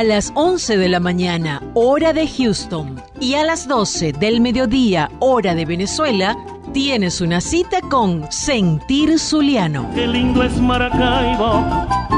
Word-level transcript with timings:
a 0.00 0.02
las 0.02 0.32
11 0.34 0.78
de 0.78 0.88
la 0.88 0.98
mañana, 0.98 1.60
hora 1.74 2.14
de 2.14 2.26
Houston, 2.26 3.02
y 3.20 3.34
a 3.34 3.44
las 3.44 3.68
12 3.68 4.14
del 4.14 4.40
mediodía, 4.40 5.10
hora 5.18 5.54
de 5.54 5.66
Venezuela, 5.66 6.38
tienes 6.72 7.20
una 7.20 7.42
cita 7.42 7.82
con 7.82 8.32
Sentir 8.32 9.18
Zuliano. 9.18 9.90
Qué 9.94 10.06
lindo 10.06 10.42
es 10.42 10.58
Maracaibo, 10.58 11.62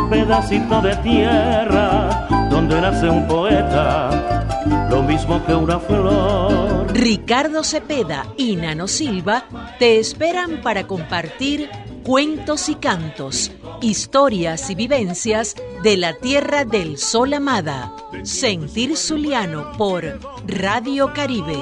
pedacito 0.08 0.80
de 0.80 0.94
tierra 0.98 2.28
donde 2.48 2.80
nace 2.80 3.10
un 3.10 3.26
poeta, 3.26 4.46
lo 4.88 5.02
mismo 5.02 5.44
que 5.44 5.52
una 5.52 5.80
flor. 5.80 6.86
Ricardo 6.92 7.64
Cepeda 7.64 8.28
y 8.36 8.54
Nano 8.54 8.86
Silva 8.86 9.44
te 9.80 9.98
esperan 9.98 10.60
para 10.62 10.86
compartir 10.86 11.68
cuentos 12.04 12.68
y 12.68 12.76
cantos, 12.76 13.50
historias 13.80 14.70
y 14.70 14.76
vivencias 14.76 15.56
de 15.82 15.96
la 15.96 16.14
tierra 16.14 16.64
del 16.64 16.96
sol 16.96 17.34
amada. 17.34 17.92
Sentir 18.22 18.96
Zuliano 18.96 19.72
por 19.76 20.20
Radio 20.46 21.12
Caribe. 21.12 21.58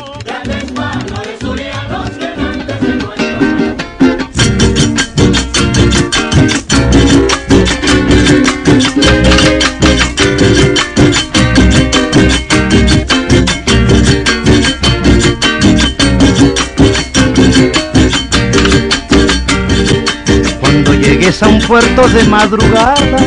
Cuando 21.30 21.38
llegues 21.38 21.42
a 21.42 21.48
un 21.48 21.60
puerto 21.60 22.08
de 22.08 22.24
madrugada, 22.24 23.18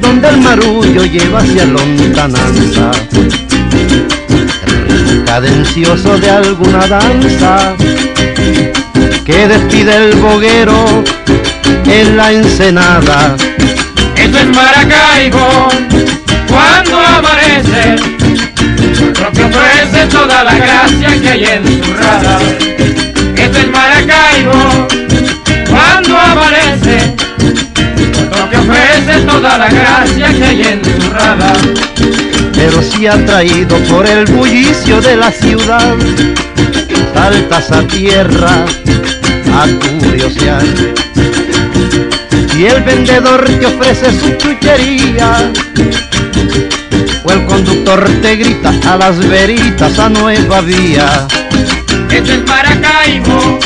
donde 0.00 0.28
el 0.28 0.36
marullo 0.38 1.04
lleva 1.04 1.38
hacia 1.38 1.64
lontananza, 1.64 2.90
cadencioso 5.24 6.18
de 6.18 6.30
alguna 6.30 6.86
danza, 6.86 7.74
que 9.24 9.48
despide 9.48 9.96
el 9.96 10.16
boguero 10.16 11.02
en 11.86 12.16
la 12.16 12.32
ensenada. 12.32 13.36
Esto 14.16 14.38
es 14.38 14.46
Maracaibo, 14.48 15.68
cuando 16.48 17.00
amanece, 17.00 17.96
lo 19.22 19.32
que 19.32 19.44
ofrece 19.44 20.06
toda 20.10 20.44
la 20.44 20.54
gracia 20.54 21.20
que 21.22 21.28
hay 21.30 21.44
en 21.44 21.73
la 29.58 29.68
gracia 29.68 30.32
que 30.32 30.44
hay 30.44 30.62
en 30.62 30.84
su 30.84 31.10
rada. 31.10 31.52
pero 32.54 32.82
si 32.82 33.06
atraído 33.06 33.76
por 33.90 34.06
el 34.06 34.24
bullicio 34.26 35.00
de 35.00 35.16
la 35.16 35.30
ciudad, 35.30 35.96
saltas 37.12 37.70
a 37.70 37.82
tierra 37.86 38.64
a 39.52 39.66
curiosear. 40.00 40.62
Y 42.56 42.64
el 42.64 42.82
vendedor 42.82 43.44
te 43.44 43.66
ofrece 43.66 44.06
su 44.18 44.30
chuchería, 44.36 45.52
o 47.24 47.32
el 47.32 47.44
conductor 47.46 48.08
te 48.22 48.36
grita 48.36 48.72
a 48.88 48.96
las 48.96 49.18
veritas 49.28 49.98
a 49.98 50.08
nueva 50.08 50.60
vía. 50.60 51.26
Esto 52.10 52.32
es 52.32 52.46
Maracaibo, 52.46 53.58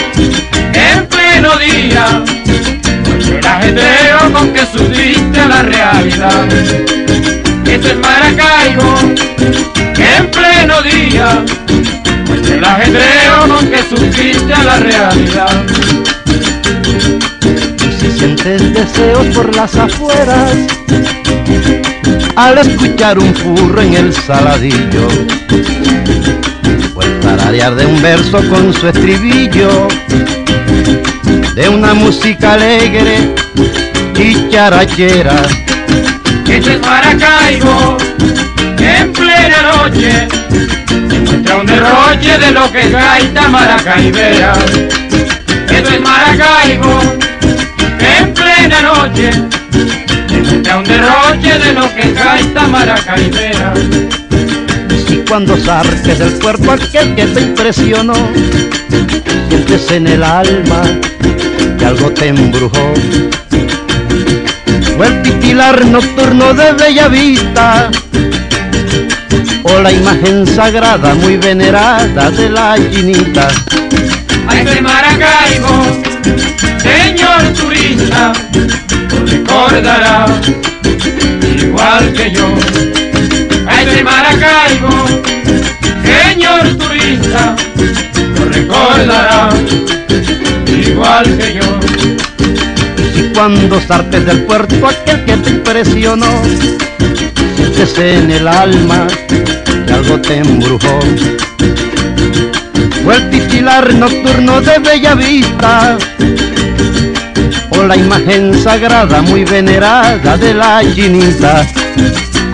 en 0.73 1.07
pleno 1.07 1.51
día, 1.59 2.25
el 3.31 3.47
ajetreo 3.47 4.33
con 4.33 4.53
que 4.53 4.67
subiste 4.67 5.41
a 5.41 5.49
la 5.49 5.63
realidad. 5.63 6.49
Esto 7.65 7.89
es 7.89 7.99
Maracaibo, 7.99 8.99
en 9.97 10.31
pleno 10.31 10.83
día, 10.83 11.45
el 12.53 12.65
ajetreo 12.65 13.49
con 13.49 13.69
que 13.69 13.83
subiste 13.83 14.53
a 14.55 14.65
la 14.65 14.77
realidad. 14.79 15.65
Si 18.01 18.11
sientes 18.13 18.73
deseos 18.73 19.27
por 19.35 19.55
las 19.55 19.75
afueras, 19.77 20.57
al 22.37 22.59
escuchar 22.59 23.19
un 23.19 23.35
furro 23.35 23.83
en 23.83 23.95
el 23.95 24.15
saladillo, 24.15 25.09
o 26.95 27.03
el 27.03 27.21
tararear 27.21 27.75
de 27.75 27.87
un 27.87 28.01
verso 28.01 28.39
con 28.49 28.73
su 28.73 28.89
estribillo, 28.89 29.89
de 31.59 31.69
una 31.69 31.93
música 31.93 32.53
alegre 32.53 33.35
y 34.17 34.49
charachera, 34.49 35.35
Esto 36.49 36.71
es 36.71 36.81
Maracaibo, 36.81 37.97
en 38.79 39.13
plena 39.13 39.63
noche, 39.75 40.29
encuentra 41.11 41.57
un 41.57 41.67
derroche 41.67 42.39
de 42.39 42.53
lo 42.53 42.71
que 42.71 42.81
es 42.83 42.93
gaita 42.93 43.49
maracaibera. 43.49 44.53
Esto 45.69 45.91
es 45.91 46.01
Maracaibo. 46.01 47.01
En 47.99 48.35
plena 48.35 48.81
noche, 48.81 49.31
a 50.71 50.79
un 50.79 50.85
derroche 50.85 51.59
de 51.59 51.73
lo 51.73 51.93
que 51.93 52.13
gaita 52.13 52.69
maracaibera. 52.69 53.75
Cuando 55.29 55.59
zarques 55.59 56.19
del 56.19 56.39
cuerpo 56.39 56.73
aquel 56.73 57.15
que 57.15 57.27
te 57.27 57.43
impresionó, 57.43 58.15
sientes 59.49 59.91
en 59.91 60.07
el 60.07 60.23
alma 60.23 60.83
que 61.79 61.85
algo 61.85 62.11
te 62.13 62.29
embrujó. 62.29 62.95
O 64.99 65.05
el 65.05 65.23
titilar 65.23 65.85
nocturno 65.85 66.55
de 66.55 66.73
Bella 66.73 67.09
Vista, 67.09 67.91
o 69.65 69.81
la 69.81 69.93
imagen 69.93 70.47
sagrada 70.47 71.15
muy 71.15 71.37
venerada 71.37 72.31
de 72.31 72.49
la 72.49 72.77
chinita. 72.91 73.49
A 74.49 74.61
ese 74.61 74.81
Maracaibo, 74.81 75.85
señor 76.79 77.53
turista, 77.53 78.33
recordará 79.27 80.27
igual 81.61 82.13
que 82.15 82.33
yo. 82.33 82.49
A 83.69 83.83
ese 83.83 84.03
Maracaibo, 84.03 85.07
señor 86.03 86.77
turista, 86.79 87.55
lo 88.37 88.45
recordará 88.47 89.51
igual 90.67 91.25
que 91.37 91.55
yo. 91.55 91.79
Y 93.15 93.33
cuando 93.35 93.81
sartes 93.81 94.25
del 94.25 94.45
puerto 94.45 94.89
aquel 94.89 95.25
que 95.25 95.37
te 95.37 95.51
impresionó, 95.51 96.43
sientes 97.57 97.99
en 97.99 98.31
el 98.31 98.49
alma 98.49 99.07
que 99.87 99.93
algo 99.93 100.21
te 100.21 100.39
embrujó. 100.39 100.99
O 103.07 103.13
el 103.13 103.31
titilar 103.31 103.95
nocturno 103.95 104.61
de 104.61 104.79
Bella 104.79 105.15
Vista, 105.15 105.99
o 107.71 107.83
la 107.85 107.97
imagen 107.97 108.61
sagrada 108.63 109.23
muy 109.23 109.45
venerada 109.45 110.37
de 110.37 110.55
la 110.55 110.83
chinita. 110.95 111.67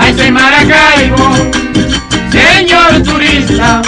A 0.05 0.11
ese 0.11 0.31
Maracaibo, 0.31 1.33
señor 2.31 3.03
turista, 3.05 3.81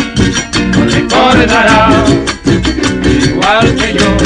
lo 0.72 0.84
recordará 0.86 2.04
igual 3.22 3.74
que 3.74 3.92
yo. 3.92 4.16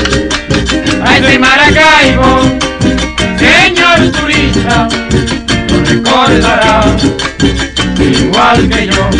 A 1.04 1.18
ese 1.18 1.36
Maracaibo, 1.40 2.42
señor 3.40 4.12
turista, 4.12 4.88
lo 5.68 5.84
recordará 5.84 6.84
igual 7.98 8.68
que 8.68 8.86
yo. 8.86 9.10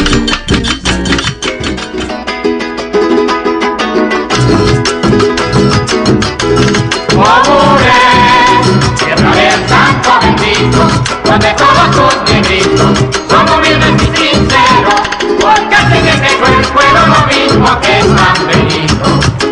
Donde 11.31 11.55
todos 11.55 11.91
tus 11.93 12.33
negritos 12.33 12.99
son 13.29 13.49
humildes 13.51 14.03
y 14.03 14.07
sinceros, 14.17 15.01
porque 15.41 15.75
hacen 15.77 16.09
el 16.09 16.21
negro 16.23 16.47
el 16.59 16.67
pueblo 16.67 17.01
lo 17.07 17.27
mismo 17.29 17.81
que 17.81 18.03
San 18.03 18.47
Benito. 18.49 19.07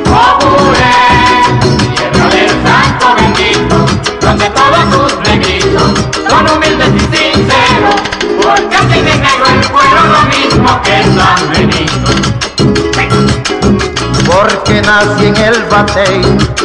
Amore, 0.09 0.91
tierra 1.95 2.29
del 2.31 2.51
santo 2.65 3.15
bendito, 3.15 3.77
donde 4.21 4.51
todos 4.51 4.91
tus 4.91 5.31
negritos 5.31 5.93
son 6.29 6.51
humildes 6.51 6.91
y 6.97 7.17
sinceros, 7.17 7.95
porque 8.43 8.77
hacen 8.77 9.07
el 9.07 9.21
negro 9.23 9.47
el 9.47 9.61
pueblo 9.71 10.01
lo 10.15 10.23
mismo 10.37 10.83
que 10.83 11.05
San 11.17 11.49
Benito. 11.49 12.48
Porque 14.69 14.83
nací 14.83 15.25
en 15.25 15.37
el 15.37 15.65
batey, 15.71 16.21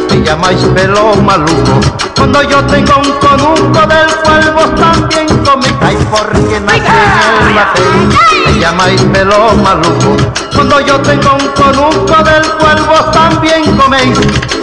me 0.09 0.25
llamáis 0.25 0.59
pelo 0.75 1.15
maluco. 1.15 1.79
Cuando 2.17 2.44
yo 2.44 2.61
tengo 2.65 2.97
un 2.97 3.11
conuco 3.13 3.88
del 3.88 4.13
cual 4.25 4.53
vos 4.53 4.75
también 4.75 5.25
coméis. 5.45 6.03
porque 6.11 6.59
nací 6.59 6.81
en 6.81 7.47
el 7.47 7.53
batey, 7.55 8.45
me 8.45 8.59
llamáis 8.59 9.01
pelo 9.03 9.53
maluco. 9.53 10.17
Cuando 10.53 10.81
yo 10.81 11.00
tengo 11.00 11.33
un 11.35 11.47
conuco 11.47 12.23
del 12.23 12.44
cual 12.59 12.83
vos 12.89 13.09
también 13.13 13.77
coméis. 13.77 14.19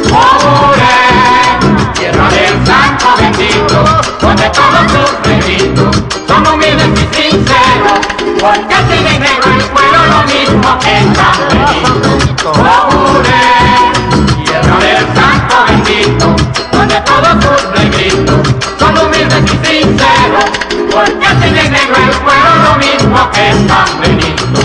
Amore, 0.09 0.85
tierra 1.95 2.29
del 2.29 2.67
santo 2.67 3.07
bendito, 3.17 3.85
donde 4.21 4.51
todos 4.51 4.87
tus 4.93 5.31
negritos 5.31 5.97
son 6.29 6.47
humildes 6.47 6.89
y 6.89 7.23
sinceros, 7.23 8.01
porque 8.39 8.75
así 8.75 9.03
de 9.03 9.19
negro 9.19 9.51
el 9.51 9.65
pueblo 9.71 9.99
lo 10.11 10.23
mismo 10.25 10.79
que 10.79 11.01
San 11.17 12.10
porque 21.05 21.27
así 21.27 21.51
de 21.51 21.71
negro 21.71 21.97
el 21.97 22.17
pueblo 22.19 22.51
lo 22.65 22.77
mismo 22.79 23.31
que 23.31 23.53
San 23.69 24.01
Benito. 24.01 24.61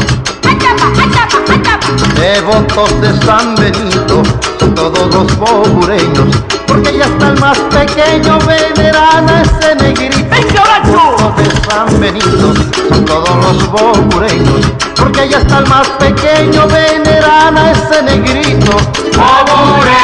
Devotos 2.16 3.02
de 3.02 3.26
San 3.26 3.56
Benito 3.56 4.24
son 4.60 4.76
todos 4.76 5.14
los 5.14 5.38
bobureños, 5.38 6.36
porque 6.68 6.98
ya 6.98 7.06
está 7.06 7.30
el 7.30 7.40
más 7.40 7.58
pequeño 7.58 8.40
veneran 8.40 9.30
a 9.30 9.42
ese 9.42 9.76
negrito. 9.76 10.36
Devotos 10.36 11.38
de 11.38 11.70
San 11.70 12.00
Benito 12.00 12.54
son 12.90 13.06
todos 13.06 13.36
los 13.38 13.72
bobureños, 13.72 14.66
porque 14.96 15.30
ya 15.30 15.38
está 15.40 15.60
el 15.60 15.68
más 15.68 15.88
pequeño 16.00 16.68
veneran 16.68 17.58
a 17.58 17.72
ese 17.72 18.04
negrito. 18.04 18.78
Amore, 19.14 19.96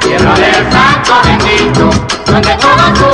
tierra 0.00 0.34
del 0.34 0.70
santo 0.70 1.12
bendito, 1.24 1.90
donde 2.26 2.48
negritos 2.48 3.13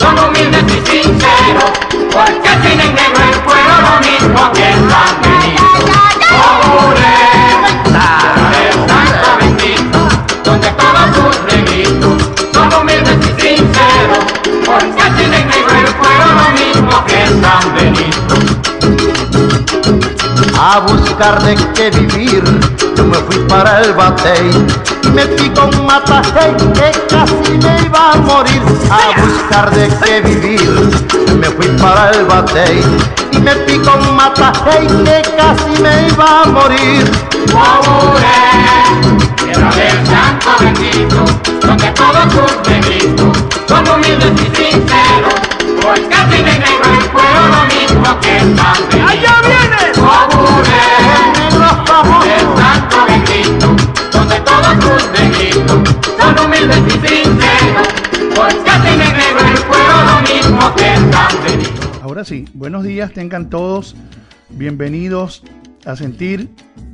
son 0.00 0.18
humildes 0.18 0.64
y 0.64 0.90
sinceros, 0.90 1.70
porque 2.10 2.50
tienen 2.62 2.94
negro 2.94 3.22
el 3.22 3.38
pueblo 3.40 3.74
lo 3.86 4.00
mismo 4.00 4.52
que 4.52 4.68
Benito. 5.22 5.64
Amore, 6.32 7.12
tierra 7.84 8.44
del 8.50 8.72
santo 8.88 9.30
bendito, 9.38 9.98
donde 10.42 10.68
todos 10.70 11.06
tus 11.14 11.54
negritos 11.54 12.16
son 12.52 12.72
humildes 12.80 13.18
y 13.20 13.40
sinceros, 13.40 14.24
porque 14.64 15.04
tienen 15.16 15.46
negro 15.48 15.74
el 15.76 15.94
pueblo 15.94 16.26
lo 16.40 16.48
mismo 16.58 17.04
que 17.04 17.26
San 17.42 17.74
Benito. 17.74 17.89
A 20.62 20.78
buscar 20.80 21.42
de 21.42 21.54
qué 21.74 21.88
vivir, 21.88 22.44
yo 22.94 23.04
me 23.04 23.16
fui 23.16 23.38
para 23.48 23.80
el 23.80 23.94
batey 23.94 24.50
y 25.02 25.08
me 25.08 25.24
pico 25.24 25.62
un 25.64 25.86
matajey 25.86 26.54
que 26.74 26.92
casi 27.08 27.52
me 27.62 27.86
iba 27.86 28.12
a 28.12 28.16
morir. 28.16 28.60
A 28.90 29.18
buscar 29.22 29.70
de 29.70 29.88
qué 30.04 30.20
vivir, 30.20 30.90
yo 31.26 31.34
me 31.36 31.46
fui 31.46 31.66
para 31.80 32.10
el 32.10 32.26
batey 32.26 32.84
y 33.32 33.38
me 33.38 33.52
pico 33.64 33.90
un 34.06 34.14
matajey 34.14 34.86
que 34.86 35.22
casi 35.34 35.82
me 35.82 36.08
iba 36.08 36.42
a 36.42 36.46
morir. 36.48 37.10
Amore, 37.54 38.26
tierra 39.36 39.70
del 39.70 40.06
santo 40.06 40.50
bendito, 40.60 41.24
donde 41.66 41.90
todos 41.92 42.28
tus 42.34 42.70
negritos 42.70 43.38
son 43.66 43.88
humildes 43.88 44.32
y 44.34 44.56
sinceros, 44.56 45.40
porque 45.80 46.14
así 46.14 46.36
de 46.36 46.58
negro 46.58 46.90
el 47.00 47.08
pueblo 47.08 47.40
lo 47.48 47.64
mismo 47.64 48.20
que 48.20 48.40
San 48.40 48.88
Benito. 48.90 49.08
¡Allá 49.08 49.34
viene! 49.40 50.29
Benito. 61.42 61.80
Ahora 62.02 62.24
sí, 62.24 62.44
buenos 62.52 62.84
días, 62.84 63.12
tengan 63.12 63.48
todos 63.48 63.96
bienvenidos 64.50 65.42
a 65.86 65.96
sentir 65.96 66.50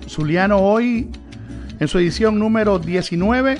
Zuliano 0.09 0.59
hoy 0.59 1.11
en 1.81 1.89
su 1.89 1.99
edición 1.99 2.39
número 2.39 2.79
19. 2.79 3.59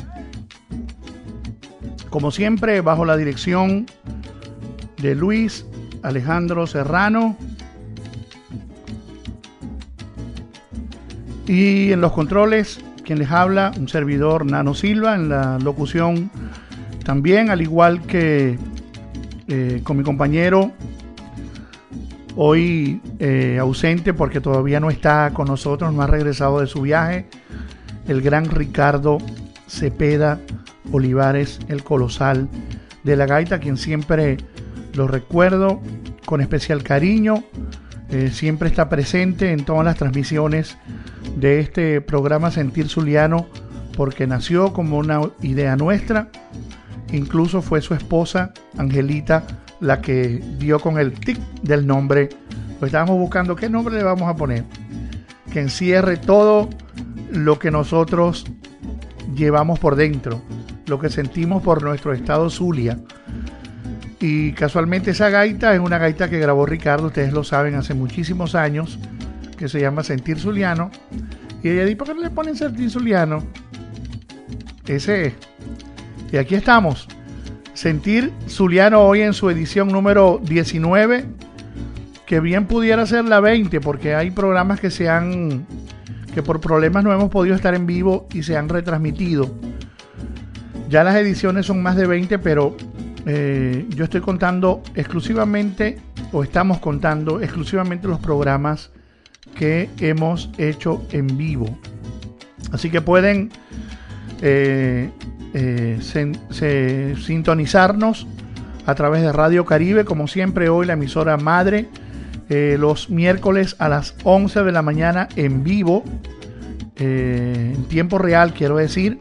Como 2.09 2.31
siempre, 2.31 2.81
bajo 2.83 3.05
la 3.05 3.17
dirección 3.17 3.87
de 4.99 5.17
Luis 5.17 5.67
Alejandro 6.03 6.69
Serrano. 6.69 7.37
Y 11.49 11.91
en 11.93 12.01
los 12.01 12.13
controles, 12.13 12.81
quien 13.07 13.21
les 13.21 13.31
habla, 13.31 13.71
un 13.79 13.89
servidor 13.89 14.45
Nano 14.45 14.75
Silva, 14.75 15.15
en 15.15 15.29
la 15.29 15.59
locución 15.59 16.31
también, 17.05 17.51
al 17.51 17.63
igual 17.63 18.03
que 18.03 18.59
eh, 19.47 19.81
con 19.85 19.97
mi 19.97 20.03
compañero 20.03 20.73
hoy 22.35 23.01
eh, 23.21 23.59
ausente 23.61 24.13
porque 24.13 24.41
todavía 24.41 24.81
no 24.81 24.91
está 24.91 25.31
con 25.33 25.47
nosotros, 25.47 25.95
no 25.95 26.03
ha 26.03 26.09
regresado 26.09 26.61
de 26.61 26.67
su 26.67 26.83
viaje, 26.83 27.29
el 28.09 28.21
gran 28.23 28.51
Ricardo 28.51 29.19
Cepeda 29.69 30.41
Olivares, 30.91 31.61
el 31.69 31.85
colosal 31.85 32.49
de 33.05 33.17
la 33.17 33.27
gaita, 33.27 33.61
quien 33.61 33.77
siempre 33.77 34.37
lo 34.95 35.07
recuerdo 35.07 35.81
con 36.25 36.41
especial 36.41 36.83
cariño, 36.83 37.45
eh, 38.11 38.31
siempre 38.33 38.69
está 38.69 38.89
presente 38.89 39.53
en 39.53 39.65
todas 39.65 39.85
las 39.85 39.97
transmisiones 39.97 40.77
de 41.37 41.61
este 41.61 42.01
programa 42.01 42.51
Sentir 42.51 42.89
Zuliano 42.89 43.47
porque 43.97 44.27
nació 44.27 44.73
como 44.73 44.99
una 44.99 45.21
idea 45.43 45.77
nuestra. 45.77 46.29
Incluso 47.13 47.63
fue 47.63 47.81
su 47.81 47.95
esposa, 47.95 48.53
Angelita, 48.77 49.45
la 49.81 50.01
que 50.01 50.43
dio 50.59 50.79
con 50.79 50.99
el 50.99 51.13
tic 51.13 51.39
del 51.63 51.87
nombre. 51.87 52.29
Pues 52.79 52.91
estábamos 52.91 53.19
buscando 53.19 53.57
qué 53.57 53.69
nombre 53.69 53.97
le 53.97 54.05
vamos 54.05 54.29
a 54.29 54.37
poner. 54.37 54.65
Que 55.53 55.61
encierre 55.61 56.17
todo 56.17 56.69
lo 57.33 57.59
que 57.59 57.71
nosotros 57.71 58.45
llevamos 59.35 59.79
por 59.79 59.97
dentro, 59.97 60.43
lo 60.87 60.99
que 60.99 61.09
sentimos 61.09 61.63
por 61.63 61.83
nuestro 61.83 62.13
estado 62.13 62.51
Zulia. 62.51 62.99
Y 64.21 64.53
casualmente 64.53 65.11
esa 65.11 65.29
gaita 65.29 65.75
es 65.75 65.81
una 65.81 65.99
gaita 65.99 66.31
que 66.31 66.39
grabó 66.39 66.65
Ricardo, 66.65 67.09
ustedes 67.09 67.33
lo 67.33 67.45
saben, 67.45 67.75
hace 67.75 67.95
muchísimos 67.95 68.55
años, 68.55 68.99
que 69.59 69.69
se 69.69 69.81
llama 69.81 70.03
Sentir 70.03 70.39
Zuliano. 70.39 70.91
Y 71.63 71.69
ella 71.69 71.85
dijo, 71.85 71.99
¿por 71.99 72.09
qué 72.09 72.15
no 72.15 72.23
le 72.23 72.31
ponen 72.31 72.57
Sentir 72.57 72.91
Zuliano? 72.91 73.45
Ese 74.87 75.27
es. 75.27 75.35
Y 76.33 76.39
aquí 76.39 76.55
estamos. 76.55 77.09
Sentir 77.75 78.33
Zuliano 78.49 79.03
hoy 79.03 79.21
en 79.21 79.35
su 79.35 79.51
edición 79.51 79.89
número 79.89 80.41
19, 80.43 81.27
que 82.25 82.41
bien 82.41 82.67
pudiera 82.67 83.05
ser 83.05 83.27
la 83.27 83.41
20, 83.41 83.81
porque 83.81 84.15
hay 84.15 84.31
programas 84.31 84.81
que 84.81 84.91
se 84.91 85.11
han 85.11 85.67
que 86.37 86.43
por 86.43 86.61
problemas 86.61 87.03
no 87.03 87.15
hemos 87.15 87.31
podido 87.31 87.57
estar 87.57 87.75
en 87.75 87.87
vivo 87.87 88.29
y 88.35 88.43
se 88.43 88.59
han 88.59 88.69
retransmitido. 88.69 89.55
Ya 90.91 91.03
las 91.03 91.17
ediciones 91.17 91.65
son 91.65 91.83
más 91.83 91.97
de 91.97 92.07
20, 92.07 92.39
pero 92.39 92.77
eh, 93.29 93.85
yo 93.89 94.05
estoy 94.05 94.21
contando 94.21 94.83
exclusivamente, 94.95 95.99
o 96.31 96.45
estamos 96.45 96.79
contando 96.79 97.41
exclusivamente 97.41 98.07
los 98.07 98.21
programas 98.21 98.91
que 99.57 99.91
hemos 99.99 100.49
hecho 100.59 101.05
en 101.11 101.37
vivo. 101.37 101.77
Así 102.71 102.89
que 102.89 103.01
pueden 103.01 103.51
eh, 104.43 105.11
eh, 105.55 107.17
sintonizarnos 107.21 108.29
a 108.87 108.95
través 108.95 109.23
de 109.23 109.33
Radio 109.33 109.65
Caribe, 109.65 110.05
como 110.05 110.29
siempre 110.29 110.69
hoy 110.69 110.87
la 110.87 110.93
emisora 110.93 111.37
madre 111.37 111.89
los 112.49 113.11
miércoles 113.11 113.75
a 113.81 113.89
las 113.89 114.15
11 114.23 114.63
de 114.63 114.71
la 114.71 114.81
mañana 114.81 115.27
en 115.35 115.65
vivo, 115.65 116.05
en 116.95 117.83
tiempo 117.89 118.19
real 118.19 118.55
quiero 118.55 118.77
decir, 118.77 119.19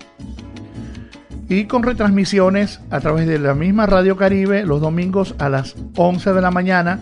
y 1.48 1.66
con 1.66 1.84
retransmisiones 1.84 2.80
a 2.90 3.00
través 3.00 3.28
de 3.28 3.40
la 3.40 3.54
misma 3.54 3.86
Radio 3.86 4.18
Caribe 4.18 4.66
los 4.66 4.82
domingos 4.82 5.36
a 5.38 5.50
las 5.50 5.76
11 5.96 6.34
de 6.34 6.42
la 6.42 6.52
mañana. 6.52 7.00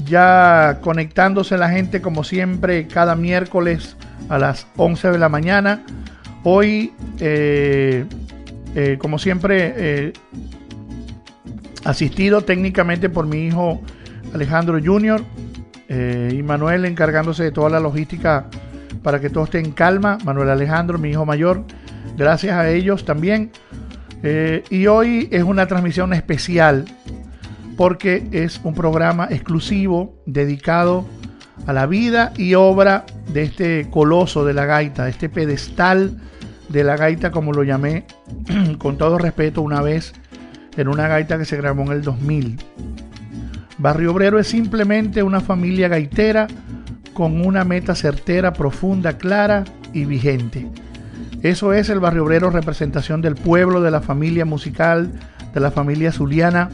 ya 0.06 0.80
conectándose 0.82 1.58
la 1.58 1.70
gente 1.70 2.02
como 2.02 2.24
siempre 2.24 2.88
cada 2.88 3.16
miércoles 3.16 3.98
a 4.30 4.38
las 4.38 4.68
11 4.78 5.12
de 5.12 5.18
la 5.18 5.30
mañana. 5.30 5.84
Hoy, 6.44 6.94
eh, 7.20 8.06
eh, 8.76 8.98
como 9.00 9.18
siempre, 9.18 9.74
eh, 9.76 10.14
asistido 11.86 12.42
técnicamente 12.42 13.10
por 13.10 13.26
mi 13.26 13.46
hijo 13.46 13.82
Alejandro 14.34 14.78
eh, 15.88 16.34
y 16.34 16.44
Manuel 16.44 16.84
encargándose 16.84 17.44
de 17.44 17.52
toda 17.52 17.70
la 17.70 17.80
logística 17.80 18.48
para 19.02 19.22
que 19.22 19.30
todo 19.30 19.46
esté 19.46 19.60
en 19.60 19.72
calma. 19.72 20.18
Manuel 20.26 20.50
Alejandro, 20.50 20.98
mi 20.98 21.12
hijo 21.12 21.26
mayor, 21.26 21.64
gracias 22.18 22.54
a 22.54 22.70
ellos 22.70 23.06
también. 23.06 23.52
Eh, 24.24 24.64
y 24.70 24.88
hoy 24.88 25.28
es 25.32 25.44
una 25.44 25.68
transmisión 25.68 26.14
especial 26.14 26.86
porque 27.78 28.28
es 28.32 28.60
un 28.64 28.74
programa 28.74 29.28
exclusivo 29.30 30.16
dedicado 30.26 31.06
a 31.68 31.74
la 31.74 31.86
vida 31.86 32.34
y 32.38 32.54
obra 32.54 33.06
de 33.34 33.44
este 33.44 33.90
coloso 33.90 34.46
de 34.46 34.54
la 34.54 34.66
gaita, 34.66 35.10
este 35.10 35.30
pedestal 35.30 36.18
de 36.70 36.84
la 36.84 36.98
gaita 36.98 37.32
como 37.32 37.52
lo 37.52 37.64
llamé 37.64 38.06
con 38.78 38.98
todo 38.98 39.18
respeto 39.18 39.62
una 39.62 39.82
vez 39.82 40.14
en 40.78 40.88
una 40.88 41.08
gaita 41.08 41.38
que 41.38 41.46
se 41.46 41.58
grabó 41.58 41.84
en 41.84 41.92
el 41.92 42.02
2000. 42.02 42.58
Barrio 43.78 44.12
Obrero 44.12 44.40
es 44.40 44.48
simplemente 44.48 45.22
una 45.24 45.42
familia 45.42 45.88
gaitera 45.88 46.48
con 47.14 47.46
una 47.46 47.64
meta 47.64 47.96
certera, 47.96 48.54
profunda, 48.54 49.18
clara 49.18 49.64
y 49.94 50.06
vigente. 50.06 50.68
Eso 51.42 51.74
es 51.74 51.90
el 51.90 52.00
Barrio 52.00 52.24
Obrero, 52.24 52.50
representación 52.50 53.22
del 53.22 53.36
pueblo, 53.36 53.82
de 53.82 53.92
la 53.92 54.02
familia 54.02 54.46
musical, 54.46 55.12
de 55.54 55.60
la 55.60 55.72
familia 55.72 56.12
zuliana. 56.12 56.70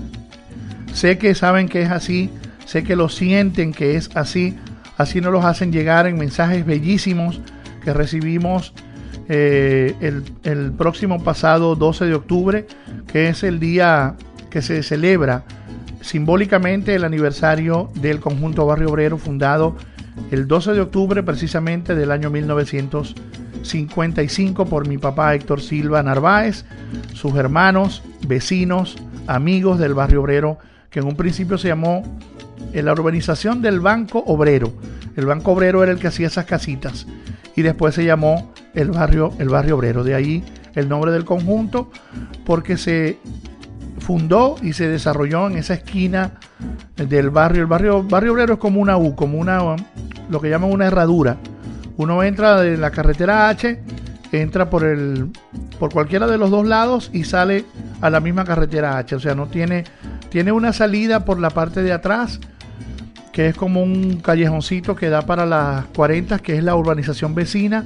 Sé 0.94 1.18
que 1.18 1.36
saben 1.36 1.68
que 1.68 1.82
es 1.82 1.92
así, 1.92 2.30
sé 2.66 2.84
que 2.84 2.96
lo 2.96 3.10
sienten 3.10 3.74
que 3.74 3.96
es 3.96 4.16
así, 4.16 4.58
así 4.98 5.22
nos 5.22 5.34
los 5.34 5.46
hacen 5.46 5.72
llegar 5.72 6.08
en 6.08 6.18
mensajes 6.18 6.66
bellísimos 6.66 7.42
que 7.84 7.94
recibimos 7.94 8.74
eh, 9.30 9.96
el, 10.02 10.24
el 10.44 10.72
próximo 10.72 11.24
pasado 11.24 11.76
12 11.76 12.06
de 12.06 12.14
octubre, 12.14 12.68
que 13.08 13.30
es 13.30 13.44
el 13.44 13.60
día 13.60 14.16
que 14.50 14.62
se 14.62 14.84
celebra 14.84 15.44
simbólicamente 16.02 16.96
el 16.96 17.04
aniversario 17.04 17.90
del 17.96 18.20
conjunto 18.20 18.66
Barrio 18.66 18.90
Obrero 18.90 19.18
fundado 19.18 19.76
el 20.32 20.48
12 20.48 20.74
de 20.74 20.82
octubre 20.82 21.24
precisamente 21.24 21.96
del 21.96 22.12
año 22.12 22.30
1955 23.62 24.66
por 24.66 24.88
mi 24.88 24.98
papá 24.98 25.36
Héctor 25.36 25.62
Silva 25.62 26.04
Narváez, 26.04 26.66
sus 27.14 27.36
hermanos, 27.36 28.04
vecinos, 28.28 28.98
amigos 29.28 29.80
del 29.80 29.94
Barrio 29.94 30.22
Obrero, 30.22 30.58
que 30.90 31.00
en 31.00 31.06
un 31.06 31.16
principio 31.16 31.58
se 31.58 31.70
llamó 31.70 32.04
eh, 32.74 32.82
la 32.82 32.94
urbanización 32.94 33.62
del 33.62 33.80
Banco 33.80 34.24
Obrero. 34.26 34.74
El 35.16 35.26
Banco 35.26 35.52
Obrero 35.52 35.84
era 35.84 35.92
el 35.92 36.00
que 36.00 36.08
hacía 36.08 36.28
esas 36.28 36.46
casitas 36.46 37.06
y 37.56 37.62
después 37.62 37.96
se 37.96 38.06
llamó 38.06 38.52
el 38.74 38.92
barrio, 38.92 39.34
el 39.40 39.50
barrio 39.50 39.78
Obrero. 39.78 40.04
De 40.04 40.16
ahí 40.16 40.44
el 40.76 40.90
nombre 40.90 41.12
del 41.12 41.26
conjunto 41.26 41.92
porque 42.46 42.78
se 42.78 43.20
fundó 44.00 44.56
y 44.62 44.74
se 44.74 44.88
desarrolló 44.88 45.48
en 45.48 45.58
esa 45.58 45.76
esquina 45.76 46.40
del 46.96 47.30
barrio. 47.30 47.62
El 47.62 47.68
barrio, 47.68 48.04
barrio 48.04 48.34
obrero 48.34 48.54
es 48.54 48.60
como 48.60 48.82
una 48.82 48.98
U, 48.98 49.16
como 49.16 49.38
una, 49.38 49.76
lo 50.30 50.42
que 50.42 50.50
llaman 50.50 50.72
una 50.72 50.88
herradura. 50.88 51.38
Uno 52.02 52.24
entra 52.24 52.60
de 52.60 52.78
la 52.78 52.90
carretera 52.90 53.48
H, 53.48 53.80
entra 54.32 54.72
por 54.72 54.86
el, 54.86 55.30
por 55.78 55.94
cualquiera 55.94 56.26
de 56.26 56.40
los 56.40 56.50
dos 56.50 56.66
lados 56.66 57.12
y 57.14 57.26
sale 57.26 57.64
a 58.02 58.10
la 58.10 58.20
misma 58.20 58.44
carretera 58.44 58.98
H. 58.98 59.18
O 59.18 59.20
sea, 59.20 59.36
no 59.36 59.46
tiene, 59.46 59.84
tiene 60.30 60.52
una 60.52 60.74
salida 60.74 61.26
por 61.26 61.40
la 61.40 61.52
parte 61.52 61.84
de 61.84 61.94
atrás, 61.94 62.40
que 63.32 63.50
es 63.50 63.56
como 63.56 63.84
un 63.84 64.16
callejoncito 64.16 64.96
que 64.96 65.10
da 65.10 65.22
para 65.28 65.46
las 65.46 65.86
40, 65.96 66.40
que 66.40 66.58
es 66.58 66.64
la 66.64 66.76
urbanización 66.76 67.36
vecina. 67.36 67.86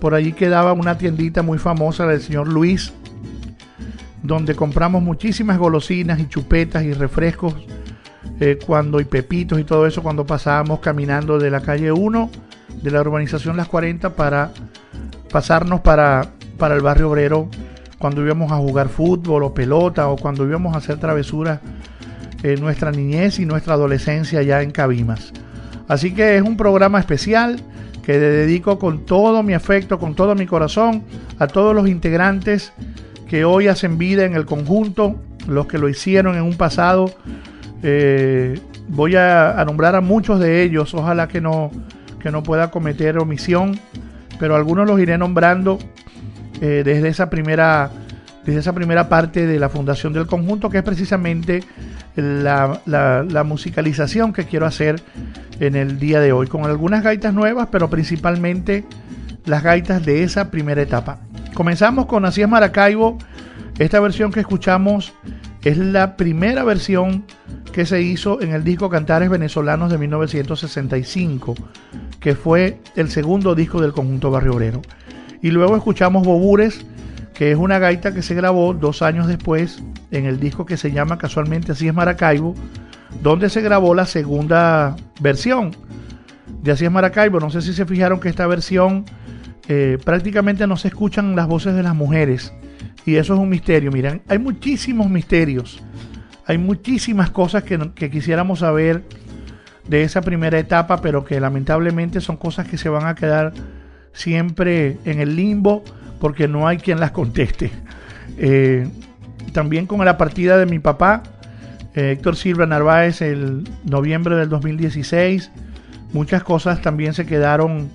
Por 0.00 0.14
allí 0.14 0.32
quedaba 0.32 0.72
una 0.72 0.96
tiendita 0.96 1.42
muy 1.42 1.58
famosa 1.58 2.06
del 2.06 2.22
señor 2.22 2.48
Luis, 2.48 2.90
donde 4.22 4.54
compramos 4.54 5.02
muchísimas 5.02 5.58
golosinas 5.58 6.18
y 6.20 6.26
chupetas 6.26 6.84
y 6.84 6.94
refrescos 6.94 7.54
eh, 8.40 8.58
cuando 8.66 8.98
y 8.98 9.04
Pepitos 9.04 9.60
y 9.60 9.64
todo 9.64 9.86
eso, 9.86 10.02
cuando 10.02 10.24
pasábamos 10.24 10.80
caminando 10.80 11.38
de 11.38 11.50
la 11.50 11.60
calle 11.60 11.92
1 11.92 12.30
de 12.80 12.90
la 12.90 13.00
urbanización 13.00 13.56
Las 13.56 13.68
40 13.68 14.14
para 14.14 14.50
pasarnos 15.30 15.80
para, 15.80 16.28
para 16.58 16.74
el 16.74 16.80
barrio 16.80 17.10
obrero 17.10 17.48
cuando 17.98 18.24
íbamos 18.24 18.50
a 18.50 18.56
jugar 18.56 18.88
fútbol 18.88 19.44
o 19.44 19.54
pelota 19.54 20.08
o 20.08 20.16
cuando 20.16 20.46
íbamos 20.46 20.74
a 20.74 20.78
hacer 20.78 20.98
travesuras 20.98 21.60
en 22.42 22.60
nuestra 22.60 22.90
niñez 22.90 23.38
y 23.38 23.46
nuestra 23.46 23.74
adolescencia 23.74 24.42
ya 24.42 24.62
en 24.62 24.70
Cabimas. 24.72 25.32
Así 25.88 26.12
que 26.14 26.36
es 26.36 26.42
un 26.42 26.56
programa 26.56 26.98
especial 26.98 27.60
que 28.02 28.14
le 28.14 28.30
dedico 28.30 28.78
con 28.78 29.06
todo 29.06 29.42
mi 29.42 29.54
afecto, 29.54 29.98
con 29.98 30.14
todo 30.14 30.34
mi 30.34 30.46
corazón 30.46 31.04
a 31.38 31.46
todos 31.46 31.74
los 31.74 31.88
integrantes 31.88 32.72
que 33.28 33.44
hoy 33.44 33.68
hacen 33.68 33.96
vida 33.96 34.24
en 34.24 34.34
el 34.34 34.44
conjunto, 34.44 35.16
los 35.46 35.66
que 35.66 35.78
lo 35.78 35.88
hicieron 35.88 36.36
en 36.36 36.42
un 36.42 36.56
pasado. 36.56 37.10
Eh, 37.82 38.58
voy 38.88 39.16
a, 39.16 39.62
nombrar 39.64 39.94
a 39.96 40.00
muchos 40.00 40.38
de 40.40 40.62
ellos, 40.62 40.92
ojalá 40.94 41.28
que 41.28 41.40
no, 41.40 41.70
que 42.22 42.30
no 42.30 42.42
pueda 42.42 42.70
cometer 42.70 43.18
omisión, 43.18 43.78
pero 44.38 44.56
algunos 44.56 44.86
los 44.86 45.00
iré 45.00 45.18
nombrando 45.18 45.78
eh, 46.60 46.82
desde, 46.84 47.08
esa 47.08 47.28
primera, 47.28 47.90
desde 48.44 48.60
esa 48.60 48.72
primera 48.72 49.08
parte 49.08 49.46
de 49.46 49.58
la 49.58 49.68
fundación 49.68 50.12
del 50.12 50.26
conjunto, 50.26 50.70
que 50.70 50.78
es 50.78 50.84
precisamente 50.84 51.62
la, 52.16 52.80
la 52.86 53.44
musicalización 53.44 54.32
que 54.32 54.44
quiero 54.44 54.66
hacer 54.66 55.02
en 55.60 55.76
el 55.76 55.98
día 55.98 56.20
de 56.20 56.32
hoy, 56.32 56.46
con 56.46 56.64
algunas 56.64 57.02
gaitas 57.02 57.34
nuevas, 57.34 57.68
pero 57.70 57.90
principalmente 57.90 58.84
las 59.44 59.62
gaitas 59.62 60.04
de 60.04 60.22
esa 60.22 60.50
primera 60.50 60.82
etapa. 60.82 61.18
Comenzamos 61.54 62.06
con 62.06 62.24
Así 62.24 62.42
es 62.42 62.48
Maracaibo. 62.48 63.18
Esta 63.78 64.00
versión 64.00 64.32
que 64.32 64.40
escuchamos 64.40 65.12
es 65.64 65.78
la 65.78 66.16
primera 66.16 66.64
versión 66.64 67.24
que 67.72 67.86
se 67.86 68.02
hizo 68.02 68.40
en 68.40 68.52
el 68.52 68.64
disco 68.64 68.90
Cantares 68.90 69.30
Venezolanos 69.30 69.90
de 69.90 69.98
1965, 69.98 71.54
que 72.20 72.34
fue 72.34 72.80
el 72.96 73.10
segundo 73.10 73.54
disco 73.54 73.80
del 73.80 73.92
conjunto 73.92 74.30
Barrio 74.30 74.54
Obrero. 74.54 74.82
Y 75.40 75.50
luego 75.50 75.76
escuchamos 75.76 76.26
Bobures, 76.26 76.84
que 77.34 77.52
es 77.52 77.56
una 77.56 77.78
gaita 77.78 78.12
que 78.12 78.22
se 78.22 78.34
grabó 78.34 78.74
dos 78.74 79.02
años 79.02 79.26
después 79.26 79.82
en 80.10 80.26
el 80.26 80.38
disco 80.38 80.66
que 80.66 80.76
se 80.76 80.92
llama 80.92 81.18
casualmente 81.18 81.72
Así 81.72 81.88
es 81.88 81.94
Maracaibo, 81.94 82.54
donde 83.22 83.48
se 83.48 83.60
grabó 83.60 83.94
la 83.94 84.06
segunda 84.06 84.96
versión 85.20 85.76
de 86.62 86.72
Así 86.72 86.84
es 86.84 86.90
Maracaibo. 86.90 87.40
No 87.40 87.50
sé 87.50 87.62
si 87.62 87.72
se 87.72 87.86
fijaron 87.86 88.20
que 88.20 88.28
esta 88.28 88.46
versión 88.46 89.04
eh, 89.68 89.98
prácticamente 90.04 90.66
no 90.66 90.76
se 90.76 90.88
escuchan 90.88 91.36
las 91.36 91.46
voces 91.46 91.74
de 91.74 91.82
las 91.82 91.94
mujeres. 91.94 92.52
Y 93.04 93.16
eso 93.16 93.34
es 93.34 93.40
un 93.40 93.48
misterio. 93.48 93.90
Miren, 93.90 94.22
hay 94.28 94.38
muchísimos 94.38 95.10
misterios. 95.10 95.82
Hay 96.46 96.58
muchísimas 96.58 97.30
cosas 97.30 97.62
que, 97.64 97.78
que 97.94 98.10
quisiéramos 98.10 98.60
saber 98.60 99.04
de 99.88 100.02
esa 100.02 100.20
primera 100.22 100.58
etapa, 100.58 101.00
pero 101.00 101.24
que 101.24 101.40
lamentablemente 101.40 102.20
son 102.20 102.36
cosas 102.36 102.68
que 102.68 102.78
se 102.78 102.88
van 102.88 103.06
a 103.06 103.14
quedar 103.14 103.52
siempre 104.12 104.98
en 105.04 105.20
el 105.20 105.36
limbo 105.36 105.82
porque 106.20 106.46
no 106.46 106.68
hay 106.68 106.78
quien 106.78 107.00
las 107.00 107.10
conteste. 107.10 107.70
Eh, 108.38 108.88
también 109.52 109.86
con 109.86 110.04
la 110.04 110.16
partida 110.16 110.56
de 110.56 110.66
mi 110.66 110.78
papá, 110.78 111.22
eh, 111.94 112.12
Héctor 112.12 112.36
Silva 112.36 112.66
Narváez 112.66 113.20
el 113.22 113.68
noviembre 113.84 114.36
del 114.36 114.48
2016. 114.48 115.50
Muchas 116.12 116.42
cosas 116.42 116.80
también 116.80 117.14
se 117.14 117.26
quedaron, 117.26 117.90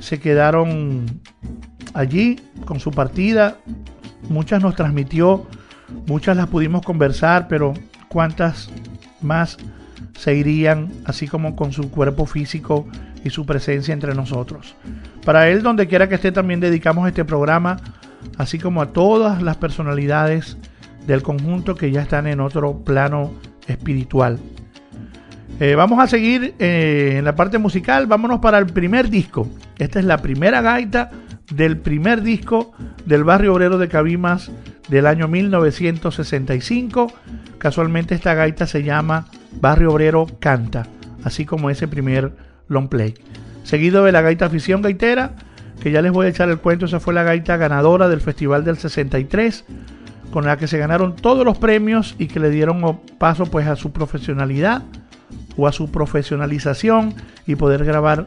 se 0.00 0.20
quedaron 0.20 1.06
allí 1.94 2.40
con 2.64 2.80
su 2.80 2.90
partida. 2.90 3.56
Muchas 4.28 4.62
nos 4.62 4.74
transmitió, 4.74 5.46
muchas 6.06 6.36
las 6.36 6.48
pudimos 6.48 6.84
conversar, 6.84 7.48
pero 7.48 7.74
cuántas 8.08 8.70
más 9.20 9.58
se 10.18 10.34
irían, 10.34 10.90
así 11.04 11.26
como 11.26 11.56
con 11.56 11.72
su 11.72 11.90
cuerpo 11.90 12.26
físico 12.26 12.86
y 13.24 13.30
su 13.30 13.46
presencia 13.46 13.92
entre 13.92 14.14
nosotros. 14.14 14.76
Para 15.24 15.48
él, 15.48 15.62
donde 15.62 15.86
quiera 15.86 16.08
que 16.08 16.16
esté, 16.16 16.32
también 16.32 16.60
dedicamos 16.60 17.08
este 17.08 17.24
programa, 17.24 17.78
así 18.38 18.58
como 18.58 18.82
a 18.82 18.92
todas 18.92 19.42
las 19.42 19.56
personalidades 19.56 20.56
del 21.06 21.22
conjunto 21.22 21.74
que 21.74 21.90
ya 21.90 22.02
están 22.02 22.26
en 22.26 22.40
otro 22.40 22.78
plano 22.78 23.32
espiritual. 23.66 24.38
Eh, 25.60 25.74
vamos 25.76 26.00
a 26.00 26.06
seguir 26.06 26.54
eh, 26.58 27.14
en 27.18 27.24
la 27.24 27.36
parte 27.36 27.58
musical, 27.58 28.06
vámonos 28.06 28.40
para 28.40 28.58
el 28.58 28.66
primer 28.66 29.08
disco. 29.08 29.48
Esta 29.78 29.98
es 30.00 30.04
la 30.04 30.18
primera 30.18 30.62
gaita 30.62 31.10
del 31.56 31.78
primer 31.78 32.22
disco 32.22 32.72
del 33.06 33.24
barrio 33.24 33.54
obrero 33.54 33.78
de 33.78 33.88
Cabimas 33.88 34.50
del 34.88 35.06
año 35.06 35.28
1965. 35.28 37.12
Casualmente 37.58 38.14
esta 38.14 38.34
gaita 38.34 38.66
se 38.66 38.82
llama 38.82 39.26
Barrio 39.60 39.92
Obrero 39.92 40.26
Canta, 40.40 40.86
así 41.22 41.44
como 41.44 41.70
ese 41.70 41.88
primer 41.88 42.32
long 42.68 42.88
play. 42.88 43.14
Seguido 43.62 44.04
de 44.04 44.12
la 44.12 44.20
gaita 44.20 44.46
afición 44.46 44.82
gaitera, 44.82 45.36
que 45.80 45.90
ya 45.90 46.02
les 46.02 46.12
voy 46.12 46.26
a 46.26 46.30
echar 46.30 46.50
el 46.50 46.58
cuento, 46.58 46.86
esa 46.86 47.00
fue 47.00 47.14
la 47.14 47.22
gaita 47.22 47.56
ganadora 47.56 48.08
del 48.08 48.20
Festival 48.20 48.64
del 48.64 48.76
63 48.76 49.64
con 50.30 50.46
la 50.46 50.56
que 50.56 50.66
se 50.66 50.78
ganaron 50.78 51.14
todos 51.14 51.44
los 51.44 51.58
premios 51.58 52.16
y 52.18 52.26
que 52.26 52.40
le 52.40 52.50
dieron 52.50 53.00
paso 53.18 53.46
pues 53.46 53.68
a 53.68 53.76
su 53.76 53.92
profesionalidad 53.92 54.82
o 55.56 55.68
a 55.68 55.72
su 55.72 55.92
profesionalización 55.92 57.14
y 57.46 57.54
poder 57.54 57.84
grabar 57.84 58.26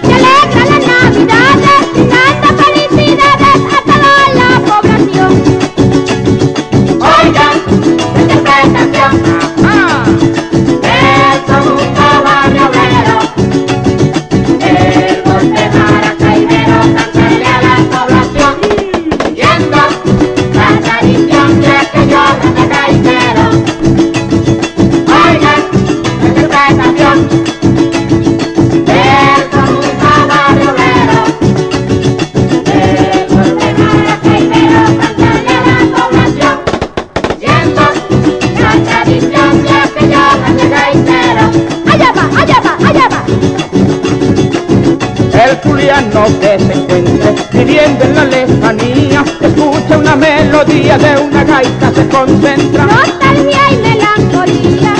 no 45.65 46.39
que 46.39 46.59
se 46.59 46.73
encuentre 46.73 47.35
viviendo 47.51 48.03
en 48.05 48.15
la 48.15 48.25
lejanía, 48.25 49.23
escucha 49.41 49.97
una 49.97 50.15
melodía 50.15 50.97
de 50.97 51.21
una 51.21 51.43
gaita, 51.43 51.91
se 51.93 52.07
concentra. 52.07 52.87
Y 53.31 53.77
melancolía, 53.77 54.93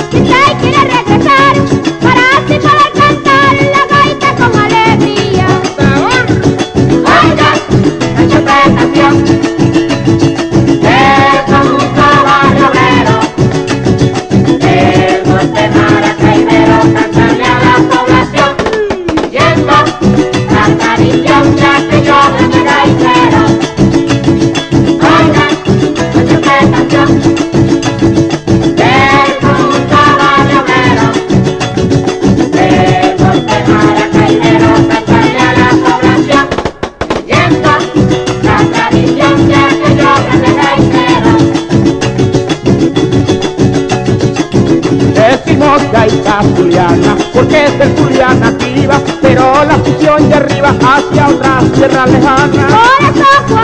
porque 47.42 47.64
es 47.64 47.78
tertulia 47.78 48.34
nativa, 48.34 49.00
pero 49.20 49.64
la 49.64 49.74
afición 49.74 50.28
de 50.28 50.34
arriba 50.34 50.68
hacia 50.80 51.28
otras 51.28 51.72
tierras 51.72 52.10
lejanas. 52.10 53.61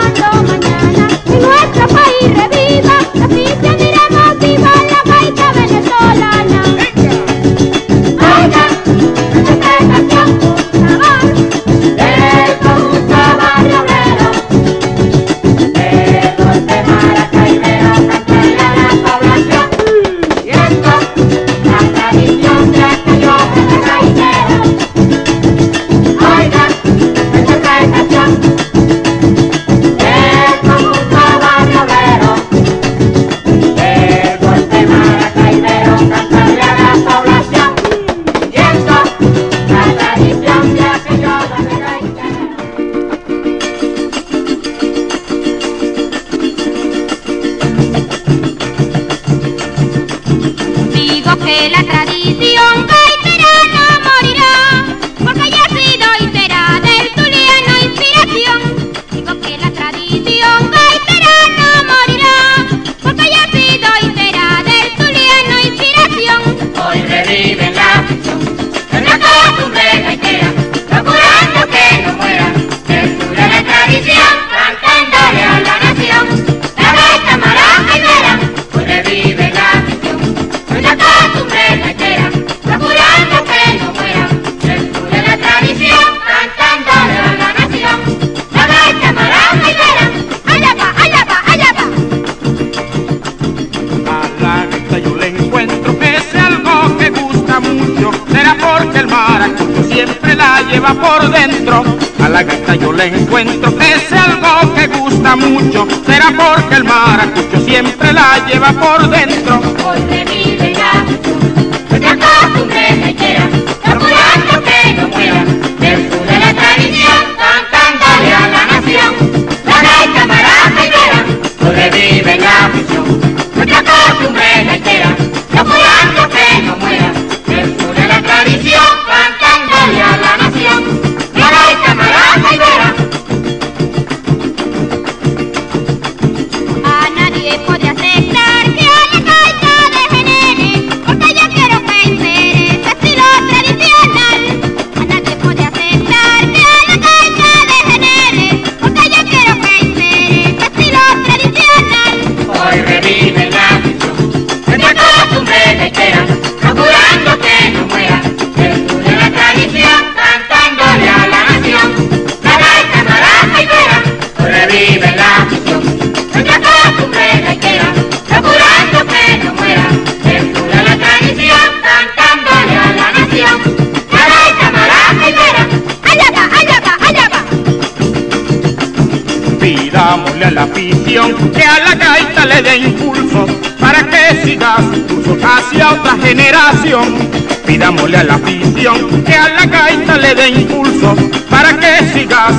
Pidámosle 187.67 188.17
a 188.17 188.23
la 188.23 188.33
afición 188.33 189.23
que 189.23 189.35
a 189.35 189.47
la 189.49 189.65
gaita 189.67 190.17
le 190.17 190.33
dé 190.33 190.49
impulso 190.49 191.15
para 191.47 191.77
que 191.77 192.03
sigas 192.11 192.55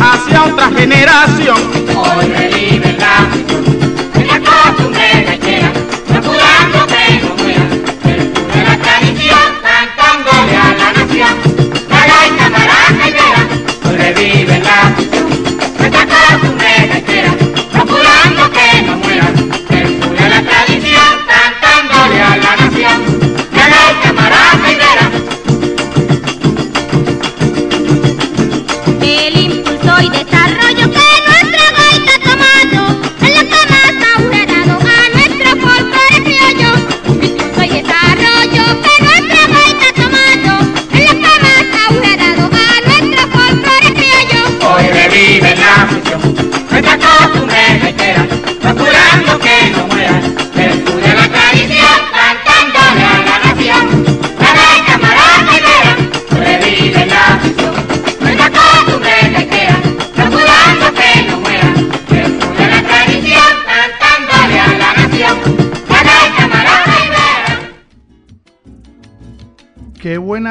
hacia 0.00 0.44
otra 0.44 0.70
generación. 0.70 1.56
Hoy 1.96 2.93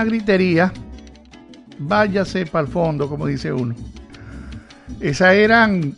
gritería, 0.03 0.71
váyase 1.79 2.45
para 2.45 2.65
el 2.65 2.71
fondo, 2.71 3.09
como 3.09 3.27
dice 3.27 3.51
uno. 3.51 3.75
Esas 4.99 5.33
eran 5.33 5.95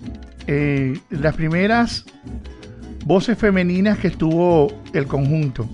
eh, 0.48 1.00
las 1.10 1.36
primeras 1.36 2.06
voces 3.06 3.38
femeninas 3.38 4.00
que 4.00 4.08
estuvo 4.08 4.72
el 4.94 5.08
conjunto. 5.08 5.70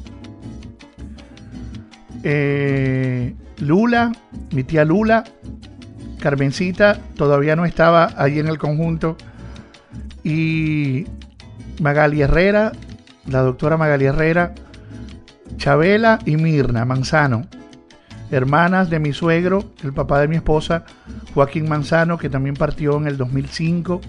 Eh, 2.23 3.33
Lula, 3.59 4.11
mi 4.51 4.63
tía 4.63 4.85
Lula, 4.85 5.23
Carmencita 6.19 6.99
todavía 7.15 7.55
no 7.55 7.65
estaba 7.65 8.13
allí 8.17 8.39
en 8.39 8.47
el 8.47 8.57
conjunto. 8.57 9.17
Y 10.23 11.05
Magali 11.81 12.21
Herrera, 12.21 12.71
la 13.27 13.41
doctora 13.41 13.77
Magali 13.77 14.05
Herrera, 14.05 14.53
Chabela 15.57 16.19
y 16.25 16.37
Mirna 16.37 16.85
Manzano 16.85 17.47
hermanas 18.31 18.89
de 18.89 18.97
mi 18.99 19.13
suegro, 19.13 19.63
el 19.83 19.93
papá 19.93 20.19
de 20.21 20.27
mi 20.27 20.37
esposa, 20.37 20.85
Joaquín 21.33 21.69
Manzano, 21.69 22.17
que 22.17 22.29
también 22.29 22.55
partió 22.55 22.97
en 22.97 23.05
el 23.07 23.17
2005, 23.17 24.01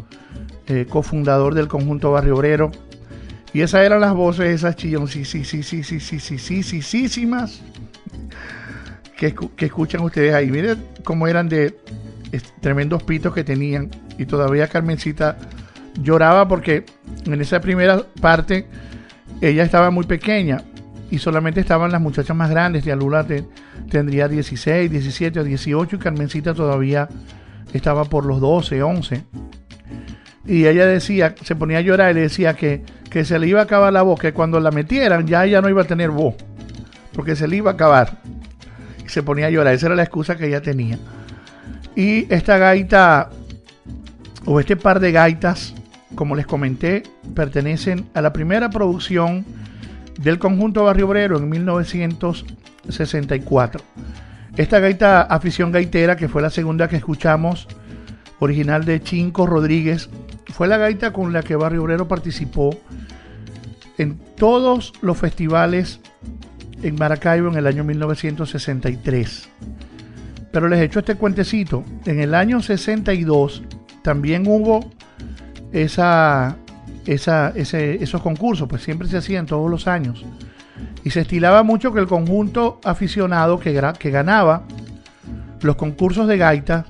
eh, 0.68 0.86
cofundador 0.88 1.54
del 1.54 1.68
conjunto 1.68 2.12
Barrio 2.12 2.36
Obrero. 2.36 2.70
Y 3.52 3.60
esas 3.60 3.84
eran 3.84 4.00
las 4.00 4.14
voces, 4.14 4.46
esas 4.46 4.76
chilloncísimas 4.76 7.60
que, 9.16 9.34
que 9.56 9.66
escuchan 9.66 10.00
ustedes 10.02 10.34
ahí. 10.34 10.50
Miren 10.50 10.82
cómo 11.04 11.28
eran 11.28 11.48
de 11.48 11.76
tremendos 12.60 13.02
pitos 13.02 13.34
que 13.34 13.44
tenían. 13.44 13.90
Y 14.16 14.24
todavía 14.24 14.68
Carmencita 14.68 15.36
lloraba 16.00 16.48
porque 16.48 16.86
en 17.26 17.40
esa 17.40 17.60
primera 17.60 18.02
parte 18.20 18.66
ella 19.40 19.64
estaba 19.64 19.90
muy 19.90 20.06
pequeña 20.06 20.62
y 21.10 21.18
solamente 21.18 21.60
estaban 21.60 21.92
las 21.92 22.00
muchachas 22.00 22.36
más 22.36 22.50
grandes 22.50 22.84
de 22.84 22.92
Alulate 22.92 23.44
tendría 23.92 24.26
16, 24.26 24.90
17 24.90 25.40
o 25.40 25.44
18 25.44 25.96
y 25.96 25.98
Carmencita 25.98 26.54
todavía 26.54 27.10
estaba 27.74 28.06
por 28.06 28.24
los 28.24 28.40
12, 28.40 28.82
11. 28.82 29.24
Y 30.46 30.64
ella 30.64 30.86
decía, 30.86 31.34
se 31.44 31.54
ponía 31.54 31.76
a 31.76 31.82
llorar 31.82 32.10
y 32.10 32.14
le 32.14 32.20
decía 32.22 32.54
que, 32.54 32.82
que 33.10 33.26
se 33.26 33.38
le 33.38 33.48
iba 33.48 33.60
a 33.60 33.64
acabar 33.64 33.92
la 33.92 34.00
voz, 34.00 34.18
que 34.18 34.32
cuando 34.32 34.58
la 34.60 34.70
metieran 34.70 35.26
ya 35.26 35.44
ella 35.44 35.60
no 35.60 35.68
iba 35.68 35.82
a 35.82 35.84
tener 35.84 36.08
voz, 36.08 36.34
porque 37.12 37.36
se 37.36 37.46
le 37.46 37.56
iba 37.56 37.70
a 37.70 37.74
acabar. 37.74 38.22
Y 39.04 39.10
se 39.10 39.22
ponía 39.22 39.48
a 39.48 39.50
llorar, 39.50 39.74
esa 39.74 39.86
era 39.86 39.94
la 39.94 40.04
excusa 40.04 40.38
que 40.38 40.46
ella 40.46 40.62
tenía. 40.62 40.98
Y 41.94 42.32
esta 42.32 42.56
gaita, 42.56 43.28
o 44.46 44.58
este 44.58 44.74
par 44.74 45.00
de 45.00 45.12
gaitas, 45.12 45.74
como 46.14 46.34
les 46.34 46.46
comenté, 46.46 47.02
pertenecen 47.34 48.06
a 48.14 48.22
la 48.22 48.32
primera 48.32 48.70
producción 48.70 49.44
del 50.18 50.38
conjunto 50.38 50.84
Barrio 50.84 51.08
Obrero 51.08 51.36
en 51.36 51.50
1964. 52.84 53.82
Esta 54.56 54.80
gaita 54.80 55.22
afición 55.22 55.72
gaitera, 55.72 56.16
que 56.16 56.28
fue 56.28 56.42
la 56.42 56.50
segunda 56.50 56.88
que 56.88 56.96
escuchamos, 56.96 57.66
original 58.38 58.84
de 58.84 59.00
Chinco 59.00 59.46
Rodríguez, 59.46 60.10
fue 60.52 60.68
la 60.68 60.76
gaita 60.76 61.12
con 61.12 61.32
la 61.32 61.42
que 61.42 61.56
Barrio 61.56 61.82
Obrero 61.82 62.08
participó 62.08 62.78
en 63.98 64.18
todos 64.36 64.92
los 65.00 65.16
festivales 65.16 66.00
en 66.82 66.96
Maracaibo 66.96 67.48
en 67.48 67.56
el 67.56 67.66
año 67.66 67.84
1963. 67.84 69.48
Pero 70.50 70.68
les 70.68 70.80
he 70.80 70.84
hecho 70.84 70.98
este 70.98 71.14
cuentecito. 71.14 71.84
En 72.04 72.20
el 72.20 72.34
año 72.34 72.60
62 72.60 73.62
también 74.02 74.46
hubo 74.46 74.90
esa, 75.72 76.56
esa, 77.06 77.50
esos 77.56 78.20
concursos, 78.20 78.68
pues 78.68 78.82
siempre 78.82 79.08
se 79.08 79.16
hacían 79.16 79.46
todos 79.46 79.70
los 79.70 79.86
años. 79.86 80.24
Y 81.04 81.10
se 81.10 81.20
estilaba 81.20 81.62
mucho 81.62 81.92
que 81.92 82.00
el 82.00 82.06
conjunto 82.06 82.80
aficionado 82.84 83.58
que, 83.58 83.80
que 83.98 84.10
ganaba 84.10 84.62
los 85.60 85.76
concursos 85.76 86.28
de 86.28 86.38
gaita 86.38 86.86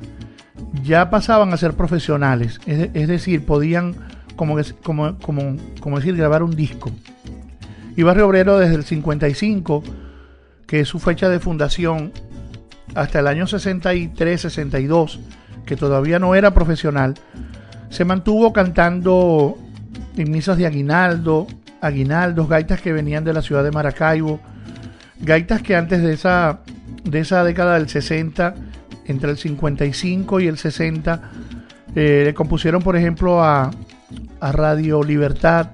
ya 0.82 1.10
pasaban 1.10 1.52
a 1.52 1.56
ser 1.56 1.74
profesionales. 1.74 2.60
Es, 2.66 3.08
decir, 3.08 3.44
podían, 3.44 3.94
como, 4.36 4.56
como, 4.82 5.18
como, 5.18 5.56
como 5.80 5.98
decir, 5.98 6.16
grabar 6.16 6.42
un 6.42 6.54
disco. 6.54 6.90
Y 7.96 8.02
Barrio 8.02 8.26
Obrero 8.26 8.58
desde 8.58 8.76
el 8.76 8.84
55, 8.84 9.82
que 10.66 10.80
es 10.80 10.88
su 10.88 10.98
fecha 10.98 11.28
de 11.28 11.40
fundación, 11.40 12.12
hasta 12.94 13.20
el 13.20 13.26
año 13.26 13.44
63-62, 13.44 15.18
que 15.66 15.76
todavía 15.76 16.18
no 16.18 16.34
era 16.34 16.52
profesional, 16.52 17.14
se 17.90 18.04
mantuvo 18.04 18.52
cantando 18.52 19.58
en 20.16 20.30
misas 20.30 20.56
de 20.56 20.66
aguinaldo, 20.66 21.46
aguinaldos, 21.82 22.48
gaitas 22.48 22.80
que 22.80 22.92
venían 22.92 23.24
de 23.24 23.34
la 23.34 23.42
ciudad 23.42 23.62
de 23.62 23.70
Maracaibo, 23.70 24.40
gaitas 25.20 25.60
que 25.60 25.76
antes 25.76 26.02
de 26.02 26.14
esa, 26.14 26.60
de 27.04 27.20
esa 27.20 27.44
década 27.44 27.74
del 27.74 27.88
60, 27.88 28.54
entre 29.06 29.30
el 29.30 29.36
55 29.36 30.40
y 30.40 30.46
el 30.46 30.56
60, 30.56 31.30
eh, 31.94 32.22
le 32.24 32.34
compusieron, 32.34 32.82
por 32.82 32.96
ejemplo, 32.96 33.42
a, 33.42 33.70
a 34.40 34.52
Radio 34.52 35.02
Libertad 35.02 35.72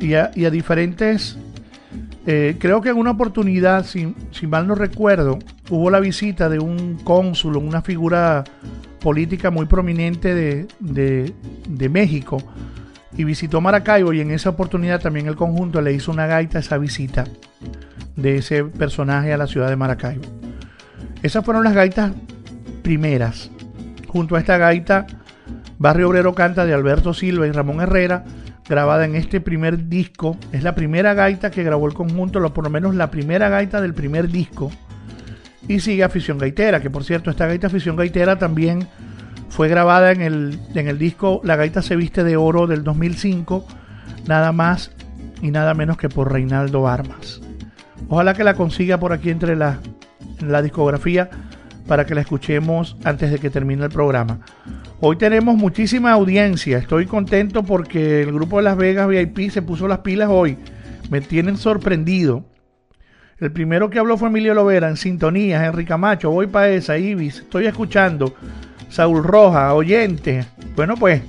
y, 0.00 0.14
a, 0.14 0.30
y, 0.34 0.44
a, 0.44 0.50
diferentes 0.50 1.36
eh, 2.26 2.56
creo 2.58 2.80
que 2.80 2.90
en 2.90 2.96
una 2.96 3.10
oportunidad, 3.10 3.84
si, 3.84 4.14
mal 4.46 4.66
no 4.66 4.74
recuerdo, 4.74 5.38
hubo 5.70 5.90
la 5.90 5.98
visita 5.98 6.48
de 6.48 6.60
un 6.60 6.98
cónsul, 7.02 7.56
una 7.56 7.82
figura 7.82 8.44
política 9.00 9.50
muy 9.50 9.66
prominente 9.66 10.34
de, 10.34 11.88
México, 11.90 12.38
y 13.16 13.24
visitó 13.24 13.60
Maracaibo 13.60 14.12
y 14.12 14.20
en 14.20 14.30
esa 14.30 14.50
oportunidad 14.50 15.00
también 15.00 15.26
el 15.26 15.36
conjunto 15.36 15.80
le 15.80 15.92
hizo 15.92 16.10
una 16.10 16.26
gaita 16.26 16.58
a 16.58 16.60
esa 16.60 16.78
visita 16.78 17.24
de 18.16 18.36
ese 18.36 18.64
personaje 18.64 19.32
a 19.32 19.36
la 19.36 19.46
ciudad 19.46 19.68
de 19.68 19.76
Maracaibo. 19.76 20.24
Esas 21.22 21.44
fueron 21.44 21.64
las 21.64 21.74
gaitas 21.74 22.12
primeras. 22.82 23.50
Junto 24.08 24.36
a 24.36 24.40
esta 24.40 24.58
gaita, 24.58 25.06
Barrio 25.78 26.08
Obrero 26.08 26.34
Canta 26.34 26.66
de 26.66 26.74
Alberto 26.74 27.14
Silva 27.14 27.46
y 27.46 27.52
Ramón 27.52 27.80
Herrera 27.80 28.24
grabada 28.68 29.04
en 29.04 29.14
este 29.14 29.40
primer 29.40 29.88
disco. 29.88 30.36
Es 30.52 30.62
la 30.62 30.74
primera 30.74 31.14
gaita 31.14 31.50
que 31.50 31.62
grabó 31.62 31.86
el 31.86 31.94
conjunto, 31.94 32.38
o 32.38 32.54
por 32.54 32.64
lo 32.64 32.70
menos 32.70 32.94
la 32.94 33.10
primera 33.10 33.48
gaita 33.48 33.80
del 33.80 33.94
primer 33.94 34.28
disco. 34.28 34.70
Y 35.68 35.80
sigue 35.80 36.02
Afición 36.02 36.38
Gaitera, 36.38 36.80
que 36.80 36.90
por 36.90 37.04
cierto, 37.04 37.30
esta 37.30 37.46
gaita 37.46 37.68
Afición 37.68 37.96
Gaitera 37.96 38.38
también 38.38 38.88
fue 39.52 39.68
grabada 39.68 40.12
en 40.12 40.22
el, 40.22 40.58
en 40.74 40.88
el 40.88 40.98
disco 40.98 41.42
La 41.44 41.56
Gaita 41.56 41.82
se 41.82 41.94
viste 41.94 42.24
de 42.24 42.38
oro 42.38 42.66
del 42.66 42.84
2005, 42.84 43.66
nada 44.26 44.50
más 44.50 44.92
y 45.42 45.50
nada 45.50 45.74
menos 45.74 45.98
que 45.98 46.08
por 46.08 46.32
Reinaldo 46.32 46.88
Armas. 46.88 47.42
Ojalá 48.08 48.32
que 48.32 48.44
la 48.44 48.54
consiga 48.54 48.98
por 48.98 49.12
aquí 49.12 49.28
entre 49.28 49.54
la, 49.54 49.78
la 50.40 50.62
discografía 50.62 51.28
para 51.86 52.06
que 52.06 52.14
la 52.14 52.22
escuchemos 52.22 52.96
antes 53.04 53.30
de 53.30 53.38
que 53.38 53.50
termine 53.50 53.84
el 53.84 53.90
programa. 53.90 54.40
Hoy 55.00 55.16
tenemos 55.16 55.54
muchísima 55.56 56.12
audiencia. 56.12 56.78
Estoy 56.78 57.04
contento 57.04 57.62
porque 57.62 58.22
el 58.22 58.32
grupo 58.32 58.56
de 58.56 58.62
Las 58.62 58.78
Vegas 58.78 59.06
VIP 59.06 59.50
se 59.50 59.60
puso 59.60 59.86
las 59.86 59.98
pilas 59.98 60.30
hoy. 60.30 60.56
Me 61.10 61.20
tienen 61.20 61.58
sorprendido. 61.58 62.46
El 63.36 63.52
primero 63.52 63.90
que 63.90 63.98
habló 63.98 64.16
fue 64.16 64.28
Emilio 64.28 64.54
Lovera 64.54 64.88
en 64.88 64.96
sintonía, 64.96 65.66
Enrique 65.66 65.88
Camacho. 65.88 66.30
Voy 66.30 66.46
para 66.46 66.70
esa, 66.70 66.96
Ibis. 66.96 67.40
Estoy 67.40 67.66
escuchando. 67.66 68.34
Saúl 68.92 69.24
Roja, 69.24 69.72
oyente. 69.72 70.44
Bueno, 70.76 70.96
pues 70.98 71.22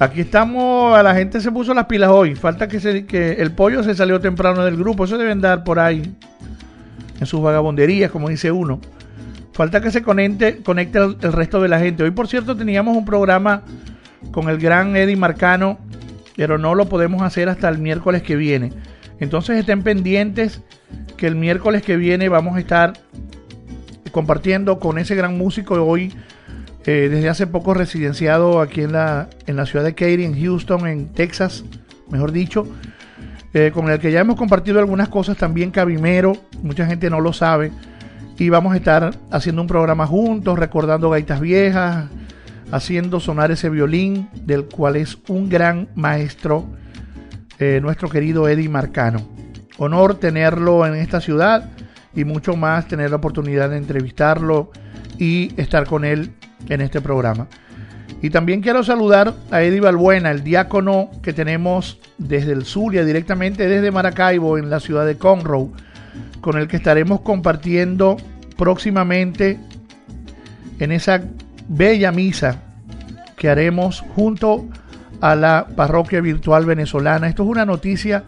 aquí 0.00 0.22
estamos. 0.22 0.98
A 0.98 1.04
la 1.04 1.14
gente 1.14 1.40
se 1.40 1.52
puso 1.52 1.72
las 1.72 1.86
pilas 1.86 2.10
hoy. 2.10 2.34
Falta 2.34 2.66
que, 2.66 2.80
se, 2.80 3.06
el 3.40 3.52
pollo 3.52 3.84
se 3.84 3.94
salió 3.94 4.20
temprano 4.20 4.64
del 4.64 4.76
grupo. 4.76 5.04
Eso 5.04 5.16
deben 5.16 5.40
dar 5.40 5.62
por 5.62 5.78
ahí 5.78 6.02
en 7.20 7.26
sus 7.26 7.40
vagabonderías, 7.40 8.10
como 8.10 8.28
dice 8.28 8.50
uno. 8.50 8.80
Falta 9.52 9.80
que 9.80 9.92
se 9.92 10.02
conecte, 10.02 10.64
conecte 10.64 10.98
el, 10.98 11.32
resto 11.32 11.62
de 11.62 11.68
la 11.68 11.78
gente. 11.78 12.02
Hoy, 12.02 12.10
por 12.10 12.26
cierto, 12.26 12.56
teníamos 12.56 12.96
un 12.96 13.04
programa 13.04 13.62
con 14.32 14.48
el 14.48 14.58
gran 14.58 14.96
Eddie 14.96 15.14
Marcano, 15.14 15.78
pero 16.34 16.58
no 16.58 16.74
lo 16.74 16.88
podemos 16.88 17.22
hacer 17.22 17.48
hasta 17.48 17.68
el 17.68 17.78
miércoles 17.78 18.22
que 18.22 18.34
viene. 18.34 18.72
Entonces 19.20 19.58
estén 19.58 19.84
pendientes 19.84 20.60
que 21.16 21.28
el 21.28 21.36
miércoles 21.36 21.82
que 21.82 21.96
viene 21.96 22.28
vamos 22.28 22.56
a 22.56 22.58
estar 22.58 22.94
compartiendo 24.10 24.80
con 24.80 24.98
ese 24.98 25.14
gran 25.14 25.38
músico 25.38 25.74
hoy, 25.74 26.12
eh, 26.86 27.08
desde 27.10 27.28
hace 27.28 27.46
poco 27.46 27.74
residenciado 27.74 28.60
aquí 28.60 28.82
en 28.82 28.92
la, 28.92 29.28
en 29.46 29.56
la 29.56 29.66
ciudad 29.66 29.84
de 29.84 29.94
Katy, 29.94 30.24
en 30.24 30.40
Houston, 30.40 30.86
en 30.86 31.12
Texas, 31.12 31.64
mejor 32.10 32.32
dicho, 32.32 32.66
eh, 33.52 33.70
con 33.74 33.90
el 33.90 33.98
que 33.98 34.12
ya 34.12 34.20
hemos 34.20 34.36
compartido 34.36 34.78
algunas 34.78 35.08
cosas 35.08 35.36
también, 35.36 35.70
Cabimero, 35.70 36.32
mucha 36.62 36.86
gente 36.86 37.10
no 37.10 37.20
lo 37.20 37.32
sabe 37.32 37.72
y 38.38 38.48
vamos 38.48 38.72
a 38.72 38.76
estar 38.76 39.14
haciendo 39.30 39.60
un 39.60 39.68
programa 39.68 40.06
juntos, 40.06 40.58
recordando 40.58 41.10
gaitas 41.10 41.40
viejas, 41.40 42.08
haciendo 42.72 43.20
sonar 43.20 43.50
ese 43.50 43.68
violín 43.68 44.28
del 44.46 44.64
cual 44.64 44.96
es 44.96 45.18
un 45.28 45.48
gran 45.48 45.88
maestro 45.94 46.64
eh, 47.58 47.80
nuestro 47.82 48.08
querido 48.08 48.48
Eddie 48.48 48.70
Marcano. 48.70 49.20
Honor 49.76 50.14
tenerlo 50.14 50.86
en 50.86 50.94
esta 50.94 51.20
ciudad 51.20 51.68
y 52.14 52.24
mucho 52.24 52.56
más 52.56 52.88
tener 52.88 53.10
la 53.10 53.16
oportunidad 53.16 53.68
de 53.68 53.76
entrevistarlo 53.76 54.70
y 55.18 55.52
estar 55.60 55.86
con 55.86 56.06
él 56.06 56.32
en 56.68 56.80
este 56.80 57.00
programa. 57.00 57.46
Y 58.22 58.30
también 58.30 58.60
quiero 58.60 58.84
saludar 58.84 59.34
a 59.50 59.62
Eddie 59.62 59.80
Balbuena, 59.80 60.30
el 60.30 60.44
diácono 60.44 61.10
que 61.22 61.32
tenemos 61.32 61.98
desde 62.18 62.52
el 62.52 62.64
Zulia, 62.64 63.04
directamente 63.04 63.66
desde 63.66 63.90
Maracaibo, 63.90 64.58
en 64.58 64.68
la 64.68 64.80
ciudad 64.80 65.06
de 65.06 65.16
Conroe 65.16 65.70
con 66.40 66.58
el 66.58 66.68
que 66.68 66.76
estaremos 66.76 67.20
compartiendo 67.20 68.16
próximamente 68.56 69.58
en 70.78 70.92
esa 70.92 71.22
bella 71.68 72.12
misa 72.12 72.62
que 73.36 73.48
haremos 73.48 74.00
junto 74.14 74.66
a 75.20 75.34
la 75.34 75.66
parroquia 75.76 76.20
virtual 76.20 76.64
venezolana. 76.64 77.28
Esto 77.28 77.42
es 77.44 77.48
una 77.48 77.64
noticia 77.64 78.24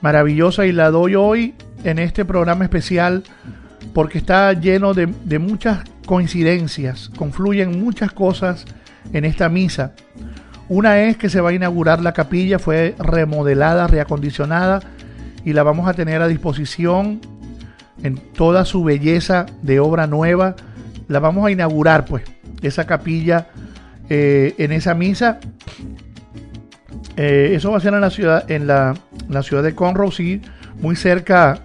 maravillosa 0.00 0.66
y 0.66 0.72
la 0.72 0.90
doy 0.90 1.14
hoy 1.14 1.54
en 1.84 1.98
este 1.98 2.24
programa 2.24 2.64
especial 2.64 3.24
porque 3.94 4.18
está 4.18 4.52
lleno 4.52 4.94
de, 4.94 5.06
muchas 5.38 5.80
coincidencias, 6.08 7.10
confluyen 7.18 7.82
muchas 7.82 8.12
cosas 8.12 8.64
en 9.12 9.26
esta 9.26 9.50
misa. 9.50 9.92
Una 10.70 11.02
es 11.02 11.18
que 11.18 11.28
se 11.28 11.42
va 11.42 11.50
a 11.50 11.52
inaugurar 11.52 12.00
la 12.00 12.14
capilla, 12.14 12.58
fue 12.58 12.94
remodelada, 12.98 13.86
reacondicionada 13.88 14.80
y 15.44 15.52
la 15.52 15.64
vamos 15.64 15.86
a 15.86 15.92
tener 15.92 16.22
a 16.22 16.26
disposición 16.26 17.20
en 18.02 18.16
toda 18.16 18.64
su 18.64 18.84
belleza 18.84 19.44
de 19.60 19.80
obra 19.80 20.06
nueva. 20.06 20.56
La 21.08 21.18
vamos 21.18 21.44
a 21.44 21.50
inaugurar, 21.50 22.06
pues, 22.06 22.22
esa 22.62 22.86
capilla 22.86 23.48
eh, 24.08 24.54
en 24.56 24.72
esa 24.72 24.94
misa. 24.94 25.40
Eh, 27.16 27.50
eso 27.52 27.70
va 27.70 27.76
a 27.76 27.80
ser 27.80 27.92
en 27.92 28.00
la 28.00 28.10
ciudad, 28.10 28.50
en 28.50 28.66
la, 28.66 28.94
la 29.28 29.42
ciudad 29.42 29.62
de 29.62 29.74
Conroe, 29.74 30.10
sí, 30.10 30.40
muy 30.80 30.96
cerca. 30.96 31.58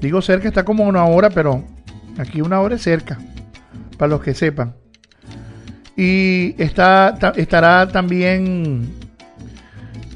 Digo 0.00 0.22
cerca, 0.22 0.48
está 0.48 0.64
como 0.64 0.84
una 0.84 1.04
hora, 1.04 1.28
pero 1.28 1.64
aquí 2.16 2.40
una 2.40 2.60
hora 2.60 2.76
es 2.76 2.82
cerca, 2.82 3.18
para 4.00 4.08
los 4.08 4.22
que 4.22 4.32
sepan. 4.32 4.72
Y 5.94 6.54
está, 6.56 7.18
estará 7.36 7.86
también 7.86 8.94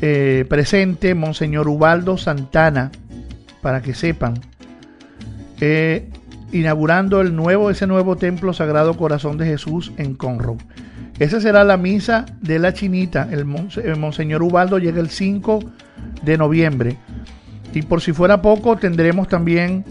eh, 0.00 0.46
presente 0.48 1.14
Monseñor 1.14 1.68
Ubaldo 1.68 2.16
Santana, 2.16 2.90
para 3.60 3.82
que 3.82 3.92
sepan, 3.92 4.40
eh, 5.60 6.08
inaugurando 6.50 7.20
el 7.20 7.36
nuevo, 7.36 7.68
ese 7.68 7.86
nuevo 7.86 8.16
templo 8.16 8.54
Sagrado 8.54 8.96
Corazón 8.96 9.36
de 9.36 9.44
Jesús 9.44 9.92
en 9.98 10.14
Conroe. 10.14 10.56
Esa 11.18 11.38
será 11.42 11.62
la 11.62 11.76
misa 11.76 12.24
de 12.40 12.58
la 12.58 12.72
chinita. 12.72 13.28
El, 13.30 13.44
Monseñor 13.44 14.42
Ubaldo 14.42 14.78
llega 14.78 14.98
el 14.98 15.10
5 15.10 15.60
de 16.22 16.38
noviembre. 16.38 16.96
Y 17.74 17.82
por 17.82 18.00
si 18.00 18.14
fuera 18.14 18.40
poco, 18.40 18.78
tendremos 18.78 19.28
también 19.28 19.84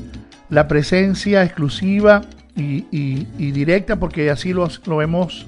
la 0.49 0.67
presencia 0.67 1.43
exclusiva 1.43 2.23
y, 2.55 3.51
directa, 3.51 3.97
porque 3.97 4.29
así 4.29 4.53
lo, 4.53 4.67
hemos, 5.01 5.47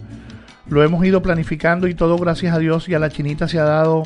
lo 0.68 0.84
hemos 0.84 1.06
ido 1.06 1.22
planificando 1.22 1.88
y 1.88 1.94
todo 1.94 2.18
gracias 2.18 2.56
a 2.56 2.60
Dios 2.60 2.90
y 2.90 2.94
a 2.94 3.00
la 3.00 3.10
chinita 3.10 3.48
se 3.48 3.60
ha 3.60 3.64
dado, 3.64 4.04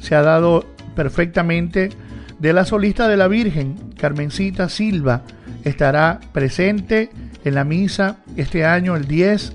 se 0.00 0.14
ha 0.14 0.22
dado 0.22 0.64
perfectamente. 0.94 1.90
De 2.38 2.52
la 2.52 2.64
solista 2.64 3.06
de 3.06 3.16
la 3.16 3.28
Virgen, 3.28 3.76
Carmencita 3.96 4.68
Silva, 4.68 5.22
estará 5.62 6.18
presente 6.32 7.10
en 7.44 7.54
la 7.54 7.62
misa 7.62 8.16
este 8.36 8.64
año, 8.64 8.96
el 8.96 9.06
10 9.06 9.52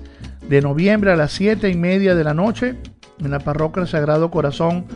de 0.48 0.62
noviembre 0.62 1.12
a 1.12 1.16
las 1.16 1.32
7 1.32 1.68
y 1.68 1.74
media 1.74 2.14
de 2.14 2.24
la 2.24 2.32
noche, 2.32 2.76
en 3.20 3.30
la 3.30 3.40
parroquia 3.40 3.82
del 3.82 3.90
Sagrado 3.90 4.30
Corazón 4.30 4.86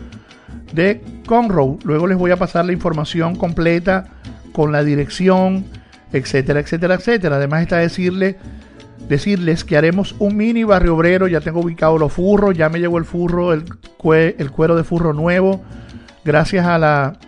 de 0.72 1.02
Conroe. 1.26 1.76
Luego 1.84 2.06
les 2.06 2.16
voy 2.16 2.30
a 2.30 2.36
pasar 2.36 2.64
la 2.64 2.72
información 2.72 3.36
completa 3.36 4.06
con 4.52 4.72
la 4.72 4.82
dirección, 4.82 5.66
etcétera, 6.12 6.60
etcétera, 6.60 6.94
etcétera. 6.94 7.36
Además 7.36 7.62
está 7.62 7.78
decirle, 7.78 8.36
decirles 9.08 9.64
que 9.64 9.76
haremos 9.76 10.14
un 10.18 10.36
mini 10.36 10.64
barrio 10.64 10.96
obrero. 10.96 11.28
Ya 11.28 11.40
tengo 11.40 11.60
ubicado 11.60 11.98
los 11.98 12.12
furros, 12.12 12.56
ya 12.56 12.68
me 12.68 12.80
llegó 12.80 12.98
el 12.98 13.04
furro, 13.04 13.52
el, 13.52 13.64
el 14.38 14.50
cuero 14.50 14.76
de 14.76 14.84
furro 14.84 15.12
nuevo. 15.12 15.62
Gracias 16.24 16.66
a 16.66 16.78
la, 16.78 17.18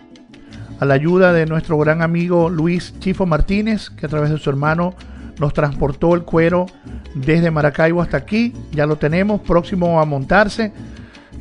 a 0.79 0.85
la 0.85 0.93
ayuda 0.93 1.33
de 1.33 1.45
nuestro 1.45 1.77
gran 1.77 2.01
amigo 2.01 2.49
Luis 2.49 2.93
Chifo 2.99 3.25
Martínez, 3.25 3.89
que 3.89 4.05
a 4.05 4.09
través 4.09 4.29
de 4.29 4.37
su 4.37 4.49
hermano 4.49 4.93
nos 5.39 5.53
transportó 5.53 6.15
el 6.15 6.21
cuero 6.21 6.65
desde 7.13 7.51
Maracaibo 7.51 8.01
hasta 8.01 8.17
aquí. 8.17 8.53
Ya 8.71 8.85
lo 8.85 8.95
tenemos, 8.95 9.41
próximo 9.41 9.99
a 9.99 10.05
montarse. 10.05 10.71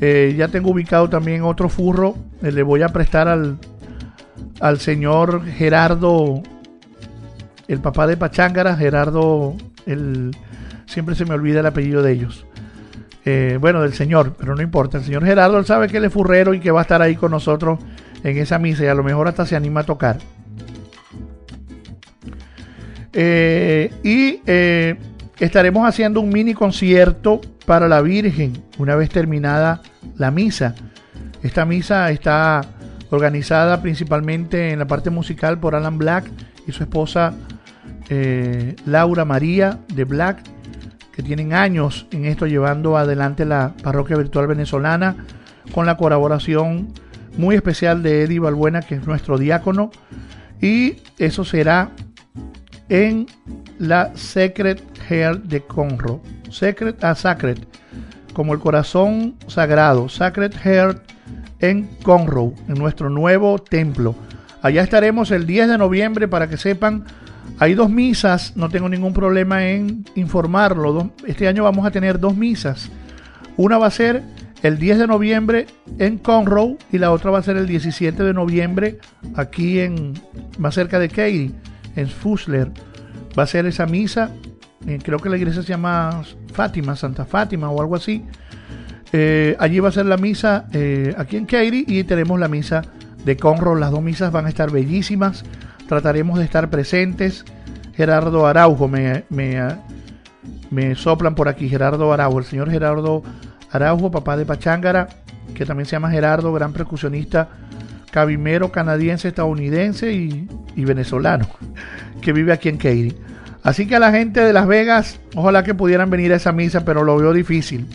Eh, 0.01 0.35
ya 0.37 0.49
tengo 0.49 0.71
ubicado 0.71 1.09
también 1.09 1.43
otro 1.43 1.69
furro. 1.69 2.17
Eh, 2.43 2.51
le 2.51 2.65
voy 2.65 2.83
a 2.83 2.89
prestar 2.89 3.29
al, 3.29 3.59
al 4.59 4.81
señor 4.81 5.45
Gerardo, 5.45 6.43
el 7.69 7.81
papá 7.81 8.07
de 8.07 8.17
Pachángara, 8.17 8.77
Gerardo, 8.77 9.55
el, 9.87 10.37
siempre 10.87 11.15
se 11.15 11.25
me 11.25 11.35
olvida 11.35 11.61
el 11.61 11.67
apellido 11.67 12.03
de 12.03 12.13
ellos. 12.13 12.47
Eh, 13.25 13.59
bueno, 13.61 13.81
del 13.83 13.95
señor, 13.95 14.35
pero 14.39 14.55
no 14.55 14.63
importa. 14.63 14.99
El 14.99 15.05
señor 15.05 15.25
Gerardo 15.25 15.63
sabe 15.65 15.89
que 15.89 15.97
él 15.97 16.05
es 16.05 16.13
furrero 16.13 16.53
y 16.55 16.61
que 16.61 16.71
va 16.71 16.81
a 16.81 16.83
estar 16.83 17.01
ahí 17.01 17.17
con 17.17 17.31
nosotros 17.31 17.79
en 18.23 18.37
esa 18.37 18.59
misa 18.59 18.85
y 18.85 18.89
a 18.89 18.95
lo 18.95 19.03
mejor 19.03 19.29
hasta 19.29 19.47
se 19.47 19.57
anima 19.57 19.81
a 19.81 19.85
tocar. 19.85 20.19
y 23.15 24.41
estaremos 25.39 25.89
haciendo 25.89 26.21
un 26.21 26.31
mini 26.31 26.53
concierto 26.53 27.41
para 27.67 27.89
la 27.89 28.03
Virgen 28.03 28.53
una 28.79 28.97
vez 28.97 29.09
terminada 29.11 29.83
la 30.17 30.31
misa. 30.31 30.75
Esta 31.43 31.65
misa 31.65 32.11
está 32.11 32.63
organizada 33.11 33.83
principalmente 33.83 34.71
en 34.71 34.79
la 34.79 34.87
parte 34.87 35.11
musical 35.11 35.59
por 35.59 35.75
Alan 35.75 35.99
Black 35.99 36.25
y 36.67 36.73
su 36.73 36.83
esposa 36.83 37.35
eh, 38.09 38.77
Laura 38.87 39.25
María 39.25 39.79
de 39.95 40.05
Black, 40.05 40.43
que 41.13 41.23
tienen 41.23 41.53
años 41.53 42.07
en 42.11 42.25
esto 42.25 42.47
llevando 42.47 42.97
adelante 42.97 43.45
la 43.45 43.75
parroquia 43.83 44.17
virtual 44.17 44.47
venezolana 44.47 45.17
con 45.73 45.87
la 45.87 45.97
colaboración 45.97 46.93
muy 47.37 47.57
especial 47.57 48.03
de 48.03 48.23
Eddie 48.23 48.41
Balbuena, 48.41 48.83
que 48.83 48.97
es 48.97 49.07
nuestro 49.07 49.39
diácono. 49.39 49.91
Y 50.61 50.97
eso 51.19 51.45
será 51.45 51.91
en 52.89 53.27
la 53.79 54.13
Secret 54.15 54.83
Heart 55.09 55.45
de 55.45 55.63
Conroe. 55.63 56.21
Secret 56.51 57.03
a 57.03 57.15
Sacred, 57.15 57.59
como 58.33 58.55
el 58.55 58.61
corazón 58.61 59.35
sagrado. 59.47 60.09
Sacred 60.09 60.53
Heart 60.53 61.03
en 61.61 61.89
Conroe, 62.03 62.55
en 62.69 62.75
nuestro 62.75 63.11
nuevo 63.11 63.59
templo. 63.59 64.15
Allá 64.63 64.83
estaremos 64.83 65.31
el 65.31 65.47
10 65.47 65.69
de 65.69 65.79
noviembre 65.79 66.29
para 66.29 66.49
que 66.49 66.57
sepan. 66.57 67.05
Hay 67.59 67.75
dos 67.75 67.89
misas, 67.89 68.57
no 68.57 68.69
tengo 68.69 68.89
ningún 68.89 69.13
problema 69.13 69.65
en 69.65 70.05
informarlo. 70.17 71.13
Este 71.27 71.47
año 71.47 71.65
vamos 71.65 71.87
a 71.87 71.91
tener 71.91 72.19
dos 72.19 72.37
misas. 72.37 72.91
Una 73.57 73.79
va 73.79 73.87
a 73.87 73.91
ser 73.91 74.23
el 74.63 74.79
10 74.79 74.99
de 74.99 75.07
noviembre 75.07 75.67
en 75.99 76.19
Conroe 76.19 76.77
y 76.91 76.99
la 76.99 77.13
otra 77.13 77.31
va 77.31 77.39
a 77.39 77.43
ser 77.43 77.57
el 77.57 77.67
17 77.67 78.23
de 78.23 78.33
noviembre 78.33 78.99
aquí 79.37 79.79
en 79.79 80.15
más 80.59 80.75
cerca 80.75 80.99
de 80.99 81.09
Katy, 81.09 81.55
en 81.97 82.09
Fusler 82.09 82.73
va 83.39 83.45
a 83.45 83.47
ser 83.47 83.67
esa 83.67 83.87
misa. 83.87 84.31
Eh, 84.87 84.99
creo 85.03 85.19
que 85.19 85.29
la 85.29 85.37
iglesia 85.37 85.63
se 85.63 85.69
llama 85.69 86.23
Fátima, 86.53 86.97
Santa 86.97 87.25
Fátima 87.25 87.71
o 87.71 87.81
algo 87.81 87.97
así. 87.97 88.25
Eh, 89.13 89.57
allí 89.59 89.81
va 89.81 89.91
a 89.91 89.93
ser 89.93 90.07
la 90.07 90.17
misa 90.17 90.67
eh, 90.73 91.15
aquí 91.17 91.37
en 91.37 91.47
Katy 91.47 91.85
y 91.87 92.05
tenemos 92.05 92.39
la 92.41 92.49
misa 92.49 92.83
de 93.25 93.37
Conroe. 93.37 93.79
Las 93.79 93.91
dos 93.91 94.03
misas 94.03 94.33
van 94.33 94.47
a 94.47 94.49
estar 94.49 94.71
bellísimas. 94.71 95.45
Trataremos 95.89 96.39
de 96.39 96.45
estar 96.45 96.71
presentes. 96.71 97.45
Gerardo 97.95 98.47
Araujo, 98.47 98.89
me, 98.89 99.25
me, 99.29 99.59
me 100.71 100.95
soplan 100.95 101.35
por 101.35 101.49
aquí. 101.49 101.69
Gerardo 101.69 102.13
Araujo, 102.13 102.39
el 102.39 102.45
señor 102.45 102.71
Gerardo 102.71 103.23
Araujo, 103.71 104.11
papá 104.11 104.37
de 104.37 104.47
Pachángara, 104.47 105.09
que 105.55 105.65
también 105.65 105.87
se 105.87 105.93
llama 105.93 106.11
Gerardo, 106.11 106.53
gran 106.53 106.73
percusionista 106.73 107.49
cabimero 108.15 108.71
canadiense, 108.71 109.27
estadounidense 109.27 110.13
y, 110.13 110.47
venezolano 110.77 111.49
que 112.21 112.33
vive 112.33 112.53
aquí 112.53 112.69
en 112.69 112.77
Katy. 112.77 113.13
Así 113.65 113.89
que 113.89 113.97
a 113.97 113.99
la 113.99 114.13
gente 114.13 114.39
de 114.39 114.53
Las 114.53 114.69
Vegas, 114.69 115.19
ojalá 115.35 115.65
que 115.65 115.75
pudieran 115.75 116.11
venir 116.11 116.33
a 116.33 116.37
esa 116.37 116.53
misa, 116.53 116.85
pero 116.85 117.03
lo 117.03 117.17
veo 117.17 117.33
difícil. 117.33 117.89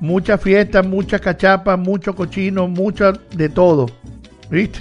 Mucha 0.00 0.38
fiesta, 0.38 0.82
mucha 0.82 1.20
cachapa, 1.20 1.76
mucho 1.76 2.16
cochino, 2.16 2.66
mucho 2.66 3.12
de 3.12 3.48
todo. 3.48 3.86
¿Viste? 4.50 4.80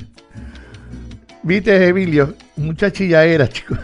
¿Viste, 1.44 1.88
Emilio? 1.88 2.36
Mucha 2.56 2.92
chilladera, 2.92 3.48
chicos. 3.48 3.80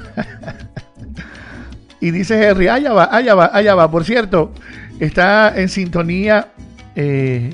y 2.02 2.12
dice 2.12 2.48
Henry, 2.48 2.68
allá 2.68 2.94
va, 2.94 3.10
allá 3.12 3.36
va, 3.36 3.52
allá 3.54 3.76
va. 3.76 3.90
Por 3.90 4.04
cierto, 4.04 4.54
está 5.00 5.60
en 5.60 5.70
sintonía 5.70 6.50
eh, 6.96 7.54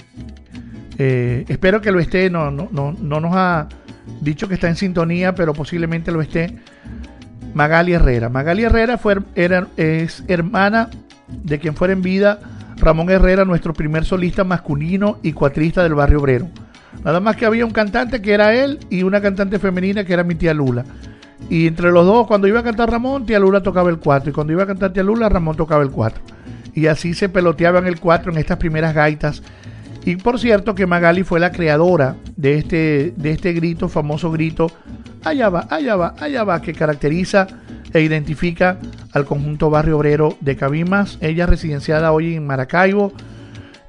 eh, 0.98 1.46
espero 1.48 1.82
que 1.82 1.92
lo 1.92 2.00
esté, 2.00 2.30
no, 2.30 2.52
no, 2.52 2.68
no, 2.72 2.92
no 2.92 3.20
nos 3.20 3.32
ha 3.34 3.70
dicho 4.22 4.48
que 4.48 4.56
está 4.56 4.68
en 4.68 4.76
sintonía, 4.76 5.34
pero 5.36 5.54
posiblemente 5.54 6.12
lo 6.12 6.22
esté. 6.22 6.58
Magali 7.54 7.94
Herrera. 7.94 8.30
Magali 8.30 8.64
Herrera 8.64 8.98
fue, 8.98 9.18
era, 9.36 9.68
es 9.78 10.24
hermana 10.28 10.90
de 11.28 11.60
quien 11.60 11.76
fuera 11.76 11.94
en 11.94 12.02
vida 12.02 12.40
Ramón 12.78 13.10
Herrera, 13.10 13.46
nuestro 13.46 13.74
primer 13.74 14.06
solista 14.06 14.44
masculino 14.44 15.20
y 15.24 15.34
cuatrista 15.34 15.84
del 15.84 15.96
barrio 15.96 16.20
obrero. 16.20 16.48
Nada 17.04 17.20
más 17.20 17.36
que 17.36 17.46
había 17.46 17.66
un 17.66 17.72
cantante 17.72 18.22
que 18.22 18.34
era 18.34 18.54
él 18.54 18.80
y 18.90 19.04
una 19.04 19.22
cantante 19.22 19.60
femenina 19.60 20.04
que 20.04 20.14
era 20.14 20.24
mi 20.24 20.36
tía 20.36 20.54
Lula. 20.54 20.86
Y 21.50 21.68
entre 21.68 21.92
los 21.92 22.06
dos, 22.06 22.28
cuando 22.28 22.48
iba 22.48 22.60
a 22.60 22.64
cantar 22.64 22.92
Ramón, 22.92 23.26
tía 23.26 23.40
Lula 23.40 23.62
tocaba 23.62 23.90
el 23.90 23.98
4. 23.98 24.30
Y 24.30 24.34
cuando 24.34 24.54
iba 24.54 24.64
a 24.64 24.68
cantar 24.68 24.94
tía 24.94 25.04
Lula, 25.04 25.30
Ramón 25.30 25.56
tocaba 25.56 25.82
el 25.84 25.92
4. 25.92 26.22
Y 26.76 26.88
así 26.88 27.14
se 27.14 27.30
peloteaban 27.30 27.88
el 27.88 28.00
4 28.00 28.32
en 28.32 28.38
estas 28.38 28.58
primeras 28.58 28.94
gaitas 28.94 29.42
y 30.06 30.16
por 30.16 30.40
cierto 30.40 30.76
que 30.76 30.88
Magali 30.88 31.24
fue 31.24 31.40
la 31.40 31.52
creadora 31.52 32.16
de 32.36 32.58
este, 32.58 33.14
de 33.16 33.32
este 33.32 33.54
grito, 33.54 33.90
famoso 33.90 34.32
grito, 34.32 34.72
allá 35.24 35.50
va, 35.50 35.68
allá 35.70 35.96
va, 35.96 36.16
allá 36.20 36.44
va, 36.44 36.62
que 36.62 36.74
caracteriza 36.74 37.48
e 37.94 38.02
identifica 38.02 38.78
al 39.14 39.26
conjunto 39.26 39.70
barrio 39.70 39.98
obrero 39.98 40.38
de 40.40 40.56
Cabimas. 40.56 41.18
Ella 41.22 41.46
residenciada 41.46 42.12
hoy 42.12 42.36
en 42.36 42.48
Maracaibo, 42.48 43.12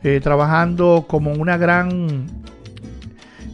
eh, 0.03 0.21
trabajando 0.23 1.07
como 1.09 1.33
una 1.33 1.57
gran... 1.57 2.27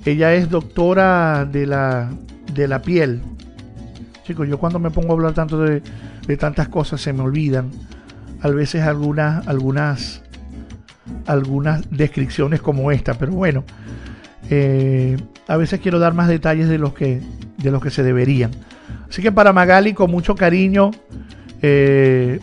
Ella 0.07 0.34
es 0.34 0.48
doctora 0.48 1.44
de 1.44 1.66
la, 1.66 2.11
de 2.54 2.68
la 2.68 2.80
piel. 2.80 3.20
Chicos, 4.24 4.48
yo 4.48 4.59
cuando 4.59 4.78
me 4.78 4.90
pongo 4.90 5.11
a 5.11 5.12
hablar 5.12 5.34
tanto 5.34 5.59
de, 5.59 5.82
de 6.26 6.36
tantas 6.36 6.68
cosas 6.68 7.00
se 7.00 7.12
me 7.12 7.22
olvidan. 7.22 7.70
A 8.40 8.48
veces 8.48 8.82
algunas, 8.82 9.46
algunas 9.46 10.22
algunas 11.26 11.90
descripciones 11.90 12.61
como 12.61 12.90
esta, 12.90 13.14
pero 13.14 13.32
bueno, 13.32 13.64
eh, 14.50 15.16
a 15.48 15.57
veces 15.57 15.80
quiero 15.80 15.98
dar 15.98 16.14
más 16.14 16.28
detalles 16.28 16.68
de 16.68 16.78
los 16.78 16.94
que 16.94 17.20
de 17.59 17.70
los 17.70 17.82
que 17.82 17.90
se 17.90 18.02
deberían. 18.02 18.50
Así 19.09 19.22
que 19.22 19.32
para 19.32 19.52
Magali, 19.52 19.92
con 19.92 20.11
mucho 20.11 20.34
cariño, 20.34 20.90
eh, 21.62 22.40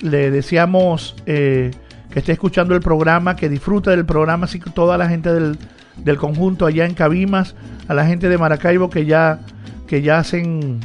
le 0.00 0.30
deseamos 0.30 1.16
eh, 1.26 1.70
que 2.10 2.18
esté 2.18 2.32
escuchando 2.32 2.74
el 2.74 2.80
programa, 2.80 3.36
que 3.36 3.48
disfrute 3.48 3.90
del 3.90 4.04
programa, 4.04 4.44
así 4.44 4.58
que 4.60 4.70
toda 4.70 4.98
la 4.98 5.08
gente 5.08 5.32
del, 5.32 5.58
del 5.96 6.16
conjunto 6.16 6.66
allá 6.66 6.84
en 6.86 6.94
Cabimas, 6.94 7.54
a 7.88 7.94
la 7.94 8.06
gente 8.06 8.28
de 8.28 8.38
Maracaibo 8.38 8.90
que 8.90 9.06
ya, 9.06 9.40
que 9.86 10.02
ya 10.02 10.18
hacen, 10.18 10.80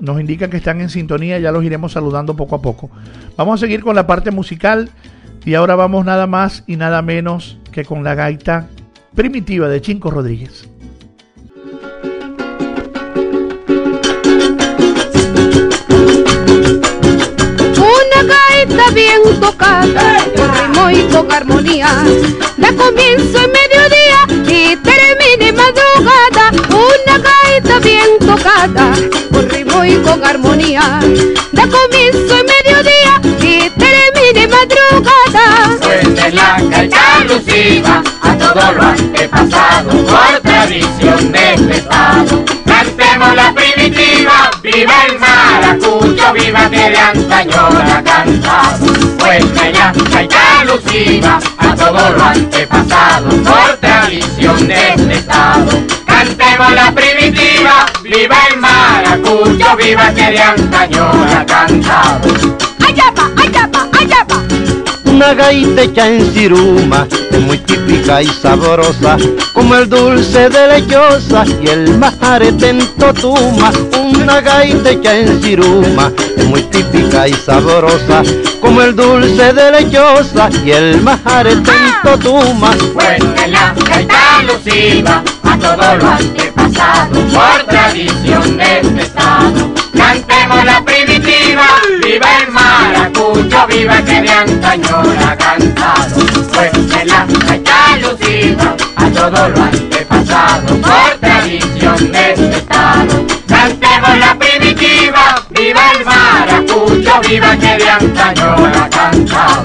nos 0.00 0.20
indican 0.20 0.50
que 0.50 0.56
están 0.58 0.80
en 0.80 0.88
sintonía, 0.88 1.38
ya 1.38 1.52
los 1.52 1.64
iremos 1.64 1.92
saludando 1.92 2.36
poco 2.36 2.56
a 2.56 2.62
poco. 2.62 2.90
Vamos 3.36 3.60
a 3.60 3.66
seguir 3.66 3.82
con 3.82 3.96
la 3.96 4.06
parte 4.06 4.30
musical 4.30 4.90
y 5.44 5.54
ahora 5.54 5.76
vamos 5.76 6.04
nada 6.04 6.26
más 6.26 6.64
y 6.66 6.76
nada 6.76 7.02
menos 7.02 7.58
que 7.72 7.84
con 7.84 8.04
la 8.04 8.14
gaita 8.14 8.68
primitiva 9.14 9.68
de 9.68 9.80
Chinco 9.80 10.10
Rodríguez. 10.10 10.68
Una 17.76 18.22
gaita 18.22 18.90
bien 18.94 19.40
tocada, 19.40 20.17
armonía, 21.32 22.04
da 22.56 22.72
comienzo 22.72 23.38
en 23.38 23.52
mediodía 23.52 24.20
y 24.46 24.76
termine 24.76 25.52
madrugada. 25.52 26.50
Una 26.70 27.18
gaita 27.18 27.78
bien 27.80 28.18
tocada, 28.20 28.94
con 29.32 29.48
ritmo 29.50 29.84
y 29.84 29.96
con 29.96 30.24
armonía, 30.24 31.00
da 31.52 31.66
comienzo 31.66 32.36
en 32.38 32.46
mediodía 32.46 33.20
y 33.40 33.70
termine 33.70 34.48
madrugada. 34.48 35.76
Suene 35.82 36.32
la 36.32 36.60
gaita 36.60 37.16
alusiva 37.20 38.02
a 38.22 38.38
todo 38.38 38.72
lo 38.72 38.82
antepasado 38.82 39.90
por 39.90 40.40
tradición 40.42 41.32
de 41.32 41.54
este 41.54 41.76
estado. 41.78 42.44
Cantemos 42.66 43.34
la 43.34 43.54
primitiva, 43.54 44.50
viva 44.62 44.94
el 45.08 45.18
maracucho, 45.18 45.27
viva 46.32 46.68
que 46.70 46.90
de 46.90 46.98
antaño 46.98 47.70
la 47.70 47.98
ha 47.98 48.02
cantado. 48.02 48.86
Suene 49.18 49.72
la 49.72 49.92
gaita 50.10 50.60
alusiva 50.60 51.38
a 51.58 51.74
todo 51.74 52.10
lo 52.10 52.24
antepasado 52.24 53.28
por 53.28 53.76
tradición 53.76 54.66
de 54.66 54.88
este 54.88 55.14
estado. 55.14 55.70
Cantemos 56.06 56.72
la 56.72 56.92
primitiva, 56.92 57.86
viva 58.02 58.36
el 58.50 58.58
maracucho, 58.58 59.76
viva 59.76 60.12
que 60.14 60.30
de 60.30 60.42
antaño 60.42 61.12
la 61.30 61.46
cantado. 61.46 62.28
Va, 62.80 62.88
allá 62.88 63.68
va. 63.72 63.88
Una 65.18 65.34
gaita 65.34 65.82
hecha 65.82 66.08
en 66.08 66.32
ciruma, 66.32 67.04
es 67.32 67.40
muy 67.40 67.58
típica 67.58 68.22
y 68.22 68.28
sabrosa, 68.28 69.16
como 69.52 69.74
el 69.74 69.88
dulce 69.88 70.48
de 70.48 70.68
lechosa 70.68 71.44
y 71.60 71.66
el 71.66 71.98
majarete 71.98 72.68
en 72.68 72.86
totuma. 72.94 73.72
Una 73.98 74.40
gaita 74.40 74.90
hecha 74.90 75.18
en 75.18 75.42
ciruma, 75.42 76.12
es 76.36 76.44
muy 76.44 76.62
típica 76.62 77.26
y 77.26 77.34
sabrosa, 77.34 78.22
como 78.60 78.80
el 78.80 78.94
dulce 78.94 79.52
de 79.52 79.72
lechosa 79.72 80.50
y 80.64 80.70
el 80.70 81.02
majarete 81.02 81.72
en 81.72 82.02
totuma. 82.04 82.76
Suene 82.76 83.48
la 83.48 83.74
gaita 83.74 84.38
alusiva 84.38 85.24
a 85.42 85.58
todo 85.58 85.96
lo 85.96 86.10
antepasado 86.10 87.20
por 87.34 87.66
tradición 87.66 88.56
de 88.56 88.80
este 88.82 89.02
estado. 89.02 89.77
Cantemos 89.96 90.64
la 90.64 90.82
primitiva, 90.84 91.66
viva 92.02 92.28
el 92.42 92.52
maracucho, 92.52 93.66
viva 93.68 94.02
que 94.02 94.22
de 94.22 94.30
antaño 94.30 95.02
la 95.20 95.30
ha 95.30 95.36
cantado. 95.36 96.20
Suene 96.52 97.04
la 97.04 97.26
gaita 97.26 97.92
alusiva 97.94 98.76
a 98.96 99.10
todo 99.10 99.48
lo 99.48 99.62
antepasado 99.62 100.76
por 100.76 101.18
tradición 101.20 102.12
de 102.12 102.32
este 102.32 102.56
estado. 102.56 103.26
Cantemos 103.46 104.18
la 104.18 104.38
primitiva, 104.38 105.42
viva 105.50 105.80
el 105.98 106.04
maracucho, 106.04 107.20
viva 107.28 107.56
que 107.56 107.76
de 107.76 107.88
antaño 107.88 108.68
la 108.68 108.84
ha 108.84 108.90
cantado. 108.90 109.64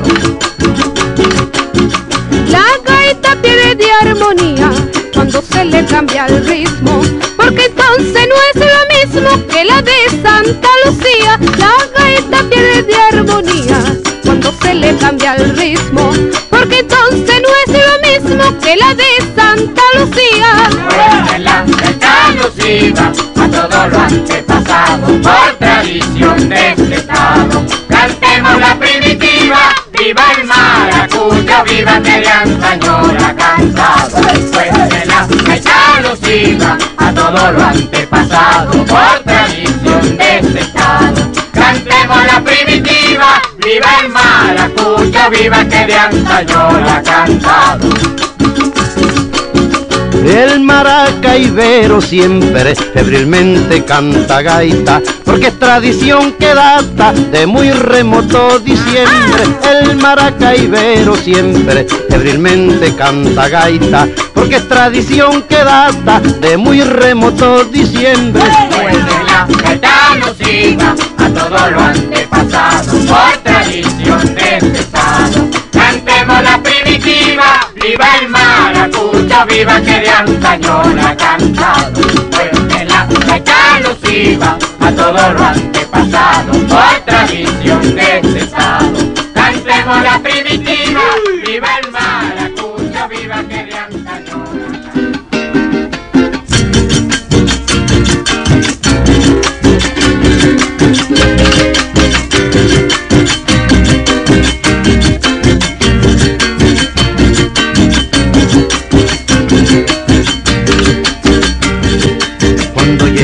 La 2.47 2.65
gaita 2.86 3.36
pierde 3.41 3.91
armonía 4.01 4.71
cuando 5.13 5.41
se 5.41 5.65
le 5.65 5.86
cambia 5.86 6.26
el 6.26 6.45
ritmo, 6.45 7.01
porque 7.38 7.65
entonces 7.65 8.28
no 8.28 8.33
que 9.48 9.66
la 9.66 9.82
de 9.82 10.10
Santa 10.22 10.70
Lucía. 10.86 11.40
La 11.58 11.76
gaita 11.98 12.44
pierde 12.50 12.96
armonía 13.12 13.80
cuando 14.24 14.52
se 14.62 14.74
le 14.74 14.96
cambia 14.98 15.36
el 15.36 15.56
ritmo, 15.56 16.12
porque 16.50 16.80
entonces 16.80 17.42
no 17.42 17.50
es 17.66 17.70
lo 17.86 17.96
mismo 18.10 18.60
que 18.60 18.76
la 18.76 18.94
de 18.94 19.12
Santa 19.36 19.82
Lucía. 19.98 20.70
Gaita 21.38 22.26
alusiva 22.28 23.12
a 23.36 23.48
por 24.98 25.58
tradición 25.60 26.50
de. 26.50 27.83
Cantemos 28.04 28.60
la 28.60 28.76
primitiva, 28.78 29.74
viva 29.97 30.24
el 30.38 30.43
maracucho, 30.43 31.64
viva 31.64 32.01
que 32.01 32.20
de 32.20 32.28
antaño 32.28 33.14
la 33.14 33.28
ha 33.30 33.34
cantado. 33.34 34.22
Suene 34.51 35.06
la 35.06 35.26
gaita 35.26 35.95
alusiva 35.95 36.78
a 36.97 37.14
todo 37.14 37.51
lo 37.54 37.64
antepasado 37.64 38.72
por 38.84 39.20
tradición 39.24 40.18
de 40.18 40.39
este 40.39 40.60
estado. 40.60 41.32
Cantemos 41.54 42.26
la 42.26 42.41
primitiva, 42.41 43.41
viva 43.64 43.88
el 44.01 44.10
maracucho, 44.10 45.30
viva 45.32 45.64
que 45.64 45.86
de 45.86 45.97
antaño 45.97 46.80
la 46.82 46.97
ha 46.97 47.04
cantado. 47.04 47.88
El 50.26 50.61
maracaibero 50.61 51.99
siempre 51.99 52.76
febrilmente 52.76 53.84
canta 53.84 54.41
gaita, 54.41 55.01
porque 55.26 55.47
es 55.47 55.59
tradición 55.59 56.34
que 56.39 56.53
data 56.53 57.11
de 57.11 57.45
muy 57.45 57.71
remoto 57.71 58.59
diciembre. 58.59 59.43
El 59.69 59.97
maracaibero 59.97 61.17
siempre 61.17 61.86
febrilmente 62.09 62.95
canta 62.95 63.49
gaita, 63.49 64.07
porque 64.34 64.55
es 64.55 64.67
tradición 64.69 65.41
que 65.43 65.57
data 65.57 66.21
de 66.21 66.55
muy 66.55 66.82
remoto 66.82 67.65
diciembre. 67.65 68.43
La 69.28 69.45
gaita 69.61 70.13
alusiva 70.13 70.95
a 71.17 71.30
todo 71.30 71.69
lo 71.69 71.82
antepasado 71.82 72.97
por 72.99 73.38
tradición 73.43 74.36
de 74.36 74.80
estado. 74.80 75.49
Cantemos 75.71 76.43
la 76.43 76.63
primitiva, 76.63 77.67
viva 77.76 78.05
el 78.21 78.30
maracucho, 79.34 79.46
viva 79.46 79.82
que 79.82 80.00
de 80.00 80.10
antaño 80.10 80.84
la 80.96 81.16
cantado. 81.16 82.02
Suene 82.32 82.86
la 82.86 83.08
gaita 83.28 83.76
alusiva 83.76 84.58
a 84.80 84.92
todo 84.92 85.34
lo 85.34 85.44
antepasado 85.44 86.52
por 86.68 87.00
tradición 87.06 87.96
de 87.96 88.20
este 88.20 88.40
estado. 88.40 88.94
Cantemos 89.34 90.04
la 90.04 90.20
primitiva, 90.20 91.02
viva 91.46 91.68
el 91.84 91.92
maracucho, 91.92 92.12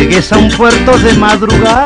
llegues 0.10 0.32
a 0.32 0.38
un 0.38 0.49
puerto 0.49 0.97
de 0.97 1.14
madrugada, 1.14 1.86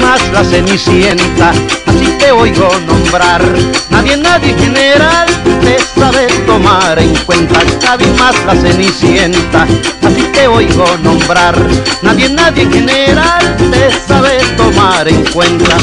más 0.00 0.32
la 0.32 0.44
cenicienta, 0.44 1.50
así 1.86 2.06
te 2.18 2.32
oigo 2.32 2.68
nombrar. 2.86 3.42
Nadie, 3.90 4.16
nadie 4.16 4.54
general 4.54 5.26
te 5.62 5.78
sabe 6.00 6.26
tomar 6.46 6.98
en 6.98 7.14
cuenta. 7.26 7.60
Más 8.18 8.34
la 8.46 8.54
cenicienta, 8.54 9.66
así 10.02 10.22
te 10.32 10.46
oigo 10.46 10.86
nombrar. 11.02 11.54
Nadie, 12.02 12.30
nadie 12.30 12.66
general 12.70 13.56
te 13.70 13.90
sabe 14.06 14.38
tomar 14.56 15.06
en 15.06 15.22
cuenta. 15.26 15.76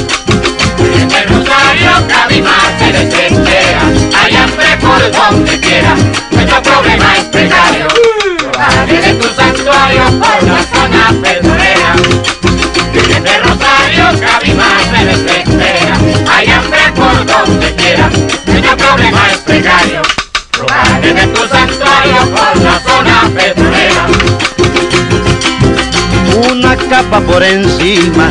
En 0.96 1.12
el 1.12 1.28
Rosario 1.28 1.92
hay 2.30 2.42
hambre 2.42 3.61
por 4.92 5.12
donde 5.12 5.60
quiera, 5.60 5.96
nuestro 6.32 6.62
problema 6.62 7.16
es 7.18 7.24
precario. 7.26 7.88
Sale 8.54 9.02
de 9.02 9.14
tu 9.14 9.28
santuario 9.34 10.04
por 10.20 10.44
la 10.44 10.64
zona 10.74 11.04
pedrera. 11.24 11.96
En 13.16 13.28
el 13.28 13.44
Rosario 13.44 14.20
Cabimás 14.20 14.84
se 14.92 15.06
desespera, 15.06 15.96
hay 16.30 16.52
hambre 16.52 16.80
por 16.96 17.26
donde 17.26 17.76
quiera, 17.76 18.10
nuestro 18.46 18.78
problema 18.78 19.32
es 19.32 19.38
precario. 19.40 20.02
Sale 20.68 21.14
de 21.14 21.28
tu 21.28 21.48
santuario 21.48 22.22
por 22.36 22.62
la 22.62 22.80
zona 22.80 23.30
pedrera. 23.36 24.08
Una 26.52 26.76
capa 26.76 27.22
por 27.22 27.44
encima 27.44 28.30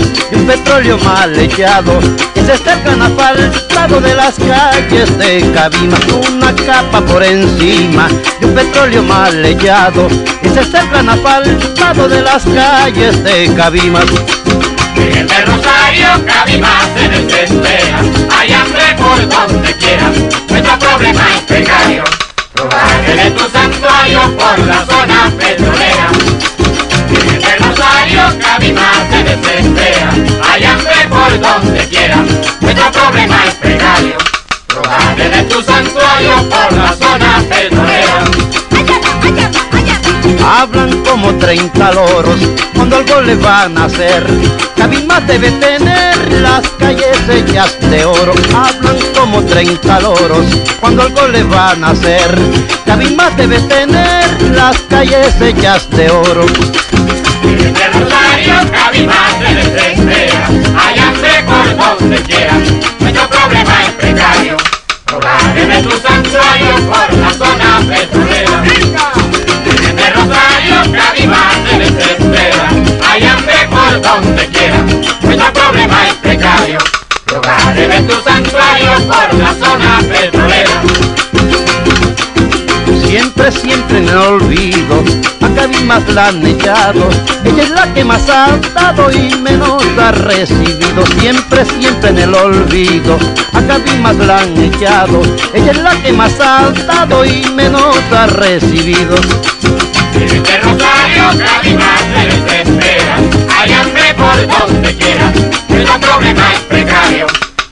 petróleo 0.51 0.99
mal 0.99 1.39
echado. 1.39 2.01
Ese 2.35 2.55
está 2.55 2.75
el 2.75 2.83
carnaval, 2.83 3.53
lado 3.73 4.01
de 4.01 4.15
las 4.15 4.35
calles 4.35 5.17
de 5.17 5.49
Cabimas. 5.53 6.01
Una 6.33 6.53
capa 6.57 7.01
por 7.03 7.23
encima 7.23 8.09
y 8.41 8.47
un 8.47 8.55
petróleo 8.55 9.01
mal 9.05 9.45
echado. 9.45 10.09
Está 10.43 10.81
el 10.81 10.91
carnaval, 10.91 11.59
lado 11.79 12.09
de 12.09 12.23
las 12.23 12.43
calles 12.47 13.23
de 13.23 13.55
Cabimas. 13.55 14.07
En 14.97 15.19
el 15.19 15.47
Rosario, 15.47 16.09
Cabimas 16.27 16.85
se 16.97 17.09
desespera. 17.09 18.01
Hay 18.37 18.53
hambre 18.53 18.83
por 18.99 19.29
donde 19.29 19.73
quiera. 19.77 20.11
Nuestro 20.49 20.79
problema 20.81 21.23
es 21.37 21.43
precario. 21.43 22.03
Robaré 22.57 23.31
tu 23.31 23.49
santuario 23.51 24.21
por 24.37 24.59
la 24.67 24.85
zona 24.85 25.33
petrolera. 25.39 25.70
Robaré 35.21 35.43
tu 35.45 35.63
santuario 35.63 36.49
por 36.49 36.73
la 36.73 36.95
zona 36.95 37.45
petrolera. 37.51 38.25
Hablan 40.43 41.03
como 41.05 41.35
30 41.35 41.93
loros 41.93 42.41
cuando 42.75 42.97
algo 42.97 43.21
le 43.21 43.35
van 43.35 43.77
a 43.77 43.85
hacer. 43.85 44.27
Cabimas 44.77 45.27
debe 45.27 45.51
tener 45.51 46.33
las 46.41 46.67
calles 46.79 47.19
hechas 47.29 47.79
de 47.91 48.05
oro. 48.05 48.33
Hablan 48.55 48.97
como 49.15 49.43
30 49.45 50.01
loros 50.01 50.47
cuando 50.81 51.03
algo 51.03 51.29
le 51.29 51.43
van 51.43 51.85
a 51.85 51.91
hacer. 51.91 52.39
Cabimas 52.87 53.37
debe 53.37 53.59
tener 53.61 54.43
las 54.55 54.79
calles 54.89 55.39
hechas 55.41 55.89
de 55.91 56.11
oro. 56.11 56.47
El 57.45 57.93
Rosario, 58.01 58.55
Cabimas 58.73 59.33
se 59.39 59.55
desespera. 59.55 60.49
Hay 60.79 60.99
hambre 60.99 61.45
por 61.47 61.99
donde 61.99 62.23
quiera. 62.23 62.55
Robaré 65.11 65.83
tu 65.83 65.91
santuario 65.91 66.75
por 66.89 67.13
la 67.19 67.31
zona. 67.33 67.81
En 69.89 69.99
el 69.99 70.15
Rosario, 70.15 70.93
Cabimas 70.93 71.55
se 71.69 71.79
desespera. 71.79 72.69
Hay 73.11 73.25
hambre 73.25 73.69
por 73.69 74.01
donde 74.01 74.47
quiera. 74.47 74.79
Nuestro 75.23 75.53
problema 75.53 76.07
es 76.07 76.15
precario. 76.15 76.79
Robaré 77.27 78.01
tu 78.03 78.15
santuario 78.23 78.93
por 79.09 79.35
la 79.35 79.55
zona 79.55 79.99
petrolera. 80.09 80.50
Siempre, 83.41 83.61
siempre 83.71 83.99
en 83.99 84.09
el 84.09 84.17
olvido, 84.19 85.03
a 85.41 85.49
Cabimas 85.55 86.07
la 86.11 86.29
han 86.29 86.47
echado. 86.47 87.09
Ella 87.43 87.63
es 87.63 87.71
la 87.71 87.95
que 87.95 88.05
más 88.05 88.29
ha 88.29 88.59
dado 88.75 89.11
y 89.11 89.35
menos 89.37 89.83
ha 89.99 90.13
recibido. 90.13 91.07
Siempre, 91.19 91.65
siempre 91.65 92.11
en 92.11 92.19
el 92.19 92.35
olvido, 92.35 93.19
a 93.55 93.63
Cabimas 93.63 94.17
la 94.17 94.41
han 94.41 94.63
echado. 94.63 95.23
Ella 95.55 95.71
es 95.71 95.79
la 95.79 96.03
que 96.03 96.13
más 96.13 96.39
ha 96.39 96.71
dado 96.87 97.25
y 97.25 97.47
menos 97.55 97.97
ha 98.13 98.27
recibido. 98.27 99.17
El 99.17 100.63
Rosario, 100.63 101.25
Cabimas 101.39 102.01
se 102.13 102.27
desespera. 102.27 103.17
Hay 103.59 103.73
hambre 103.73 104.15
por 104.19 104.69
donde 104.69 104.95
quiera. 104.97 105.33
Nuestro 105.67 105.99
problema 105.99 106.53
es 106.53 106.61
precario. 106.61 107.27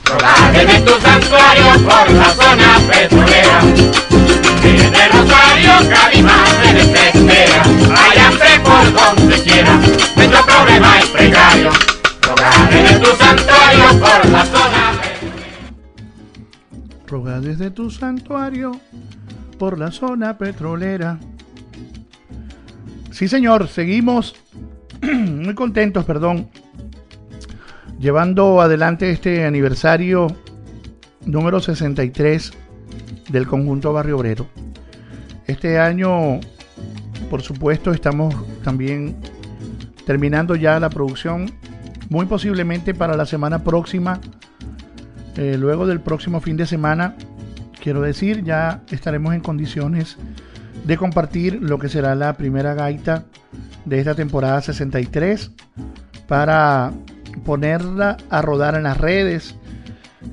Robaré 0.05 0.79
tu 0.79 0.99
santuario 0.99 1.73
por 1.85 2.11
la 2.11 2.33
zona 2.33 2.79
petrolera. 2.89 4.08
En 5.79 5.85
el 5.85 5.89
Rosario, 5.89 5.89
Cabimas 5.89 6.49
se 6.49 6.73
desespera. 6.73 7.63
Hay 7.95 8.19
hambre 8.19 8.49
por 8.63 8.93
donde 8.93 9.43
quiera. 9.43 9.77
Nuestro 10.15 10.45
problema 10.45 10.99
es 10.99 11.05
precario. 11.07 11.71
Robaré 12.21 12.99
tu 12.99 13.15
santuario 13.15 13.99
por 13.99 14.29
la 14.29 14.45
zona 14.45 14.91
Roga 17.07 17.41
desde 17.41 17.71
tu 17.71 17.89
santuario 17.89 18.79
por 19.57 19.79
la 19.79 19.91
zona 19.91 20.37
petrolera. 20.37 21.19
Sí, 23.11 23.27
señor, 23.27 23.67
seguimos 23.67 24.35
muy 25.01 25.55
contentos, 25.55 26.05
perdón, 26.05 26.49
llevando 27.99 28.61
adelante 28.61 29.09
este 29.09 29.43
aniversario 29.43 30.27
número 31.25 31.59
63 31.59 32.53
del 33.29 33.47
conjunto 33.47 33.91
Barrio 33.91 34.17
Obrero. 34.17 34.47
Este 35.49 35.79
año, 35.79 36.39
por 37.27 37.41
supuesto, 37.41 37.91
estamos 37.91 38.35
también 38.63 39.15
terminando 40.05 40.55
ya 40.55 40.79
la 40.79 40.91
producción, 40.91 41.51
muy 42.07 42.27
posiblemente 42.27 42.93
para 42.93 43.17
la 43.17 43.25
semana 43.25 43.63
próxima, 43.63 44.21
eh, 45.37 45.57
luego 45.57 45.87
del 45.87 46.01
próximo 46.01 46.39
fin 46.39 46.55
de 46.55 46.67
semana, 46.67 47.15
quiero 47.81 48.01
decir, 48.01 48.43
ya 48.43 48.83
estaremos 48.91 49.33
en 49.33 49.41
condiciones 49.41 50.17
de 50.85 50.97
compartir 50.97 51.57
lo 51.59 51.79
que 51.79 51.89
será 51.89 52.13
la 52.13 52.33
primera 52.33 52.75
gaita 52.75 53.23
de 53.85 53.97
esta 53.97 54.13
temporada 54.13 54.61
63 54.61 55.49
para 56.27 56.91
ponerla 57.43 58.17
a 58.29 58.43
rodar 58.43 58.75
en 58.75 58.83
las 58.83 58.99
redes 58.99 59.55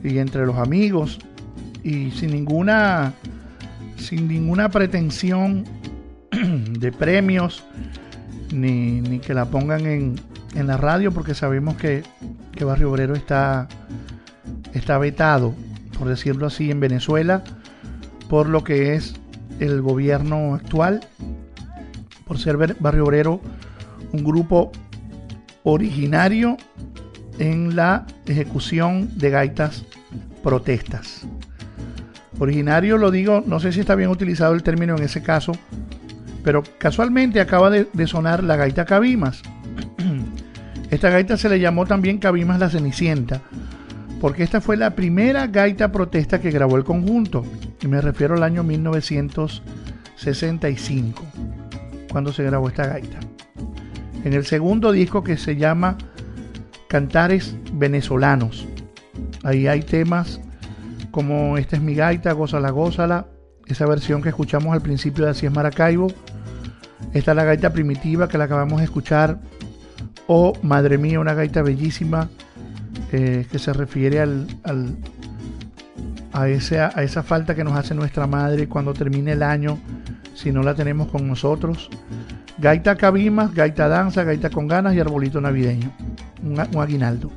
y 0.04 0.18
entre 0.18 0.44
los 0.44 0.56
amigos 0.56 1.18
y 1.82 2.10
sin 2.10 2.32
ninguna 2.32 3.14
sin 3.96 4.28
ninguna 4.28 4.68
pretensión 4.68 5.64
de 6.30 6.92
premios 6.92 7.64
ni, 8.52 9.00
ni 9.00 9.18
que 9.18 9.34
la 9.34 9.46
pongan 9.46 9.86
en, 9.86 10.20
en, 10.54 10.66
la 10.66 10.76
radio 10.76 11.12
porque 11.12 11.34
sabemos 11.34 11.76
que, 11.76 12.02
que 12.52 12.64
Barrio 12.64 12.90
Obrero 12.90 13.14
está 13.14 13.68
está 14.74 14.98
vetado 14.98 15.54
por 15.98 16.08
decirlo 16.08 16.46
así 16.46 16.70
en 16.70 16.80
Venezuela 16.80 17.42
por 18.28 18.48
lo 18.48 18.62
que 18.64 18.94
es 18.94 19.14
el 19.60 19.82
gobierno 19.82 20.54
actual 20.54 21.00
por 22.26 22.38
ser 22.38 22.76
Barrio 22.78 23.04
Obrero 23.04 23.40
un 24.12 24.24
grupo 24.24 24.72
originario 25.62 26.56
en 27.38 27.76
la 27.76 28.06
ejecución 28.26 29.10
de 29.18 29.30
gaitas 29.30 29.84
protestas. 30.42 31.26
Originario 32.38 32.98
lo 32.98 33.10
digo, 33.10 33.42
no 33.46 33.58
sé 33.60 33.72
si 33.72 33.80
está 33.80 33.94
bien 33.94 34.10
utilizado 34.10 34.52
el 34.54 34.62
término 34.62 34.94
en 34.96 35.02
ese 35.02 35.22
caso, 35.22 35.52
pero 36.44 36.62
casualmente 36.78 37.40
acaba 37.40 37.70
de, 37.70 37.88
sonar 38.06 38.44
la 38.44 38.56
gaita 38.56 38.84
Cabimas. 38.84 39.40
Esta 40.90 41.08
gaita 41.08 41.38
se 41.38 41.48
le 41.48 41.60
llamó 41.60 41.86
también 41.86 42.18
Cabimas 42.18 42.60
la 42.60 42.68
Cenicienta, 42.68 43.40
porque 44.20 44.42
esta 44.44 44.60
fue 44.60 44.76
la 44.76 44.94
primera 44.94 45.48
gaita 45.48 45.90
protesta 45.90 46.40
que 46.40 46.50
grabó 46.50 46.76
el 46.76 46.84
conjunto, 46.84 47.42
y 47.82 47.88
me 47.88 48.00
refiero 48.00 48.34
al 48.34 48.44
año 48.44 48.62
1965, 48.62 51.22
cuando 52.10 52.32
se 52.32 52.44
grabó 52.44 52.68
esta 52.68 52.86
gaita. 52.86 53.18
En 54.24 54.32
el 54.32 54.46
segundo 54.46 54.92
disco 54.92 55.24
que 55.24 55.36
se 55.36 55.56
llama 55.56 55.98
Cantares 56.88 57.56
Venezolanos, 57.72 58.66
ahí 59.42 59.66
hay 59.66 59.82
temas 59.82 60.40
como 61.16 61.56
Esta 61.56 61.76
es 61.76 61.82
mi 61.82 61.94
gaita, 61.94 62.32
Gózala, 62.32 62.68
Gózala, 62.68 63.24
esa 63.66 63.86
versión 63.86 64.20
que 64.20 64.28
escuchamos 64.28 64.74
al 64.74 64.82
principio 64.82 65.24
de 65.24 65.30
Así 65.30 65.46
es 65.46 65.52
Maracaibo, 65.52 66.08
esta 67.14 67.30
es 67.30 67.36
la 67.36 67.44
gaita 67.44 67.72
primitiva 67.72 68.28
que 68.28 68.36
la 68.36 68.44
acabamos 68.44 68.80
de 68.80 68.84
escuchar, 68.84 69.40
o 70.26 70.52
Madre 70.60 70.98
mía, 70.98 71.18
una 71.18 71.32
gaita 71.32 71.62
bellísima 71.62 72.28
eh, 73.12 73.46
que 73.50 73.58
se 73.58 73.72
refiere 73.72 74.20
al, 74.20 74.46
a, 76.34 76.48
esa, 76.50 76.92
a 76.94 77.02
esa 77.02 77.22
falta 77.22 77.54
que 77.54 77.64
nos 77.64 77.72
hace 77.78 77.94
nuestra 77.94 78.26
madre 78.26 78.68
cuando 78.68 78.92
termine 78.92 79.32
el 79.32 79.42
año, 79.42 79.78
si 80.34 80.52
no 80.52 80.62
la 80.62 80.74
tenemos 80.74 81.08
con 81.08 81.26
nosotros. 81.26 81.88
Gaita 82.58 82.96
Cabimas, 82.96 83.54
Gaita 83.54 83.88
Danza, 83.88 84.22
Gaita 84.22 84.50
con 84.50 84.68
Ganas 84.68 84.94
y 84.94 85.00
Arbolito 85.00 85.40
Navideño, 85.40 85.90
un, 86.42 86.60
un 86.60 86.82
aguinaldo. 86.82 87.30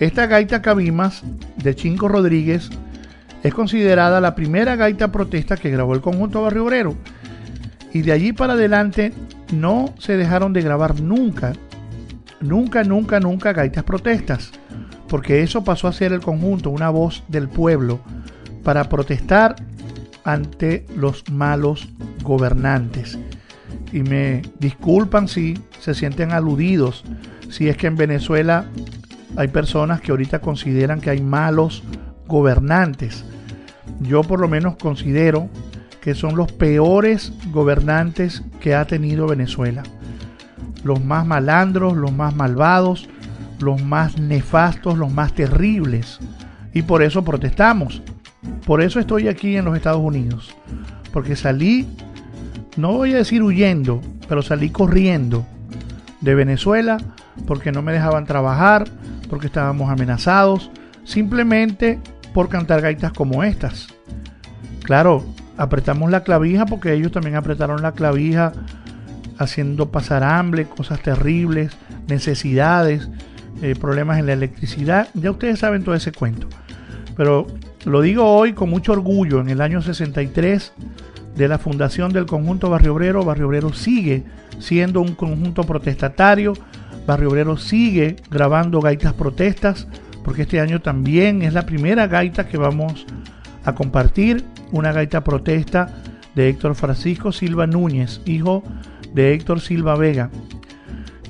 Esta 0.00 0.26
Gaita 0.26 0.60
Cabimas 0.60 1.22
de 1.62 1.76
Chinco 1.76 2.08
Rodríguez 2.08 2.68
es 3.42 3.54
considerada 3.54 4.20
la 4.20 4.34
primera 4.34 4.76
gaita 4.76 5.12
protesta 5.12 5.56
que 5.56 5.70
grabó 5.70 5.94
el 5.94 6.00
conjunto 6.00 6.42
Barrio 6.42 6.64
Obrero. 6.64 6.96
Y 7.92 8.02
de 8.02 8.12
allí 8.12 8.32
para 8.32 8.54
adelante 8.54 9.12
no 9.52 9.94
se 9.98 10.16
dejaron 10.16 10.52
de 10.52 10.62
grabar 10.62 11.00
nunca, 11.00 11.52
nunca, 12.40 12.82
nunca, 12.84 13.20
nunca 13.20 13.52
gaitas 13.52 13.84
protestas. 13.84 14.50
Porque 15.08 15.42
eso 15.42 15.62
pasó 15.62 15.88
a 15.88 15.92
ser 15.92 16.12
el 16.12 16.20
conjunto, 16.20 16.70
una 16.70 16.90
voz 16.90 17.22
del 17.28 17.48
pueblo, 17.48 18.00
para 18.64 18.88
protestar 18.88 19.54
ante 20.24 20.84
los 20.96 21.30
malos 21.30 21.88
gobernantes. 22.22 23.18
Y 23.92 24.00
me 24.00 24.42
disculpan 24.58 25.28
si 25.28 25.58
se 25.78 25.94
sienten 25.94 26.32
aludidos, 26.32 27.04
si 27.48 27.68
es 27.68 27.76
que 27.76 27.86
en 27.86 27.96
Venezuela 27.96 28.64
hay 29.36 29.48
personas 29.48 30.00
que 30.00 30.10
ahorita 30.10 30.40
consideran 30.40 31.00
que 31.00 31.10
hay 31.10 31.20
malos 31.20 31.84
gobernantes. 32.26 33.24
Yo 34.00 34.22
por 34.22 34.40
lo 34.40 34.48
menos 34.48 34.76
considero 34.76 35.48
que 36.00 36.14
son 36.14 36.36
los 36.36 36.52
peores 36.52 37.32
gobernantes 37.50 38.42
que 38.60 38.74
ha 38.74 38.84
tenido 38.84 39.26
Venezuela. 39.26 39.82
los 40.84 41.04
más 41.04 41.26
malandros, 41.26 41.96
los 41.96 42.12
más 42.12 42.36
malvados, 42.36 43.08
los 43.58 43.82
más 43.82 44.18
nefastos, 44.18 44.96
los 44.96 45.10
más 45.10 45.32
terribles. 45.32 46.20
Y 46.72 46.82
por 46.82 47.02
eso 47.02 47.24
protestamos. 47.24 48.02
Por 48.64 48.80
eso 48.80 49.00
estoy 49.00 49.26
aquí 49.26 49.56
en 49.56 49.64
los 49.64 49.76
Estados 49.76 50.00
Unidos. 50.00 50.54
Porque 51.12 51.34
salí, 51.34 51.88
no 52.76 52.92
voy 52.92 53.14
a 53.14 53.16
decir 53.16 53.42
huyendo, 53.42 54.00
pero 54.28 54.42
salí 54.42 54.70
corriendo 54.70 55.44
de 56.20 56.36
Venezuela 56.36 56.98
porque 57.46 57.72
no 57.72 57.82
me 57.82 57.92
dejaban 57.92 58.26
trabajar, 58.26 58.88
porque 59.28 59.46
estábamos 59.46 59.90
amenazados, 59.90 60.70
simplemente 61.04 61.98
por 62.36 62.50
cantar 62.50 62.82
gaitas 62.82 63.14
como 63.14 63.44
estas. 63.44 63.88
Claro, 64.82 65.24
apretamos 65.56 66.10
la 66.10 66.22
clavija 66.22 66.66
porque 66.66 66.92
ellos 66.92 67.10
también 67.10 67.34
apretaron 67.34 67.80
la 67.80 67.92
clavija 67.92 68.52
haciendo 69.38 69.90
pasar 69.90 70.22
hambre, 70.22 70.66
cosas 70.66 71.00
terribles, 71.00 71.72
necesidades, 72.08 73.08
eh, 73.62 73.74
problemas 73.74 74.18
en 74.18 74.26
la 74.26 74.34
electricidad. 74.34 75.08
Ya 75.14 75.30
ustedes 75.30 75.60
saben 75.60 75.82
todo 75.82 75.94
ese 75.94 76.12
cuento. 76.12 76.46
Pero 77.16 77.46
lo 77.86 78.02
digo 78.02 78.30
hoy 78.30 78.52
con 78.52 78.68
mucho 78.68 78.92
orgullo. 78.92 79.40
En 79.40 79.48
el 79.48 79.62
año 79.62 79.80
63 79.80 80.74
de 81.36 81.48
la 81.48 81.56
fundación 81.56 82.12
del 82.12 82.26
conjunto 82.26 82.68
Barrio 82.68 82.92
Obrero, 82.92 83.24
Barrio 83.24 83.46
Obrero 83.46 83.72
sigue 83.72 84.24
siendo 84.58 85.00
un 85.00 85.14
conjunto 85.14 85.64
protestatario. 85.64 86.52
Barrio 87.06 87.30
Obrero 87.30 87.56
sigue 87.56 88.16
grabando 88.30 88.82
gaitas 88.82 89.14
protestas, 89.14 89.88
porque 90.26 90.42
este 90.42 90.60
año 90.60 90.80
también 90.80 91.42
es 91.42 91.54
la 91.54 91.66
primera 91.66 92.08
gaita 92.08 92.48
que 92.48 92.58
vamos 92.58 93.06
a 93.64 93.76
compartir, 93.76 94.44
una 94.72 94.90
gaita 94.90 95.22
protesta 95.22 96.02
de 96.34 96.48
Héctor 96.48 96.74
Francisco 96.74 97.30
Silva 97.30 97.68
Núñez, 97.68 98.20
hijo 98.24 98.64
de 99.14 99.32
Héctor 99.32 99.60
Silva 99.60 99.94
Vega. 99.94 100.30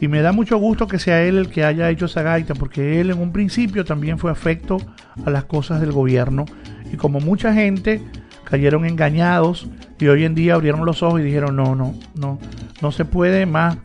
Y 0.00 0.08
me 0.08 0.22
da 0.22 0.32
mucho 0.32 0.56
gusto 0.56 0.88
que 0.88 0.98
sea 0.98 1.22
él 1.24 1.36
el 1.36 1.50
que 1.50 1.62
haya 1.62 1.90
hecho 1.90 2.06
esa 2.06 2.22
gaita, 2.22 2.54
porque 2.54 2.98
él 2.98 3.10
en 3.10 3.20
un 3.20 3.32
principio 3.32 3.84
también 3.84 4.18
fue 4.18 4.30
afecto 4.30 4.78
a 5.26 5.28
las 5.28 5.44
cosas 5.44 5.82
del 5.82 5.92
gobierno. 5.92 6.46
Y 6.90 6.96
como 6.96 7.20
mucha 7.20 7.52
gente 7.52 8.00
cayeron 8.44 8.86
engañados 8.86 9.68
y 9.98 10.06
hoy 10.06 10.24
en 10.24 10.34
día 10.34 10.54
abrieron 10.54 10.86
los 10.86 11.02
ojos 11.02 11.20
y 11.20 11.24
dijeron, 11.24 11.54
no, 11.54 11.74
no, 11.74 11.94
no, 12.14 12.38
no 12.80 12.92
se 12.92 13.04
puede 13.04 13.44
más, 13.44 13.76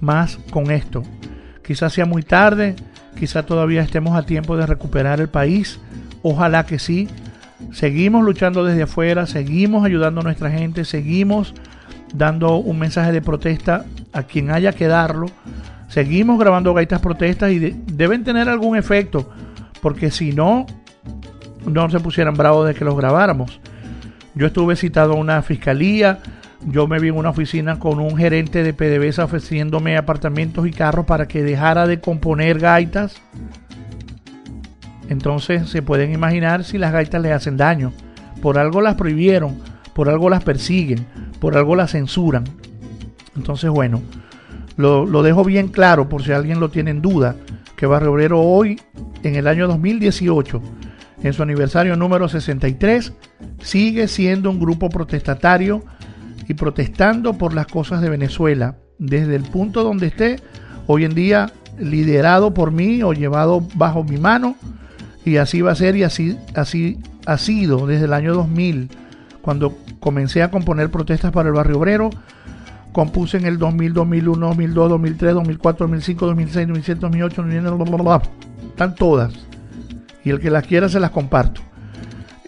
más 0.00 0.36
con 0.52 0.70
esto. 0.70 1.02
Quizás 1.64 1.92
sea 1.92 2.06
muy 2.06 2.22
tarde, 2.22 2.76
quizás 3.18 3.46
todavía 3.46 3.82
estemos 3.82 4.16
a 4.16 4.24
tiempo 4.24 4.56
de 4.56 4.66
recuperar 4.66 5.20
el 5.20 5.28
país, 5.28 5.80
ojalá 6.22 6.66
que 6.66 6.78
sí. 6.78 7.08
Seguimos 7.72 8.24
luchando 8.24 8.64
desde 8.64 8.82
afuera, 8.82 9.26
seguimos 9.26 9.84
ayudando 9.84 10.20
a 10.20 10.24
nuestra 10.24 10.50
gente, 10.50 10.84
seguimos 10.84 11.54
dando 12.14 12.56
un 12.56 12.78
mensaje 12.78 13.12
de 13.12 13.22
protesta 13.22 13.84
a 14.12 14.24
quien 14.24 14.50
haya 14.50 14.72
que 14.72 14.86
darlo. 14.86 15.26
Seguimos 15.88 16.38
grabando 16.38 16.74
gaitas 16.74 17.00
protestas 17.00 17.52
y 17.52 17.58
deben 17.58 18.24
tener 18.24 18.48
algún 18.48 18.76
efecto, 18.76 19.30
porque 19.80 20.10
si 20.10 20.32
no, 20.32 20.66
no 21.66 21.90
se 21.90 22.00
pusieran 22.00 22.34
bravos 22.34 22.66
de 22.66 22.74
que 22.74 22.84
los 22.84 22.96
grabáramos. 22.96 23.60
Yo 24.34 24.46
estuve 24.46 24.76
citado 24.76 25.12
a 25.12 25.16
una 25.16 25.42
fiscalía, 25.42 26.20
yo 26.66 26.86
me 26.86 26.98
vi 26.98 27.08
en 27.08 27.16
una 27.16 27.30
oficina 27.30 27.78
con 27.78 27.98
un 27.98 28.16
gerente 28.16 28.62
de 28.62 28.72
PDVSA 28.72 29.24
ofreciéndome 29.24 29.96
apartamentos 29.96 30.66
y 30.66 30.70
carros 30.70 31.06
para 31.06 31.26
que 31.26 31.42
dejara 31.42 31.86
de 31.86 32.00
componer 32.00 32.58
gaitas. 32.58 33.20
Entonces 35.08 35.68
se 35.68 35.82
pueden 35.82 36.12
imaginar 36.12 36.64
si 36.64 36.78
las 36.78 36.92
gaitas 36.92 37.20
le 37.20 37.32
hacen 37.32 37.56
daño. 37.56 37.92
Por 38.40 38.58
algo 38.58 38.80
las 38.80 38.94
prohibieron, 38.94 39.58
por 39.92 40.08
algo 40.08 40.30
las 40.30 40.44
persiguen, 40.44 41.06
por 41.40 41.56
algo 41.56 41.76
las 41.76 41.92
censuran. 41.92 42.44
Entonces, 43.36 43.70
bueno, 43.70 44.00
lo, 44.76 45.04
lo 45.04 45.22
dejo 45.22 45.44
bien 45.44 45.68
claro 45.68 46.08
por 46.08 46.22
si 46.22 46.32
alguien 46.32 46.60
lo 46.60 46.70
tiene 46.70 46.90
en 46.90 47.02
duda, 47.02 47.36
que 47.76 47.86
Barrio 47.86 48.12
Obrero 48.12 48.40
hoy, 48.40 48.80
en 49.22 49.34
el 49.34 49.46
año 49.46 49.66
2018, 49.66 50.62
en 51.22 51.32
su 51.32 51.42
aniversario 51.42 51.96
número 51.96 52.28
63, 52.28 53.12
sigue 53.60 54.08
siendo 54.08 54.50
un 54.50 54.60
grupo 54.60 54.88
protestatario 54.88 55.84
y 56.48 56.54
protestando 56.54 57.34
por 57.34 57.54
las 57.54 57.66
cosas 57.66 58.00
de 58.00 58.10
Venezuela, 58.10 58.76
desde 58.98 59.36
el 59.36 59.42
punto 59.42 59.82
donde 59.82 60.08
esté, 60.08 60.36
hoy 60.86 61.04
en 61.04 61.14
día 61.14 61.52
liderado 61.78 62.52
por 62.52 62.70
mí 62.70 63.02
o 63.02 63.12
llevado 63.12 63.66
bajo 63.74 64.04
mi 64.04 64.18
mano, 64.18 64.56
y 65.24 65.36
así 65.36 65.60
va 65.60 65.72
a 65.72 65.76
ser 65.76 65.96
y 65.96 66.02
así, 66.02 66.36
así 66.54 66.98
ha 67.26 67.38
sido 67.38 67.86
desde 67.86 68.06
el 68.06 68.12
año 68.12 68.34
2000, 68.34 68.90
cuando 69.40 69.76
comencé 70.00 70.42
a 70.42 70.50
componer 70.50 70.90
protestas 70.90 71.32
para 71.32 71.48
el 71.48 71.54
barrio 71.54 71.78
obrero, 71.78 72.10
compuse 72.92 73.38
en 73.38 73.46
el 73.46 73.58
2000, 73.58 73.92
2001, 73.94 74.46
2002, 74.48 74.90
2003, 74.90 75.34
2004, 75.34 75.86
2005, 75.86 76.26
2006, 76.26 76.68
2007, 76.68 77.00
2008, 77.00 77.42
2009, 77.42 78.20
están 78.68 78.94
todas 78.94 79.32
y 80.24 80.30
el 80.30 80.40
que 80.40 80.50
las 80.50 80.66
quiera 80.66 80.88
se 80.88 81.00
las 81.00 81.10
comparto. 81.10 81.62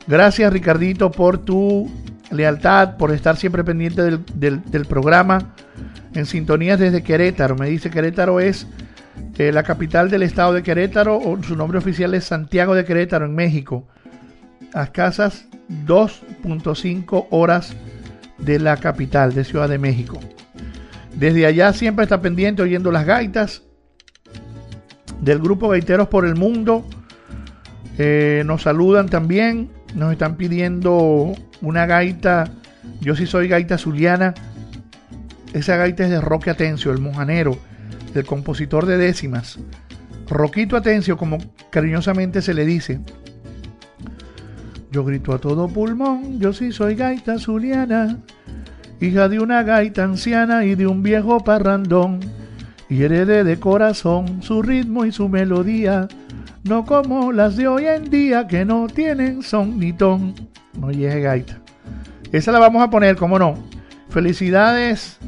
Gracias 0.07 0.53
Ricardito 0.53 1.13
por 1.13 1.39
tu 1.39 1.89
lealtad, 2.33 2.97
por 2.97 3.13
estar 3.13 3.37
siempre 3.37 3.63
pendiente 3.65 4.03
del, 4.03 4.87
programa 4.87 5.55
en 6.15 6.27
sintonías 6.27 6.79
desde 6.79 7.03
Querétaro. 7.03 7.57
Me 7.57 7.69
dice 7.69 7.91
Querétaro 7.91 8.41
es 8.41 8.67
eh, 9.39 9.53
la 9.53 9.63
capital 9.63 10.11
del 10.11 10.23
estado 10.23 10.53
de 10.53 10.63
Querétaro, 10.63 11.19
o 11.19 11.43
su 11.43 11.57
nombre 11.57 11.79
oficial 11.79 12.15
es 12.15 12.25
Santiago 12.25 12.75
de 12.75 12.85
Querétaro, 12.85 13.27
en 13.27 13.35
México. 13.35 13.87
A 14.75 14.87
casas 14.89 15.47
2.5 15.87 17.27
horas 17.31 17.75
de 18.39 18.59
la 18.59 18.77
capital 18.77 19.35
de 19.35 19.45
Ciudad 19.45 19.69
de 19.69 19.79
México. 19.79 20.19
Desde 21.15 21.47
allá 21.47 21.73
siempre 21.73 22.05
está 22.05 22.21
pendiente 22.21 22.63
oyendo 22.63 22.91
las 22.91 23.05
gaitas 23.05 23.63
del 25.21 25.39
grupo 25.39 25.69
Gaiteros 25.69 26.09
por 26.09 26.27
el 26.27 26.35
Mundo. 26.35 26.85
Eh, 27.99 28.43
nos 28.47 28.63
saludan 28.63 29.09
también, 29.09 29.71
nos 29.95 30.13
están 30.13 30.37
pidiendo 30.37 31.35
una 31.61 31.87
gaita. 31.87 32.51
Yo 33.01 33.15
sí 33.17 33.27
soy 33.27 33.49
gaita 33.49 33.79
zuliana. 33.79 34.35
Esa 35.53 35.77
gaita 35.77 36.05
es 36.05 36.11
de 36.11 36.21
Roque 36.21 36.51
Atencio, 36.51 36.93
el 36.93 36.99
monjanero, 36.99 37.59
el 38.15 38.25
compositor 38.25 38.87
de 38.87 38.97
décimas. 38.97 39.59
Roquito 40.29 40.77
Atencio, 40.77 41.17
como 41.17 41.39
cariñosamente 41.71 42.41
se 42.41 42.55
le 42.55 42.65
dice. 42.65 43.01
Yo 44.91 45.05
grito 45.05 45.33
a 45.33 45.39
todo 45.39 45.69
pulmón, 45.69 46.39
yo 46.39 46.53
sí 46.53 46.73
soy 46.73 46.95
gaita 46.95 47.39
zuliana, 47.39 48.19
hija 49.01 49.29
de 49.29 49.41
una 49.41 49.63
gaita 49.63 50.05
anciana 50.05 50.65
y 50.65 50.75
de 50.75 50.87
un 50.87 51.03
viejo 51.03 51.41
parrandón 51.41 52.21
y 52.93 52.99
de 52.99 53.59
corazón 53.59 54.43
su 54.43 54.61
ritmo 54.61 55.07
y 55.07 55.13
su 55.13 55.27
melodía, 55.31 56.09
no 56.65 56.85
como 56.85 57.33
las 57.33 57.57
de 57.57 57.67
hoy 57.67 57.87
en 57.87 58.11
día 58.11 58.47
que 58.47 58.67
no 58.67 58.87
tienen 58.87 59.43
son 59.43 59.79
ni 59.79 59.95
ton. 59.95 60.35
No 60.79 60.91
llegue 60.91 61.21
gaita. 61.21 61.59
Esa 62.33 62.53
la 62.53 62.59
vamos 62.59 62.83
a 62.83 62.91
poner, 62.91 63.17
como 63.17 63.39
no. 63.39 63.55
Felicidades 64.11 65.19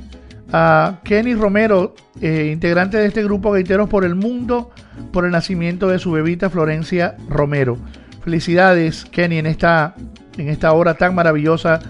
a 0.52 1.00
Kenny 1.04 1.34
Romero, 1.34 1.94
eh, 2.20 2.50
integrante 2.52 2.98
de 2.98 3.06
este 3.06 3.24
grupo 3.24 3.50
Gaiteros 3.50 3.88
por 3.88 4.04
el 4.04 4.14
Mundo, 4.14 4.70
por 5.10 5.24
el 5.24 5.30
nacimiento 5.30 5.88
de 5.88 5.98
su 5.98 6.12
bebita 6.12 6.50
Florencia 6.50 7.16
Romero. 7.30 7.78
Felicidades, 8.22 9.06
Kenny, 9.06 9.38
en 9.38 9.46
esta, 9.46 9.94
en 10.36 10.50
esta 10.50 10.70
hora 10.72 10.94
tan 10.94 11.14
maravillosa 11.14 11.80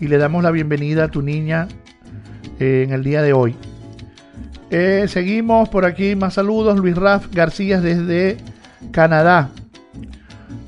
y 0.00 0.08
le 0.08 0.16
damos 0.16 0.42
la 0.42 0.50
bienvenida 0.50 1.04
a 1.04 1.08
tu 1.08 1.20
niña 1.20 1.68
eh, 2.58 2.84
en 2.86 2.94
el 2.94 3.04
día 3.04 3.20
de 3.20 3.34
hoy. 3.34 3.54
Eh, 4.70 5.06
seguimos 5.08 5.68
por 5.68 5.84
aquí, 5.84 6.14
más 6.14 6.34
saludos. 6.34 6.78
Luis 6.78 6.96
Raf 6.96 7.26
García 7.32 7.80
desde 7.80 8.36
Canadá. 8.90 9.50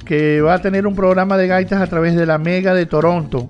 que 0.05 0.41
va 0.41 0.55
a 0.55 0.59
tener 0.59 0.89
un 0.89 0.97
programa 0.97 1.37
de 1.37 1.47
gaitas 1.47 1.81
a 1.81 1.87
través 1.87 2.17
de 2.17 2.27
la 2.27 2.37
Mega 2.37 2.75
de 2.75 2.85
Toronto. 2.85 3.49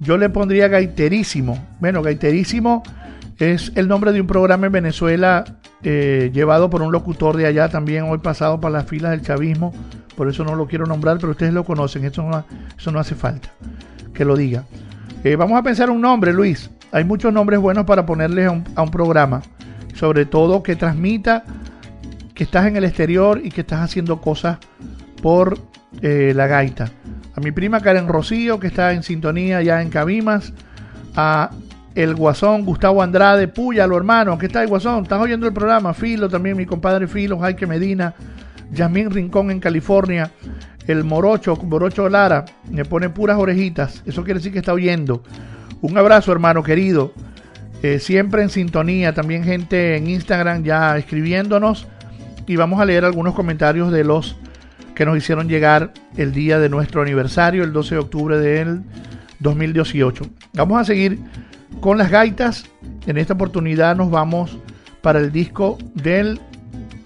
Yo 0.00 0.18
le 0.18 0.28
pondría 0.28 0.66
Gaiterísimo. 0.66 1.76
Bueno, 1.78 2.02
Gaiterísimo 2.02 2.82
es 3.38 3.70
el 3.76 3.86
nombre 3.86 4.12
de 4.12 4.20
un 4.20 4.26
programa 4.26 4.66
en 4.66 4.72
Venezuela 4.72 5.44
eh, 5.82 6.30
llevado 6.32 6.68
por 6.68 6.82
un 6.82 6.90
locutor 6.90 7.36
de 7.36 7.46
allá 7.46 7.68
también 7.68 8.04
hoy 8.04 8.18
pasado 8.18 8.60
para 8.60 8.72
las 8.72 8.86
filas 8.86 9.12
del 9.12 9.22
chavismo. 9.22 9.72
Por 10.16 10.28
eso 10.28 10.42
no 10.42 10.56
lo 10.56 10.66
quiero 10.66 10.84
nombrar, 10.86 11.18
pero 11.18 11.30
ustedes 11.30 11.52
lo 11.52 11.62
conocen. 11.62 12.04
Eso 12.04 12.22
no, 12.22 12.44
eso 12.76 12.90
no 12.90 12.98
hace 12.98 13.14
falta 13.14 13.50
que 14.12 14.24
lo 14.24 14.36
diga. 14.36 14.64
Eh, 15.22 15.36
vamos 15.36 15.58
a 15.58 15.62
pensar 15.62 15.90
un 15.90 16.00
nombre, 16.00 16.32
Luis. 16.32 16.70
Hay 16.92 17.04
muchos 17.04 17.32
nombres 17.32 17.60
buenos 17.60 17.84
para 17.84 18.06
ponerles 18.06 18.50
a 18.74 18.82
un, 18.82 18.90
programa. 18.90 19.42
Sobre 19.94 20.26
todo 20.26 20.62
que 20.62 20.76
transmita 20.76 21.44
que 22.34 22.44
estás 22.44 22.66
en 22.66 22.76
el 22.76 22.84
exterior 22.84 23.40
y 23.42 23.50
que 23.50 23.62
estás 23.62 23.80
haciendo 23.80 24.20
cosas 24.20 24.58
por 25.22 25.58
eh, 26.02 26.32
la 26.34 26.46
gaita. 26.46 26.90
A 27.34 27.40
mi 27.40 27.50
prima 27.52 27.80
Karen 27.80 28.08
Rocío, 28.08 28.60
que 28.60 28.66
está 28.66 28.92
en 28.92 29.02
sintonía 29.02 29.62
ya 29.62 29.82
en 29.82 29.90
Cabimas. 29.90 30.52
A 31.16 31.50
el 31.96 32.14
Guasón, 32.14 32.66
Gustavo 32.66 33.02
Andrade, 33.02 33.48
Púyalo, 33.48 33.96
hermano. 33.96 34.36
¿Qué 34.36 34.48
tal, 34.48 34.66
Guasón? 34.66 35.04
¿Estás 35.04 35.20
oyendo 35.20 35.46
el 35.46 35.54
programa? 35.54 35.94
Filo, 35.94 36.28
también 36.28 36.56
mi 36.56 36.66
compadre 36.66 37.08
Filo, 37.08 37.38
Jaime 37.38 37.66
Medina, 37.66 38.14
Yasmín 38.70 39.10
Rincón 39.10 39.50
en 39.50 39.60
California, 39.60 40.30
el 40.86 41.04
Morocho, 41.04 41.56
Morocho 41.56 42.08
Lara, 42.10 42.44
me 42.70 42.84
pone 42.84 43.08
puras 43.08 43.38
orejitas. 43.38 44.02
Eso 44.04 44.24
quiere 44.24 44.40
decir 44.40 44.52
que 44.52 44.58
está 44.58 44.74
oyendo. 44.74 45.22
Un 45.82 45.98
abrazo, 45.98 46.32
hermano 46.32 46.62
querido. 46.62 47.12
Eh, 47.82 47.98
siempre 47.98 48.42
en 48.42 48.50
sintonía. 48.50 49.14
También 49.14 49.44
gente 49.44 49.96
en 49.96 50.08
Instagram 50.08 50.64
ya 50.64 50.96
escribiéndonos. 50.96 51.86
Y 52.46 52.56
vamos 52.56 52.80
a 52.80 52.84
leer 52.84 53.04
algunos 53.04 53.34
comentarios 53.34 53.92
de 53.92 54.04
los 54.04 54.36
que 54.94 55.04
nos 55.04 55.18
hicieron 55.18 55.48
llegar 55.48 55.92
el 56.16 56.32
día 56.32 56.58
de 56.58 56.68
nuestro 56.68 57.02
aniversario, 57.02 57.64
el 57.64 57.72
12 57.72 57.96
de 57.96 58.00
octubre 58.00 58.38
del 58.38 58.82
2018. 59.40 60.24
Vamos 60.54 60.80
a 60.80 60.84
seguir 60.84 61.18
con 61.80 61.98
las 61.98 62.10
gaitas. 62.10 62.64
En 63.06 63.18
esta 63.18 63.34
oportunidad 63.34 63.94
nos 63.94 64.10
vamos 64.10 64.58
para 65.02 65.20
el 65.20 65.30
disco 65.30 65.76
del 65.94 66.40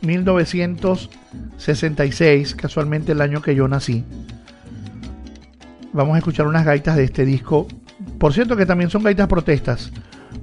1966, 0.02 2.54
casualmente 2.54 3.12
el 3.12 3.20
año 3.20 3.42
que 3.42 3.54
yo 3.54 3.68
nací. 3.68 4.04
Vamos 5.92 6.14
a 6.14 6.18
escuchar 6.18 6.46
unas 6.46 6.64
gaitas 6.64 6.96
de 6.96 7.04
este 7.04 7.24
disco. 7.24 7.66
Por 8.20 8.34
cierto 8.34 8.54
que 8.54 8.66
también 8.66 8.90
son 8.90 9.02
gaitas 9.02 9.28
protestas. 9.28 9.90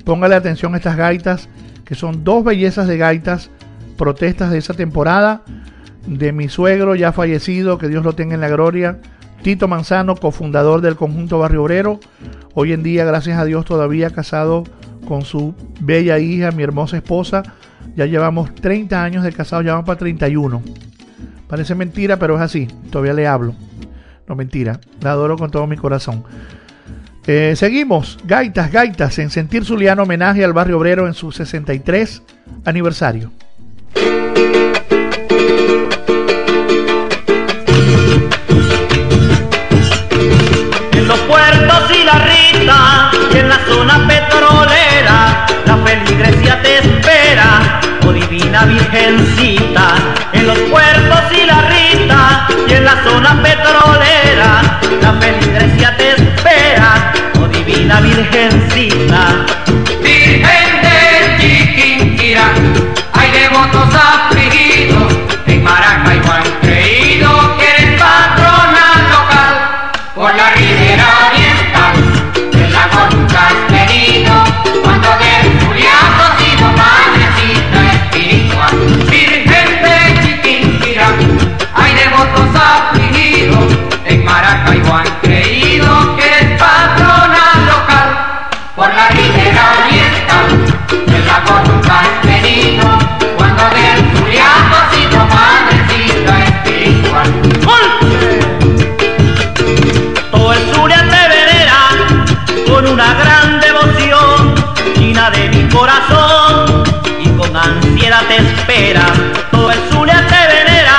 Póngale 0.03 0.33
atención 0.33 0.73
a 0.73 0.77
estas 0.77 0.97
gaitas, 0.97 1.47
que 1.85 1.93
son 1.93 2.23
dos 2.23 2.43
bellezas 2.43 2.87
de 2.87 2.97
gaitas 2.97 3.51
protestas 3.97 4.49
de 4.49 4.57
esa 4.57 4.73
temporada. 4.73 5.43
De 6.07 6.31
mi 6.31 6.49
suegro 6.49 6.95
ya 6.95 7.11
fallecido, 7.11 7.77
que 7.77 7.87
Dios 7.87 8.03
lo 8.03 8.13
tenga 8.13 8.33
en 8.33 8.41
la 8.41 8.49
gloria. 8.49 8.99
Tito 9.43 9.67
Manzano, 9.67 10.15
cofundador 10.15 10.81
del 10.81 10.95
conjunto 10.95 11.37
Barrio 11.37 11.61
Obrero. 11.61 11.99
Hoy 12.55 12.73
en 12.73 12.81
día, 12.81 13.05
gracias 13.05 13.37
a 13.37 13.45
Dios, 13.45 13.63
todavía 13.63 14.09
casado 14.09 14.63
con 15.07 15.21
su 15.21 15.53
bella 15.79 16.17
hija, 16.17 16.49
mi 16.49 16.63
hermosa 16.63 16.97
esposa. 16.97 17.43
Ya 17.95 18.07
llevamos 18.07 18.55
30 18.55 19.03
años 19.03 19.23
de 19.23 19.31
casado, 19.31 19.61
ya 19.61 19.73
vamos 19.73 19.85
para 19.85 19.99
31. 19.99 20.63
Parece 21.47 21.75
mentira, 21.75 22.17
pero 22.17 22.37
es 22.37 22.41
así. 22.41 22.67
Todavía 22.89 23.13
le 23.13 23.27
hablo. 23.27 23.53
No 24.27 24.35
mentira. 24.35 24.79
La 25.01 25.11
adoro 25.11 25.37
con 25.37 25.51
todo 25.51 25.67
mi 25.67 25.77
corazón. 25.77 26.23
Eh, 27.27 27.55
seguimos. 27.57 28.17
Gaitas, 28.23 28.71
gaitas. 28.71 29.19
En 29.19 29.29
Sentir 29.29 29.65
Zuliano, 29.65 30.03
homenaje 30.03 30.45
al 30.45 30.53
barrio 30.53 30.77
obrero 30.77 31.07
en 31.07 31.13
su 31.13 31.33
63 31.33 32.23
aniversario. 32.63 33.33
En 40.93 41.07
los 41.07 41.19
puertos 41.19 41.91
y 41.99 42.03
la 42.05 42.13
rita, 42.13 43.11
y 43.33 43.37
en 43.37 43.49
la 43.49 43.59
zona 43.65 44.07
petrolera, 44.07 45.45
la 45.65 45.77
feligresía 45.85 46.61
te 46.61 46.77
espera, 46.77 47.81
oh 48.07 48.13
divina 48.13 48.65
virgencita. 48.65 49.95
En 50.31 50.47
los 50.47 50.57
puertos 50.59 51.23
y 51.33 51.45
la 51.45 51.61
rita, 51.61 52.47
y 52.69 52.73
en 52.73 52.85
la 52.85 53.03
zona 53.03 53.41
petrolera, 53.43 54.06
divina 58.29 58.57
virgencita. 58.67 59.76
manera, 108.77 109.05
todo 109.51 109.71
el 109.71 109.79
Zulia 109.89 110.23
te 110.27 110.47
venera 110.55 110.97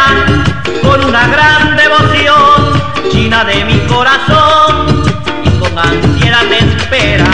con 0.83 1.05
una 1.05 1.29
gran 1.29 1.77
devoción, 1.77 2.83
China 3.11 3.45
de 3.45 3.65
mi 3.65 3.79
corazón, 3.87 5.03
y 5.45 5.51
con 5.61 5.79
ansiedad 5.79 6.43
te 6.49 6.59
espera. 6.59 7.28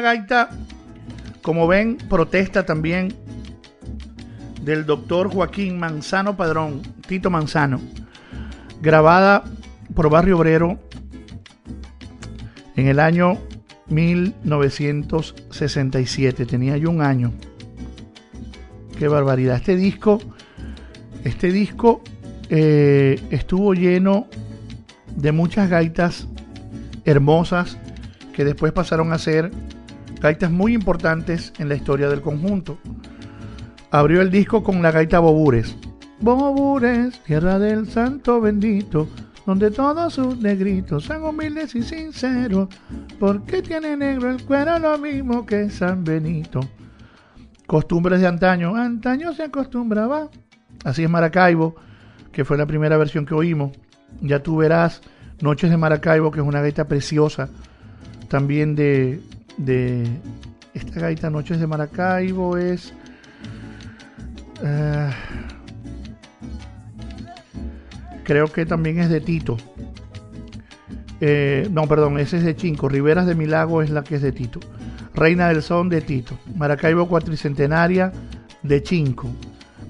Gaita, 0.00 0.50
como 1.42 1.66
ven, 1.66 1.98
protesta 2.08 2.64
también 2.66 3.14
del 4.62 4.86
doctor 4.86 5.32
Joaquín 5.32 5.78
Manzano 5.78 6.36
Padrón, 6.36 6.82
Tito 7.06 7.30
Manzano, 7.30 7.80
grabada 8.80 9.44
por 9.94 10.10
Barrio 10.10 10.38
Obrero 10.38 10.80
en 12.76 12.88
el 12.88 13.00
año 13.00 13.38
1967. 13.88 16.46
Tenía 16.46 16.76
yo 16.76 16.90
un 16.90 17.02
año. 17.02 17.32
Qué 18.98 19.08
barbaridad. 19.08 19.56
Este 19.56 19.74
disco, 19.76 20.20
este 21.24 21.50
disco 21.52 22.02
eh, 22.48 23.20
estuvo 23.30 23.74
lleno 23.74 24.28
de 25.16 25.32
muchas 25.32 25.68
gaitas 25.68 26.28
hermosas 27.04 27.76
que 28.32 28.44
después 28.44 28.72
pasaron 28.72 29.12
a 29.12 29.18
ser 29.18 29.50
gaitas 30.20 30.50
muy 30.50 30.74
importantes 30.74 31.52
en 31.58 31.68
la 31.68 31.74
historia 31.74 32.08
del 32.08 32.20
conjunto. 32.20 32.78
Abrió 33.90 34.20
el 34.20 34.30
disco 34.30 34.62
con 34.62 34.82
la 34.82 34.90
gaita 34.90 35.18
Bobures. 35.18 35.76
Bobures, 36.20 37.18
tierra 37.24 37.58
del 37.58 37.88
santo 37.88 38.40
bendito, 38.40 39.08
donde 39.46 39.70
todos 39.70 40.14
sus 40.14 40.38
negritos 40.38 41.04
son 41.04 41.24
humildes 41.24 41.74
y 41.74 41.82
sinceros, 41.82 42.68
porque 43.18 43.62
tiene 43.62 43.96
negro 43.96 44.30
el 44.30 44.44
cuero 44.44 44.78
lo 44.78 44.98
mismo 44.98 45.46
que 45.46 45.70
San 45.70 46.04
Benito. 46.04 46.60
Costumbres 47.66 48.20
de 48.20 48.26
antaño, 48.26 48.76
antaño 48.76 49.32
se 49.32 49.44
acostumbraba. 49.44 50.28
Así 50.84 51.04
es 51.04 51.10
Maracaibo, 51.10 51.76
que 52.32 52.44
fue 52.44 52.58
la 52.58 52.66
primera 52.66 52.96
versión 52.96 53.24
que 53.24 53.34
oímos. 53.34 53.72
Ya 54.20 54.42
tú 54.42 54.56
verás 54.56 55.00
Noches 55.40 55.70
de 55.70 55.76
Maracaibo, 55.76 56.30
que 56.30 56.40
es 56.40 56.46
una 56.46 56.60
gaita 56.60 56.86
preciosa, 56.86 57.48
también 58.28 58.74
de, 58.74 59.22
de 59.56 60.06
esta 60.74 61.00
gaita 61.00 61.30
Noches 61.30 61.60
de 61.60 61.66
Maracaibo 61.66 62.56
es... 62.56 62.92
eh, 64.62 65.10
creo 68.24 68.46
que 68.52 68.64
también 68.66 68.98
es 69.00 69.08
de 69.08 69.20
Tito. 69.20 69.56
Eh, 71.20 71.68
no, 71.70 71.86
perdón, 71.86 72.18
ese 72.18 72.38
es 72.38 72.44
de 72.44 72.56
Chinco. 72.56 72.88
Riberas 72.88 73.26
de 73.26 73.34
Milago 73.34 73.82
es 73.82 73.90
la 73.90 74.02
que 74.02 74.16
es 74.16 74.22
de 74.22 74.32
Tito. 74.32 74.60
Reina 75.14 75.48
del 75.48 75.62
Son 75.62 75.88
de 75.88 76.00
Tito. 76.00 76.38
Maracaibo 76.56 77.08
Cuatricentenaria 77.08 78.12
de 78.62 78.82
Chinco. 78.82 79.28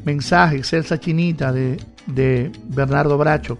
Mensaje, 0.04 0.64
Celsa 0.64 0.98
Chinita 0.98 1.52
de, 1.52 1.76
de 2.06 2.50
Bernardo 2.64 3.16
Bracho. 3.18 3.58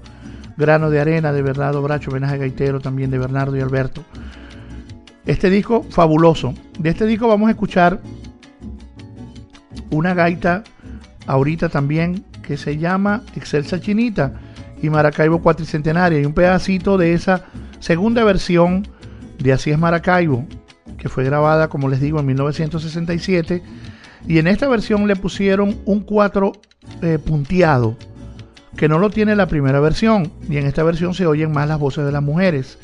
Grano 0.57 0.91
de 0.91 1.01
Arena 1.01 1.33
de 1.33 1.43
Bernardo 1.43 1.83
Bracho. 1.83 2.11
Homenaje 2.11 2.39
gaitero 2.39 2.81
también 2.81 3.11
de 3.11 3.19
Bernardo 3.19 3.57
y 3.57 3.61
Alberto. 3.61 4.03
Este 5.27 5.51
disco 5.51 5.85
fabuloso. 5.91 6.55
De 6.79 6.91
este 6.91 7.07
disco 7.07 7.29
vamos 7.29 7.49
a 7.49 7.53
escuchar 7.53 8.01
una 9.91 10.15
gaita 10.15 10.65
ahorita 11.27 11.69
también 11.69 12.25
que 12.43 12.57
se 12.57 12.79
llama 12.79 13.23
Excelsa 13.37 13.81
Chinita 13.81 14.33
y 14.83 14.91
Maracaibo 14.91 15.41
Cuatricentenaria. 15.41 16.21
Y 16.21 16.25
un 16.25 16.33
pedacito 16.33 16.97
de 16.97 17.13
esa 17.13 17.45
segunda 17.81 18.25
versión 18.25 18.87
de 19.39 19.53
Así 19.53 19.71
es 19.71 19.79
Maracaibo 19.79 20.47
que 21.01 21.09
fue 21.09 21.25
grabada 21.25 21.69
como 21.69 21.89
les 21.89 22.01
digo 22.01 22.21
en 22.21 22.27
1967 22.27 23.63
y 24.29 24.39
en 24.39 24.47
esta 24.47 24.69
versión 24.69 25.07
le 25.09 25.17
pusieron 25.17 25.79
un 25.87 26.01
cuatro 26.01 26.53
eh, 27.01 27.19
punteado 27.19 27.97
que 28.77 28.89
no 28.89 28.99
lo 28.99 29.11
tiene 29.11 29.35
la 29.35 29.47
primera 29.47 29.81
versión 29.81 30.31
y 30.49 30.59
en 30.59 30.67
esta 30.67 30.83
versión 30.83 31.15
se 31.15 31.27
oyen 31.27 31.53
más 31.53 31.67
las 31.69 31.79
voces 31.79 32.05
de 32.05 32.13
las 32.13 32.23
mujeres. 32.23 32.79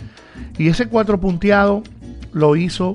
Y 0.58 0.68
ese 0.68 0.86
cuatro 0.88 1.20
punteado 1.20 1.82
lo 2.36 2.54
hizo 2.54 2.94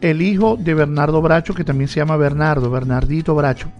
el 0.00 0.22
hijo 0.22 0.56
de 0.56 0.74
Bernardo 0.74 1.22
Bracho 1.22 1.54
que 1.54 1.64
también 1.64 1.88
se 1.88 2.00
llama 2.00 2.16
Bernardo, 2.16 2.70
Bernardito 2.70 3.34
Bracho 3.34 3.70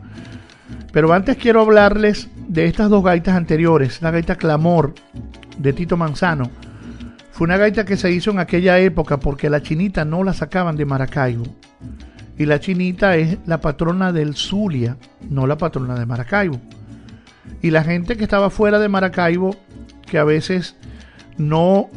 pero 0.94 1.12
antes 1.12 1.36
quiero 1.36 1.60
hablarles 1.60 2.28
de 2.46 2.66
estas 2.66 2.88
dos 2.88 3.02
gaitas 3.02 3.34
anteriores. 3.34 4.00
La 4.00 4.12
gaita 4.12 4.36
Clamor 4.36 4.94
de 5.58 5.72
Tito 5.72 5.96
Manzano. 5.96 6.52
Fue 7.32 7.46
una 7.46 7.56
gaita 7.56 7.84
que 7.84 7.96
se 7.96 8.12
hizo 8.12 8.30
en 8.30 8.38
aquella 8.38 8.78
época 8.78 9.18
porque 9.18 9.50
la 9.50 9.60
chinita 9.60 10.04
no 10.04 10.22
la 10.22 10.32
sacaban 10.32 10.76
de 10.76 10.84
Maracaibo. 10.84 11.44
Y 12.38 12.46
la 12.46 12.60
chinita 12.60 13.16
es 13.16 13.38
la 13.44 13.60
patrona 13.60 14.12
del 14.12 14.36
Zulia, 14.36 14.96
no 15.28 15.48
la 15.48 15.58
patrona 15.58 15.98
de 15.98 16.06
Maracaibo. 16.06 16.60
Y 17.60 17.72
la 17.72 17.82
gente 17.82 18.16
que 18.16 18.22
estaba 18.22 18.48
fuera 18.48 18.78
de 18.78 18.88
Maracaibo, 18.88 19.56
que 20.06 20.18
a 20.18 20.24
veces 20.24 20.76
no 21.38 21.90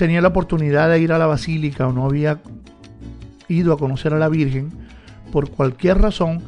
tenía 0.00 0.22
la 0.22 0.28
oportunidad 0.28 0.88
de 0.88 0.98
ir 0.98 1.12
a 1.12 1.18
la 1.18 1.26
basílica 1.26 1.86
o 1.86 1.92
no 1.92 2.06
había 2.06 2.40
ido 3.48 3.74
a 3.74 3.76
conocer 3.76 4.14
a 4.14 4.18
la 4.18 4.30
Virgen, 4.30 4.70
por 5.30 5.50
cualquier 5.50 5.98
razón, 5.98 6.42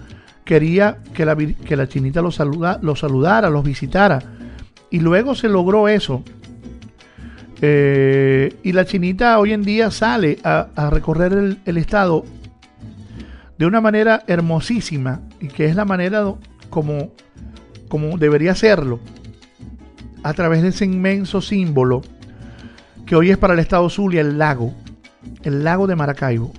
quería 0.47 1.01
que 1.13 1.27
la, 1.27 1.37
que 1.37 1.77
la 1.77 1.87
chinita 1.87 2.23
los, 2.23 2.37
saluda, 2.37 2.79
los 2.81 3.01
saludara, 3.01 3.51
los 3.51 3.63
visitara. 3.63 4.21
Y 4.89 5.01
luego 5.01 5.35
se 5.35 5.51
logró 5.51 5.87
eso. 5.89 6.25
Eh, 7.61 8.57
y 8.63 8.73
la 8.73 8.87
chinita 8.87 9.39
hoy 9.39 9.53
en 9.53 9.65
día 9.65 9.91
sale 9.91 10.39
a, 10.43 10.89
recorrer 10.91 11.59
el, 11.63 11.77
estado 11.77 12.25
de 13.59 13.67
una 13.67 13.83
manera 13.83 14.23
hermosísima 14.29 15.21
y 15.41 15.49
que 15.49 15.67
es 15.67 15.77
la 15.77 15.85
manera 15.85 16.25
como, 16.71 17.13
como 17.89 18.17
debería 18.17 18.55
serlo 18.55 18.99
a 20.23 20.33
través 20.33 20.63
de 20.63 20.69
ese 20.69 20.87
inmenso 20.87 21.43
símbolo 21.43 22.01
que 23.07 23.17
hoy 23.17 23.31
es 23.31 23.39
para 23.39 23.55
el 23.55 23.61
estado 23.61 23.89
Zulia 23.91 24.21
el 24.21 24.39
lago, 24.39 24.75
el 25.43 25.65
lago 25.65 25.87
de 25.87 25.97
Maracaibo. 25.97 26.53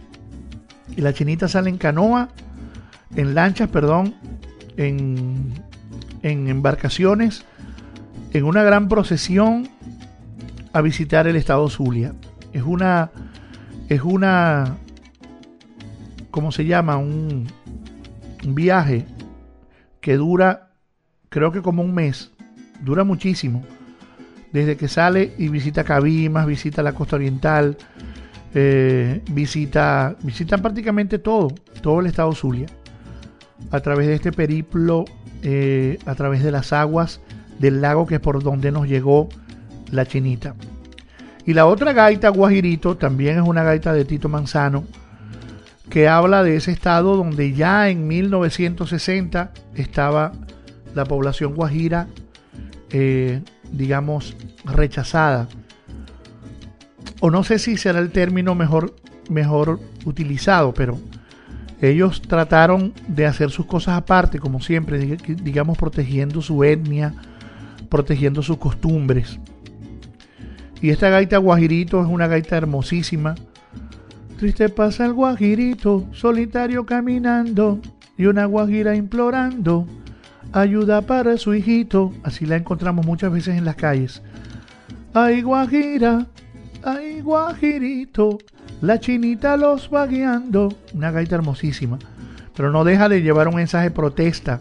Y 0.96 1.02
la 1.02 1.14
chinita 1.14 1.48
sale 1.48 1.70
en 1.70 1.78
canoa 1.78 2.30
en 3.16 3.36
lanchas, 3.36 3.70
perdón, 3.70 4.16
en, 4.78 5.54
en 6.22 6.48
embarcaciones, 6.48 7.46
en 8.32 8.44
una 8.44 8.64
gran 8.64 8.88
procesión 8.88 9.70
a 10.74 10.82
visitar 10.82 11.28
el 11.28 11.36
estado 11.36 11.70
Zulia. 11.70 12.14
Es 12.52 12.64
una, 12.64 13.12
es 13.90 14.02
una, 14.02 14.78
¿cómo 16.32 16.52
se 16.52 16.66
llama? 16.66 16.98
Un, 16.98 17.48
un 18.44 18.56
viaje 18.56 19.06
que 20.02 20.18
dura, 20.18 20.72
creo 21.30 21.52
que 21.52 21.62
como 21.62 21.84
un 21.84 21.94
mes, 21.94 22.32
dura 22.82 23.04
muchísimo. 23.04 23.64
Desde 24.54 24.78
que 24.78 24.88
sale 24.88 25.34
y 25.38 25.50
visita 25.50 25.84
Cabimas, 25.84 26.46
visita 26.46 26.82
la 26.84 26.94
costa 26.94 27.18
oriental, 27.18 27.76
eh, 28.54 29.22
visita, 29.32 30.16
visitan 30.22 30.62
prácticamente 30.62 31.20
todo, 31.20 31.50
todo 31.82 32.00
el 32.00 32.06
estado 32.06 32.34
Zulia 32.34 32.68
a 33.72 33.80
través 33.80 34.08
de 34.08 34.16
este 34.16 34.32
periplo, 34.32 35.06
eh, 35.42 35.98
a 36.06 36.16
través 36.16 36.44
de 36.44 36.52
las 36.52 36.72
aguas 36.72 37.20
del 37.60 37.82
lago 37.82 38.06
que 38.06 38.16
es 38.16 38.22
por 38.22 38.44
donde 38.44 38.72
nos 38.72 38.88
llegó 38.88 39.30
la 39.92 40.06
chinita. 40.06 40.56
Y 41.46 41.54
la 41.54 41.66
otra 41.66 41.94
gaita, 41.94 42.30
Guajirito, 42.30 42.96
también 42.96 43.38
es 43.38 43.48
una 43.48 43.64
gaita 43.64 43.92
de 43.94 44.06
Tito 44.06 44.30
Manzano, 44.30 44.86
que 45.90 46.08
habla 46.08 46.44
de 46.44 46.56
ese 46.56 46.72
estado 46.72 47.18
donde 47.18 47.54
ya 47.54 47.90
en 47.90 48.08
1960 48.08 49.52
estaba 49.76 50.32
la 50.96 51.06
población 51.06 51.56
guajira, 51.56 52.08
eh, 52.92 53.42
digamos, 53.74 54.36
rechazada. 54.64 55.48
O 57.20 57.32
no 57.32 57.44
sé 57.44 57.60
si 57.60 57.78
será 57.78 58.00
el 58.00 58.12
término 58.12 58.56
mejor, 58.56 58.96
mejor 59.30 59.80
utilizado, 60.06 60.74
pero 60.74 61.00
ellos 61.82 62.22
trataron 62.22 62.94
de 63.08 63.26
hacer 63.26 63.50
sus 63.50 63.66
cosas 63.66 63.98
aparte, 63.98 64.40
como 64.40 64.62
siempre, 64.62 65.00
digamos, 65.00 65.78
protegiendo 65.78 66.42
su 66.42 66.64
etnia, 66.64 67.14
protegiendo 67.90 68.42
sus 68.42 68.58
costumbres. 68.58 69.40
Y 70.82 70.90
esta 70.90 71.10
gaita 71.10 71.38
guajirito 71.38 72.02
es 72.02 72.08
una 72.08 72.28
gaita 72.28 72.58
hermosísima. 72.58 73.36
Triste 74.38 74.70
pasa 74.70 75.06
el 75.06 75.14
guajirito, 75.14 76.08
solitario 76.12 76.86
caminando, 76.86 77.80
y 78.18 78.26
una 78.26 78.46
guajira 78.46 78.96
implorando 78.96 79.88
ayuda 80.54 81.02
para 81.02 81.38
su 81.38 81.54
hijito. 81.54 82.14
Así 82.24 82.46
la 82.46 82.56
encontramos 82.56 83.06
muchas 83.06 83.32
veces 83.32 83.58
en 83.58 83.66
las 83.66 83.76
calles. 83.76 84.22
Ay, 85.14 85.42
guajira, 85.42 86.28
ay, 86.84 87.22
guajirito, 87.22 88.38
la 88.82 89.00
chinita 89.00 89.58
los 89.58 89.90
va 89.94 90.08
guiando. 90.08 90.74
Una 90.94 91.12
gaita 91.12 91.36
hermosísima. 91.36 92.00
Pero 92.56 92.72
no 92.72 92.84
deja 92.84 93.10
de 93.10 93.22
llevar 93.22 93.48
un 93.48 93.56
mensaje 93.56 93.90
de 93.90 93.96
protesta 93.96 94.60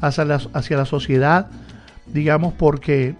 hacia 0.00 0.24
la, 0.24 0.84
sociedad, 0.84 1.48
digamos, 2.12 2.52
porque 2.54 3.14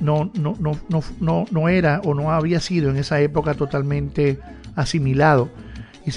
no, 0.00 0.30
no, 0.34 0.56
no, 0.60 0.78
no, 1.20 1.46
no 1.50 1.68
era 1.68 2.00
o 2.04 2.14
no 2.14 2.32
había 2.32 2.60
sido 2.60 2.90
en 2.90 2.96
esa 2.96 3.20
época 3.20 3.54
totalmente 3.54 4.38
asimilado. 4.76 5.50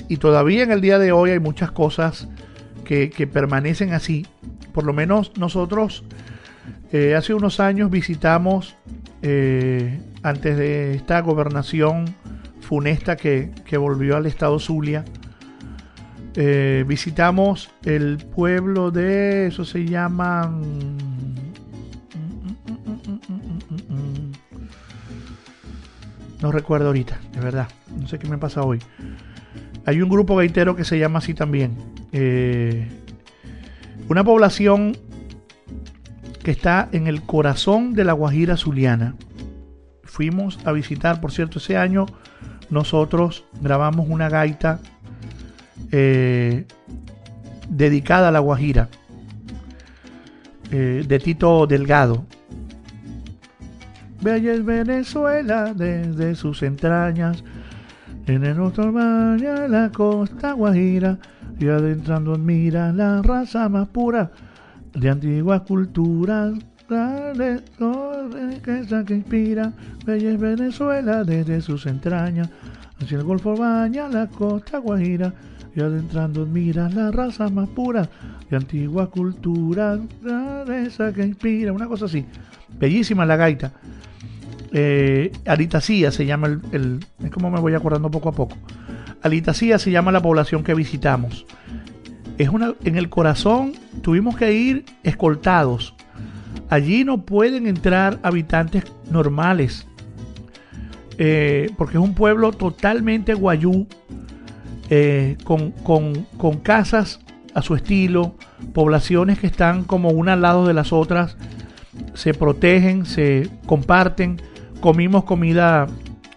Y, 0.07 0.17
todavía 0.17 0.63
en 0.63 0.71
el 0.71 0.79
día 0.79 0.99
de 0.99 1.11
hoy 1.11 1.31
hay 1.31 1.39
muchas 1.39 1.71
cosas 1.71 2.27
que, 2.85 3.29
permanecen 3.31 3.93
así. 3.93 4.25
Por 4.73 4.85
lo 4.85 4.93
menos 4.93 5.31
nosotros 5.37 6.03
eh, 6.91 7.15
hace 7.15 7.33
unos 7.33 7.59
años 7.59 7.89
visitamos, 7.89 8.75
eh, 9.21 9.99
antes 10.23 10.57
de 10.57 10.93
esta 10.93 11.21
gobernación 11.21 12.15
funesta 12.59 13.15
que, 13.17 13.51
volvió 13.77 14.15
al 14.17 14.25
estado 14.25 14.59
Zulia. 14.59 15.03
Eh, 16.35 16.85
visitamos 16.87 17.69
el 17.83 18.17
pueblo 18.17 18.91
de, 18.91 19.47
eso 19.47 19.65
se 19.65 19.85
llama... 19.85 20.49
No 26.41 26.51
recuerdo 26.51 26.87
ahorita, 26.87 27.19
de 27.33 27.39
verdad. 27.39 27.67
No 27.99 28.07
sé 28.07 28.17
qué 28.17 28.27
me 28.27 28.37
pasa 28.37 28.63
hoy. 28.63 28.79
Hay 29.85 30.01
un 30.01 30.09
grupo 30.09 30.35
gaitero 30.35 30.75
que 30.75 30.83
se 30.83 30.97
llama 30.97 31.19
así 31.19 31.33
también. 31.33 31.75
Eh, 32.11 32.87
una 34.11 34.25
población 34.25 34.97
que 36.43 36.51
está 36.51 36.89
en 36.91 37.07
el 37.07 37.21
corazón 37.21 37.93
de 37.93 38.03
la 38.03 38.11
Guajira 38.11 38.57
Zuliana. 38.57 39.15
Fuimos 40.03 40.59
a 40.65 40.73
visitar, 40.73 41.21
por 41.21 41.31
cierto, 41.31 41.59
ese 41.59 41.77
año 41.77 42.07
nosotros 42.69 43.45
grabamos 43.61 44.09
una 44.09 44.27
gaita 44.27 44.81
eh, 45.93 46.65
dedicada 47.69 48.27
a 48.27 48.31
la 48.31 48.39
Guajira 48.39 48.89
eh, 50.71 51.05
de 51.07 51.19
Tito 51.19 51.65
Delgado. 51.65 52.25
Bella 54.19 54.51
es 54.51 54.65
Venezuela 54.65 55.73
desde 55.73 56.35
sus 56.35 56.63
entrañas, 56.63 57.45
en 58.27 58.43
el 58.43 58.59
otro 58.59 58.91
la 58.91 59.89
costa 59.93 60.51
Guajira, 60.51 61.17
y 61.61 61.69
adentrando 61.69 62.33
admira 62.33 62.91
la 62.91 63.21
raza 63.21 63.69
más 63.69 63.87
pura 63.89 64.31
de 64.93 65.09
antiguas 65.09 65.61
culturas 65.61 66.53
que 66.87 67.59
que 69.05 69.13
inspira, 69.13 69.71
bella 70.05 70.31
es 70.31 70.39
Venezuela 70.39 71.23
desde 71.23 71.61
sus 71.61 71.85
entrañas, 71.85 72.49
hacia 73.01 73.17
el 73.17 73.23
Golfo 73.23 73.55
baña 73.55 74.09
la 74.09 74.27
costa 74.27 74.79
Guajira, 74.79 75.33
y 75.73 75.79
adentrando 75.79 76.45
mira 76.45 76.89
la 76.89 77.11
raza 77.11 77.47
más 77.47 77.69
pura 77.69 78.09
de 78.49 78.57
antigua 78.57 79.09
cultura, 79.09 79.97
esa 80.85 81.13
que 81.13 81.25
inspira, 81.25 81.71
una 81.71 81.87
cosa 81.87 82.05
así. 82.05 82.25
Bellísima 82.77 83.25
la 83.25 83.37
gaita. 83.37 83.71
Eh, 84.73 85.31
se 86.11 86.25
llama 86.25 86.59
el, 86.71 86.99
es 87.23 87.31
como 87.31 87.51
me 87.51 87.59
voy 87.59 87.73
acordando 87.73 88.11
poco 88.11 88.29
a 88.29 88.31
poco. 88.33 88.57
Alitacía 89.21 89.79
se 89.79 89.91
llama 89.91 90.11
la 90.11 90.21
población 90.21 90.63
que 90.63 90.73
visitamos. 90.73 91.45
Es 92.37 92.49
una, 92.49 92.73
en 92.83 92.97
el 92.97 93.09
corazón 93.09 93.73
tuvimos 94.01 94.35
que 94.35 94.53
ir 94.53 94.85
escoltados 95.03 95.93
Allí 96.71 97.03
no 97.03 97.25
pueden 97.25 97.67
entrar 97.67 98.19
habitantes 98.23 98.85
normales. 99.09 99.85
eh, 101.17 101.69
porque 101.77 101.97
es 101.97 102.03
un 102.03 102.15
pueblo 102.15 102.53
totalmente 102.53 103.33
guayú, 103.33 103.85
eh, 104.89 105.37
con, 105.43 105.71
con, 105.71 106.25
con 106.37 106.59
casas 106.59 107.19
a 107.53 107.61
su 107.61 107.75
estilo, 107.75 108.35
poblaciones 108.73 109.37
que 109.37 109.47
están 109.47 109.83
como 109.83 110.09
una 110.09 110.33
al 110.33 110.41
lado 110.41 110.65
de 110.65 110.73
las 110.73 110.93
otras, 110.93 111.35
se 112.13 112.33
protegen, 112.33 113.05
se 113.05 113.49
comparten, 113.65 114.41
comimos 114.79 115.25
comida 115.25 115.87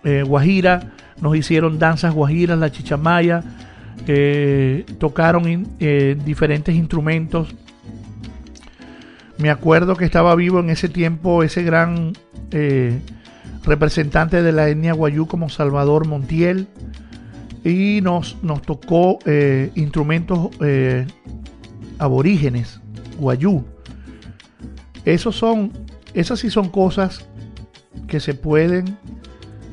eh, 0.03 0.25
guajira, 0.27 0.94
nos 1.25 1.35
hicieron 1.35 1.79
danzas 1.79 2.13
guajiras, 2.13 2.59
la 2.59 2.71
chichamaya, 2.71 3.43
eh, 4.07 4.85
tocaron 4.99 5.67
eh, 5.81 6.19
diferentes 6.23 6.75
instrumentos. 6.75 7.55
Me 9.39 9.49
acuerdo 9.49 9.97
que 9.97 10.05
estaba 10.05 10.35
vivo 10.35 10.61
en 10.61 10.69
ese 10.69 10.91
tiempo 10.91 11.43
ese 11.43 11.63
gran 11.63 12.13
eh, 12.51 13.01
representante 13.65 14.43
de 14.43 14.53
la 14.53 14.69
etnia 14.69 14.93
guayú 14.93 15.27
como 15.27 15.49
Salvador 15.49 16.07
Montiel 16.07 16.69
y 17.65 18.01
nos, 18.03 18.37
nos 18.43 18.61
tocó 18.61 19.19
instrumentos 19.75 20.51
aborígenes, 21.99 22.83
guayú. 23.19 23.65
Esos 25.07 25.37
son, 25.37 25.73
esas 26.13 26.41
sí 26.41 26.51
son 26.51 26.69
cosas 26.69 27.25
que 28.09 28.21
se 28.21 28.35
pueden 28.35 28.99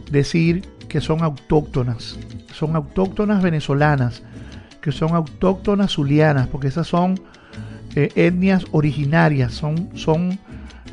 decir 0.10 0.71
que 0.92 1.00
son 1.00 1.24
autóctonas, 1.24 2.20
son 2.54 2.76
autóctonas 2.76 3.42
venezolanas, 3.42 4.24
que 4.82 4.92
son 4.92 5.16
autóctonas 5.16 5.94
zulianas, 5.94 6.48
porque 6.48 6.68
esas 6.68 6.86
son 6.86 7.18
eh, 7.96 8.10
etnias 8.16 8.66
originarias, 8.74 9.54
son, 9.54 9.90
son 9.96 10.38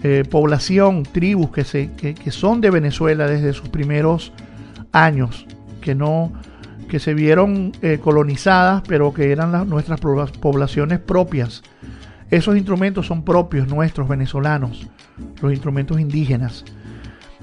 eh, 0.05 0.23
población, 0.31 1.03
tribus 1.03 1.51
que, 1.51 1.65
se, 1.65 1.91
que, 1.95 2.15
que 2.15 2.31
son 2.31 2.61
de 2.61 2.71
Venezuela 2.71 3.27
desde 3.27 3.53
sus 3.53 3.71
primeros 3.71 4.33
años, 4.93 5.47
que 5.81 5.97
no 5.97 6.33
que 6.89 7.01
se 7.01 7.13
vieron 7.13 7.73
eh, 7.83 7.99
colonizadas, 8.01 8.83
pero 8.87 9.13
que 9.13 9.33
eran 9.33 9.51
las, 9.51 9.67
nuestras 9.67 10.01
pobla- 10.01 10.31
poblaciones 10.41 11.01
propias. 11.01 11.63
Esos 12.31 12.57
instrumentos 12.57 13.07
son 13.07 13.25
propios 13.25 13.67
nuestros 13.67 14.09
venezolanos, 14.09 14.87
los 15.43 15.53
instrumentos 15.53 16.01
indígenas. 16.01 16.65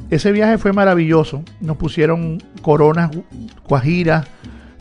Ese 0.09 0.31
viaje 0.31 0.57
fue 0.57 0.71
maravilloso. 0.71 1.43
Nos 1.61 1.77
pusieron 1.77 2.41
coronas 2.61 3.11
guajiras, 3.67 4.27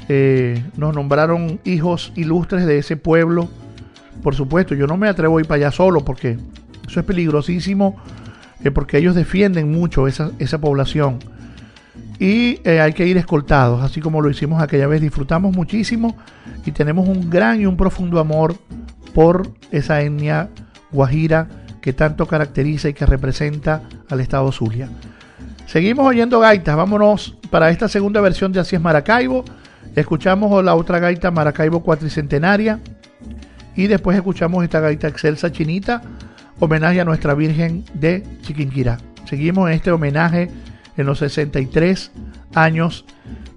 eh, 0.09 0.63
nos 0.77 0.95
nombraron 0.95 1.61
hijos 1.65 2.13
ilustres 2.15 2.67
de 2.67 2.79
ese 2.79 2.97
pueblo. 2.97 3.49
Por 4.23 4.35
supuesto, 4.35 4.75
yo 4.75 4.87
no 4.87 4.97
me 4.97 5.09
atrevo 5.09 5.39
a 5.39 5.41
ir 5.41 5.47
para 5.47 5.67
allá 5.67 5.71
solo 5.71 6.05
porque 6.05 6.39
eso 6.87 7.01
es 7.01 7.07
peligrosísimo, 7.07 7.97
eh, 8.63 8.71
porque 8.71 8.99
ellos 8.99 9.15
defienden 9.15 9.73
mucho 9.73 10.07
esa, 10.07 10.31
esa 10.39 10.61
población. 10.61 11.19
Y 12.19 12.61
eh, 12.65 12.81
hay 12.81 12.93
que 12.93 13.07
ir 13.07 13.17
escoltados, 13.17 13.83
así 13.83 14.01
como 14.01 14.21
lo 14.21 14.31
hicimos 14.31 14.63
aquella 14.63 14.87
vez. 14.87 15.01
Disfrutamos 15.01 15.55
muchísimo 15.55 16.17
y 16.65 16.71
tenemos 16.73 17.09
un 17.09 17.31
gran 17.31 17.61
y 17.61 17.67
un 17.67 17.77
profundo 17.77 18.21
amor 18.21 18.55
por 19.15 19.49
esa 19.71 20.03
etnia 20.03 20.51
guajira 20.93 21.49
que 21.81 21.93
tanto 21.93 22.27
caracteriza 22.27 22.89
y 22.89 22.95
que 22.95 23.07
representa 23.07 23.83
al 24.09 24.21
estado 24.21 24.53
Zulia. 24.53 24.89
Seguimos 25.67 26.07
oyendo 26.07 26.41
gaitas, 26.41 26.77
vámonos 26.77 27.37
para 27.51 27.71
esta 27.71 27.89
segunda 27.89 28.21
versión 28.21 28.53
de 28.53 28.61
Así 28.61 28.77
es 28.77 28.83
Maracaibo. 28.83 29.45
Escuchamos 29.97 30.65
la 30.65 30.75
otra 30.75 30.99
gaita 30.99 31.31
Maracaibo 31.31 31.83
cuatricentenaria 31.83 32.81
y 33.75 33.87
después 33.87 34.17
escuchamos 34.17 34.63
esta 34.63 34.81
gaita 34.81 35.09
excelsa 35.09 35.51
chinita, 35.51 36.03
homenaje 36.61 37.01
a 37.01 37.05
nuestra 37.05 37.35
Virgen 37.35 37.85
de 37.95 38.23
Chiquinquirá. 38.43 38.99
Seguimos 39.25 39.69
en 39.69 39.77
este 39.77 39.91
homenaje 39.91 40.51
en 40.97 41.07
los 41.07 41.19
63 41.19 42.13
años 42.55 43.05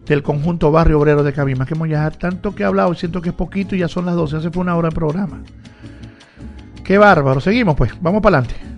del 0.06 0.24
conjunto 0.24 0.72
Barrio 0.72 1.00
Obrero 1.00 1.24
de 1.24 1.34
Cabima. 1.34 1.66
Que 1.66 1.74
hemos 1.74 1.90
tanto 2.18 2.56
que 2.56 2.64
he 2.64 2.66
hablado, 2.66 2.94
siento 2.96 3.22
que 3.22 3.30
es 3.30 3.36
poquito 3.36 3.76
y 3.76 3.80
ya 3.80 3.88
son 3.88 4.06
las 4.06 4.16
12, 4.16 4.38
hace 4.38 4.50
fue 4.50 4.62
una 4.62 4.76
hora 4.76 4.90
de 4.90 4.96
programa. 4.96 5.42
Qué 6.84 6.98
bárbaro, 6.98 7.42
seguimos 7.42 7.76
pues, 7.76 7.92
vamos 8.02 8.22
para 8.22 8.40
adelante. 8.40 8.77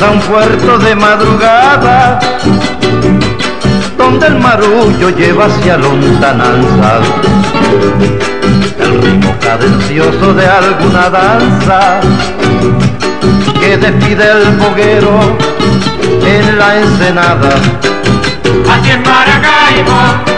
A 0.00 0.10
un 0.10 0.20
puerto 0.20 0.78
de 0.78 0.94
madrugada, 0.94 2.20
donde 3.96 4.26
el 4.26 4.38
marullo 4.38 5.10
lleva 5.10 5.46
hacia 5.46 5.76
lontananza, 5.76 7.00
el 8.78 9.02
ritmo 9.02 9.34
cadencioso 9.40 10.34
de 10.34 10.46
alguna 10.46 11.10
danza 11.10 12.00
que 13.60 13.76
despide 13.76 14.30
el 14.30 14.56
boguero 14.56 15.36
en 16.24 16.58
la 16.58 16.78
ensenada. 16.78 17.50
Aquí 18.72 18.90
en 18.90 19.02
Maracaibo, 19.02 20.37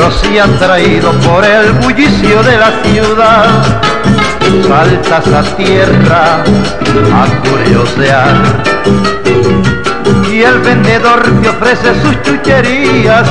pero 0.00 0.12
si 0.12 0.38
atraído 0.38 1.12
por 1.20 1.44
el 1.44 1.72
bullicio 1.72 2.42
de 2.42 2.56
la 2.56 2.70
ciudad, 2.82 3.80
saltas 4.66 5.26
a 5.28 5.42
tierra 5.56 6.42
a 7.12 7.26
curiosear. 7.46 8.62
Y 10.30 10.40
el 10.40 10.58
vendedor 10.60 11.22
te 11.42 11.48
ofrece 11.50 12.00
sus 12.00 12.22
chucherías, 12.22 13.28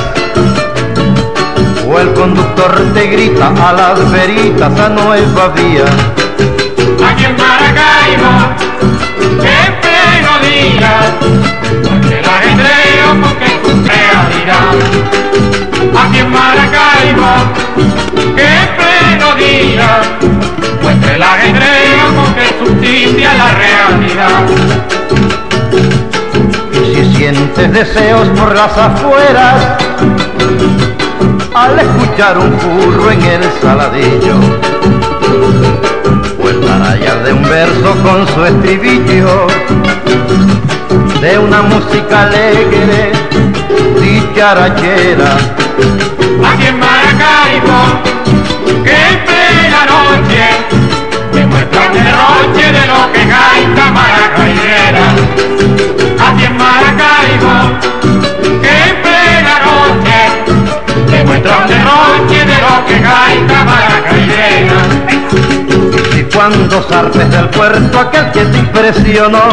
o 1.88 1.98
el 1.98 2.12
conductor 2.12 2.72
te 2.94 3.06
grita 3.08 3.48
a 3.48 3.72
las 3.72 4.12
veritas 4.12 4.78
a 4.78 4.88
nueva 4.90 5.48
vía. 5.48 5.86
Aquí 7.04 7.24
en 7.24 7.36
Maracaibo, 7.36 8.32
en 9.42 9.72
pleno 9.80 10.38
día, 10.46 10.92
porque 11.82 12.18
el 12.20 12.24
ajedreo 12.24 13.08
porque 13.22 13.50
realidad. 13.88 14.74
Aquí 16.02 16.18
en 16.18 16.30
Maracaibo, 16.30 16.49
en 18.36 18.68
pleno 18.76 19.34
día, 19.36 20.02
muestra 20.82 21.14
el 21.14 21.22
ajedreo 21.22 22.04
porque 22.16 22.44
justicia 22.60 23.30
la 23.34 23.48
realidad. 23.54 24.40
Y 26.72 26.94
si 26.94 27.14
sientes 27.16 27.72
deseos 27.72 28.28
por 28.30 28.54
las 28.54 28.76
afueras, 28.76 29.76
al 31.54 31.78
escuchar 31.78 32.38
un 32.38 32.50
curro 32.52 33.10
en 33.10 33.22
el 33.22 33.44
saladillo, 33.60 34.36
o 36.42 36.48
el 36.48 36.60
tarallar 36.60 37.24
de 37.24 37.32
un 37.32 37.42
verso 37.42 37.94
con 38.02 38.26
su 38.28 38.44
estribillo, 38.44 39.46
de 41.20 41.38
una 41.38 41.62
música 41.62 42.22
alegre, 42.22 43.12
dicharachera, 44.00 45.36
Aquí 46.42 46.72
Maracaibo, 47.30 47.80
que 48.84 48.90
en 48.90 49.24
plena 49.24 49.82
noche 49.94 50.42
demuestra 51.32 51.80
un 51.86 51.92
derroche 51.92 52.66
de 52.72 52.86
lo 52.86 53.12
que 53.12 53.22
gaita 53.24 53.84
maracaibera. 53.92 55.06
Aquí 56.26 56.44
en 56.44 56.56
Maracaibo, 56.56 57.54
que 58.62 58.72
en 58.88 58.96
plena 59.04 59.54
noche 59.68 60.18
demuestra 61.10 61.58
un 61.58 61.66
derroche 61.68 62.40
de 62.50 62.58
lo 62.64 62.74
que 62.86 62.98
gaita 62.98 63.58
maracaibera. 63.64 64.80
y 66.18 66.22
cuando 66.34 66.82
zarpes 66.82 67.30
del 67.30 67.48
puerto 67.50 68.00
aquel 68.00 68.30
que 68.32 68.44
te 68.44 68.58
impresionó, 68.58 69.44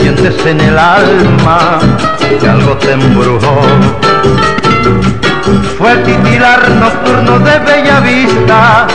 sientes 0.00 0.46
en 0.46 0.60
el 0.60 0.78
alma 0.78 1.78
que 2.40 2.48
algo 2.48 2.76
te 2.76 2.92
embrujó. 2.92 4.09
Fue 5.78 5.92
el 5.92 6.02
titilar 6.04 6.68
nocturno 6.70 7.38
de 7.38 7.58
Bella 7.60 8.00
Vista, 8.00 8.86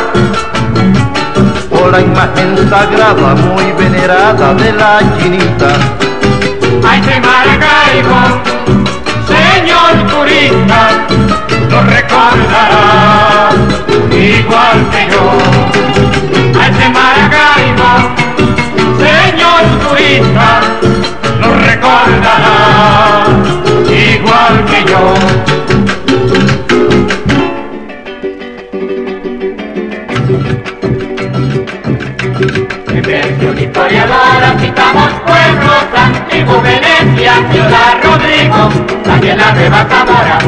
o 1.71 1.87
la 1.89 1.99
imagen 2.01 2.69
sagrada 2.69 3.35
muy 3.35 3.71
venerada 3.73 4.53
de 4.53 4.71
la 4.71 4.99
chinita. 5.17 5.73
Ay, 6.87 7.01
de 7.01 7.19
Maracaibo, 7.19 8.19
señor 9.27 9.93
turista, 10.09 10.91
lo 11.69 11.81
recordará 11.81 13.49
igual 14.11 14.77
que 14.91 15.07
yo. 15.11 15.25
A 16.59 16.67
ese 16.67 16.89
Maracaibo, 16.89 17.91
señor 18.97 19.63
turista, 19.83 20.61
lo 21.41 21.49
recordará 21.53 22.55
igual 23.89 24.65
que 24.65 24.79
yo. 24.91 25.34
Historiadora 33.85 34.55
citamos 34.59 35.09
pueblos 35.25 35.85
antiguos, 35.95 36.63
Venecia, 36.63 37.33
Ciudad 37.51 37.93
Rodrigo, 38.01 38.69
también 39.03 39.37
la 39.37 39.51
Nueva 39.51 39.85
Zamora, 39.87 40.39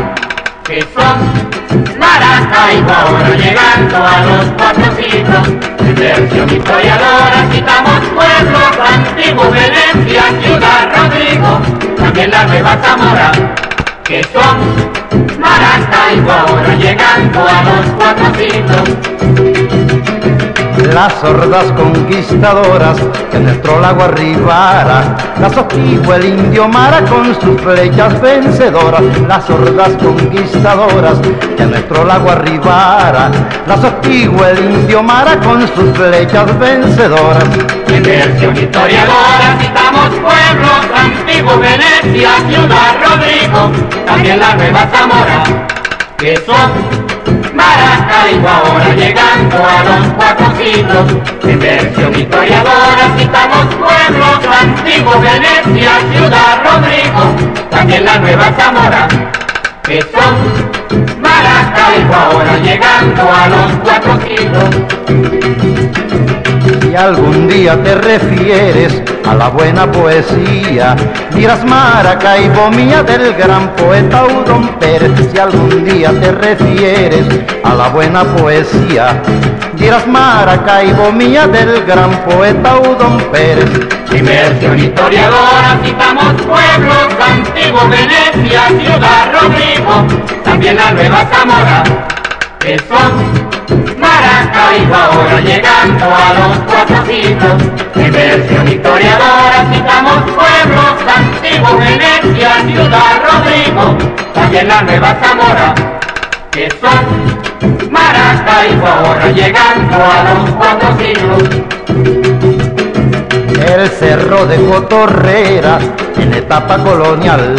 que 0.64 0.81
son 0.81 1.99
Maracaibo 1.99 2.91
ahora 2.91 3.35
llegando 3.35 3.97
a 3.97 4.22
los 4.26 4.45
cuatro 4.57 4.85
siglos. 4.95 5.47
En 5.80 5.95
versión 5.95 6.49
historiadora 6.49 7.47
citamos 7.51 7.99
pueblos 8.15 8.72
antiguos, 8.91 9.51
Venecia, 9.51 10.23
Ciudad 10.41 10.89
Rodrigo, 10.95 11.95
también 11.95 12.31
la 12.31 12.43
Nueva 12.43 12.77
Zamora, 12.81 13.31
que 14.07 14.23
son. 14.23 14.57
Maracaibo 15.38 16.31
ahora 16.31 16.75
llegando 16.75 17.39
a 17.39 17.63
los 17.63 17.85
cuatro 17.97 18.25
siglos 18.35 19.07
las 20.93 21.13
sordas 21.13 21.71
conquistadoras 21.73 22.97
que 23.31 23.39
nuestro 23.39 23.79
lago 23.79 24.03
arribara, 24.03 25.15
las 25.39 25.53
sostuvo 25.53 26.13
el 26.13 26.25
indio 26.25 26.67
Mara 26.67 27.01
con 27.01 27.25
sus 27.39 27.61
flechas 27.61 28.19
vencedoras, 28.21 29.01
las 29.27 29.45
sordas 29.45 29.89
conquistadoras 30.01 31.19
que 31.55 31.65
nuestro 31.65 32.03
lago 32.03 32.31
arribara, 32.31 33.29
las 33.67 33.81
sostuvo 33.81 34.45
el 34.45 34.71
indio 34.71 35.03
Mara 35.03 35.39
con 35.39 35.61
sus 35.67 35.95
flechas 35.95 36.57
vencedoras. 36.59 37.45
En 37.89 38.03
versión 38.03 38.55
historiadora 38.55 39.57
citamos 39.59 40.09
pueblos 40.09 40.81
antiguos, 40.95 41.59
Venecia, 41.59 42.29
Ciudad 42.49 42.95
Rodrigo, 43.03 43.97
también 44.06 44.40
la 44.40 44.56
Nueva 44.56 44.88
Zamora, 44.91 45.44
que 46.18 46.36
son 46.38 46.72
Maracaibo 47.53 48.48
ahora 48.48 48.94
llegando 48.95 49.57
a 49.57 49.84
los 49.84 50.14
cuatro 50.14 50.45
siglos. 50.57 51.06
En 51.44 51.60
versión 51.60 52.14
historiadora 52.14 53.10
citamos 53.18 53.65
pueblos 53.76 54.40
antiguos, 54.61 55.22
Venecia, 55.22 55.91
Ciudad 56.11 56.61
Rodrigo, 56.64 57.68
también 57.69 58.06
la 58.06 58.19
Nueva 58.19 58.52
Zamora, 58.57 59.07
que 59.84 60.02
son 60.02 61.22
Maracaibo 61.22 62.14
ahora 62.14 62.57
llegando 62.57 63.22
a 63.22 63.48
los 63.48 63.72
cuatro 63.84 64.19
siglos. 64.22 64.69
Si 66.82 66.95
algún 66.95 67.48
día 67.48 67.82
te 67.84 67.95
refieres 67.95 69.02
a 69.28 69.36
la 69.36 69.49
buena 69.49 69.91
poesía, 69.91 70.95
dirás 71.34 71.64
Maracaibo 71.66 72.70
mía 72.70 73.04
del 73.04 73.34
gran 73.34 73.70
poeta 73.76 74.24
Udon 74.26 74.68
Pérez. 74.80 75.12
Si 75.32 75.38
algún 75.38 75.84
día 75.84 76.12
te 76.12 76.32
refieres 76.32 77.26
a 77.64 77.74
la 77.74 77.90
buena 77.90 78.24
poesía, 78.24 79.22
dirás 79.76 80.08
Maracaibo 80.08 81.12
mía 81.12 81.48
del 81.48 81.84
gran 81.86 82.12
poeta 82.24 82.78
Udon 82.80 83.18
Pérez. 83.32 83.70
Inmersión 84.12 84.80
historiadora 84.80 85.78
citamos 85.84 86.34
pueblos 86.44 87.08
antiguos, 87.20 87.90
Venecia, 87.90 88.68
Ciudad 88.70 89.32
Rodrigo, 89.34 90.44
también 90.44 90.78
la 90.78 90.91
Nueva 90.91 91.26
Zamora, 91.32 91.84
que 92.59 92.77
son 92.79 93.11
Maracaibo 93.97 94.95
ahora 94.95 95.39
llegando 95.41 96.05
a 96.05 96.34
los 96.34 96.57
cuatro 96.65 97.05
siglos. 97.05 97.63
En 97.95 98.11
versión 98.11 98.67
historiadora 98.67 99.65
citamos 99.71 100.23
pueblos 100.31 100.95
antiguos, 101.15 101.77
Venecia, 101.79 102.51
Ciudad 102.67 103.21
Rodrigo, 103.25 103.97
también 104.34 104.67
la 104.67 104.81
Nueva 104.84 105.15
Zamora, 105.21 105.73
que 106.51 106.69
son 106.81 107.91
Maracaibo 107.91 108.88
ahora 108.88 109.31
llegando 109.31 109.95
a 109.95 110.23
los 110.34 110.49
cuatro 110.51 110.97
siglos. 110.97 112.66
El 113.32 113.90
cerro 113.90 114.45
de 114.45 114.58
Cotorrera 114.66 115.80
en 116.18 116.34
etapa 116.34 116.78
colonial 116.78 117.56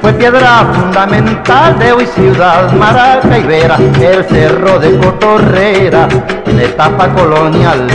fue 0.00 0.12
piedra 0.14 0.66
fundamental 0.72 1.78
de 1.78 1.92
hoy 1.92 2.06
ciudad 2.06 2.72
maracaibera. 2.72 3.76
El 4.00 4.24
cerro 4.24 4.78
de 4.78 4.96
Cotorrera 4.98 6.08
en 6.46 6.60
etapa 6.60 7.08
colonial 7.08 7.86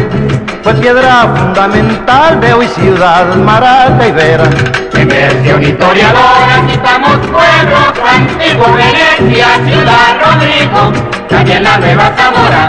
fue 0.64 0.74
piedra 0.76 1.34
fundamental 1.36 2.40
de 2.42 2.54
hoy 2.54 2.68
ciudad 2.68 3.36
maracaibera. 3.36 4.46
En 4.94 5.08
versión 5.08 5.64
historiadora 5.64 6.64
citamos 6.70 7.18
pueblos 7.28 7.94
antiguos, 8.06 8.70
Venecia, 8.76 9.48
Ciudad 9.66 10.18
Rodrigo, 10.24 10.92
también 11.30 11.64
la 11.64 11.78
Nueva 11.78 12.12
Zamora, 12.18 12.68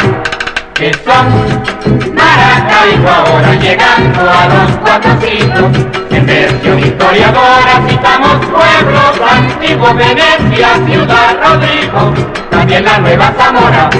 que 0.78 0.94
son 0.94 2.14
Maracaibo 2.14 3.08
ahora 3.08 3.52
llegando 3.54 4.20
a 4.20 4.46
los 4.46 4.76
cuatro 4.78 5.10
siglos. 5.20 5.72
En 6.10 6.24
versión 6.24 6.78
historiadora 6.78 7.82
citamos 7.88 8.36
pueblos 8.46 9.20
antiguos, 9.28 9.96
Venecia, 9.96 10.68
Ciudad 10.86 11.36
Rodrigo, 11.42 12.14
también 12.50 12.84
la 12.84 12.98
Nueva 12.98 13.32
Zamora, 13.36 13.90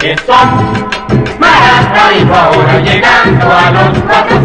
que 0.00 0.16
son 0.26 0.88
Maracaibo 1.38 2.34
ahora 2.34 2.80
llegando 2.80 3.46
a 3.46 3.70
los 3.70 3.98
cuatro 4.00 4.40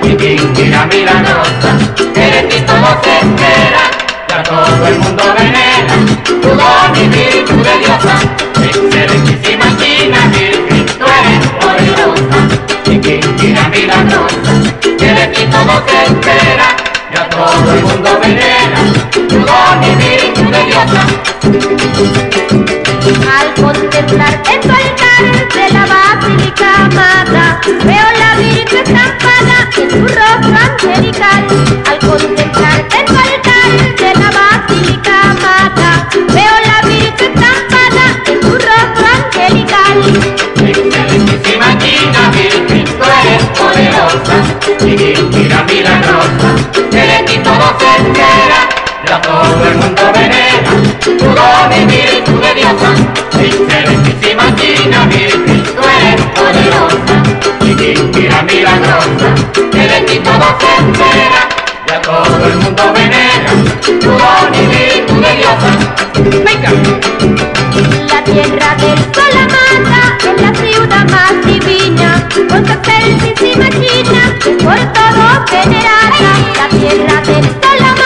poderosa, 0.00 0.06
y 0.06 0.16
Quinquina 0.16 0.86
milagrosa, 0.86 1.78
eres 2.14 2.48
ti 2.48 2.60
todo 2.60 3.00
se 3.02 3.18
espera, 3.18 3.82
ya 4.28 4.42
todo 4.42 4.86
el 4.86 4.98
mundo 4.98 5.22
venera, 5.36 5.94
tu 6.24 6.48
don 6.48 6.96
y 6.96 7.08
virtud 7.08 7.62
de 7.62 7.78
diosa. 7.78 8.14
Excelentísima 8.62 9.66
China, 9.78 10.18
Virgen, 10.32 10.86
tú 10.86 11.04
eres 11.04 11.44
poderosa, 11.60 12.38
y 12.86 12.98
Quinquina 12.98 13.68
milagrosa, 13.68 14.52
eres 15.00 15.32
ti 15.32 15.44
todo 15.46 15.74
se 15.86 15.98
espera, 16.04 16.68
ya 17.14 17.28
todo 17.28 17.72
el 17.72 17.82
mundo 17.82 18.10
venera, 18.20 18.80
tu 19.28 19.38
don 19.38 19.82
y 19.82 19.94
virtud 19.96 20.50
de 20.50 20.64
diosa. 20.64 21.02
Al 23.06 23.54
contemplarte 23.54 24.58
tu 24.58 24.68
de 24.68 25.66
la 25.72 25.86
basílica 25.86 26.68
amada, 26.86 27.60
veo 27.84 28.08
la 28.18 28.34
Virgen 28.36 28.82
estampada 28.84 29.56
en 29.76 29.88
tu 29.88 30.00
rostro 30.08 30.56
angelical. 30.66 31.46
Al 31.88 31.98
contemplarte 32.00 33.04
tu 33.06 33.14
de 34.02 34.12
la 34.12 34.30
basílica 34.38 35.14
amada, 35.30 36.08
veo 36.34 36.56
la 36.66 36.78
Virgen 36.88 37.32
estampada 37.32 38.04
en 38.26 38.40
tu 38.40 38.50
rostro 38.50 39.06
angelical. 39.14 39.96
Excelentísima 40.56 41.68
China, 41.78 42.20
Virgen, 42.32 42.84
tú 42.86 43.04
eres 43.22 43.44
poderosa, 43.56 44.36
mira 44.84 45.62
milagrosa, 45.62 46.50
eres 46.90 47.24
ti 47.26 47.38
todo 47.38 47.68
entera, 47.98 48.60
ya 49.06 49.16
todo 49.22 49.64
el 49.64 49.76
mundo 49.76 50.02
venera, 50.12 50.35
tu 51.06 51.24
y 51.24 51.86
de 52.40 52.54
diosa. 52.54 52.90
Excelentísima 53.38 54.44
China, 54.56 55.06
Virgen, 55.06 55.62
tú 55.62 55.82
eres 55.82 56.20
poderosa, 56.34 57.14
y 57.60 57.74
mira 58.12 58.42
milagrosa, 58.42 59.28
eres 59.72 60.06
ti 60.06 60.18
todo 60.18 60.58
se 60.58 60.70
entera, 60.82 61.42
ya 61.86 62.02
todo 62.02 62.46
el 62.46 62.56
mundo 62.56 62.82
venera, 62.92 63.52
tu 63.84 64.10
don 64.10 64.54
y 64.54 64.66
virtud 64.66 65.22
de 65.22 65.32
diosa. 65.36 65.70
Venga. 66.44 66.70
La 68.08 68.24
tierra 68.24 68.74
del 68.76 68.98
sol 69.14 69.34
amada 69.44 70.18
es 70.24 70.42
la 70.42 70.52
ciudad 70.54 71.04
más 71.10 71.34
divina, 71.46 72.28
con 72.48 72.66
su 72.66 72.72
excelentísima 72.72 73.68
China 73.70 74.22
por 74.64 74.78
todos 74.92 75.50
venerada. 75.50 76.32
La 76.56 76.68
tierra 76.68 77.20
del 77.20 77.44
sol 77.44 77.80
amada 77.80 78.05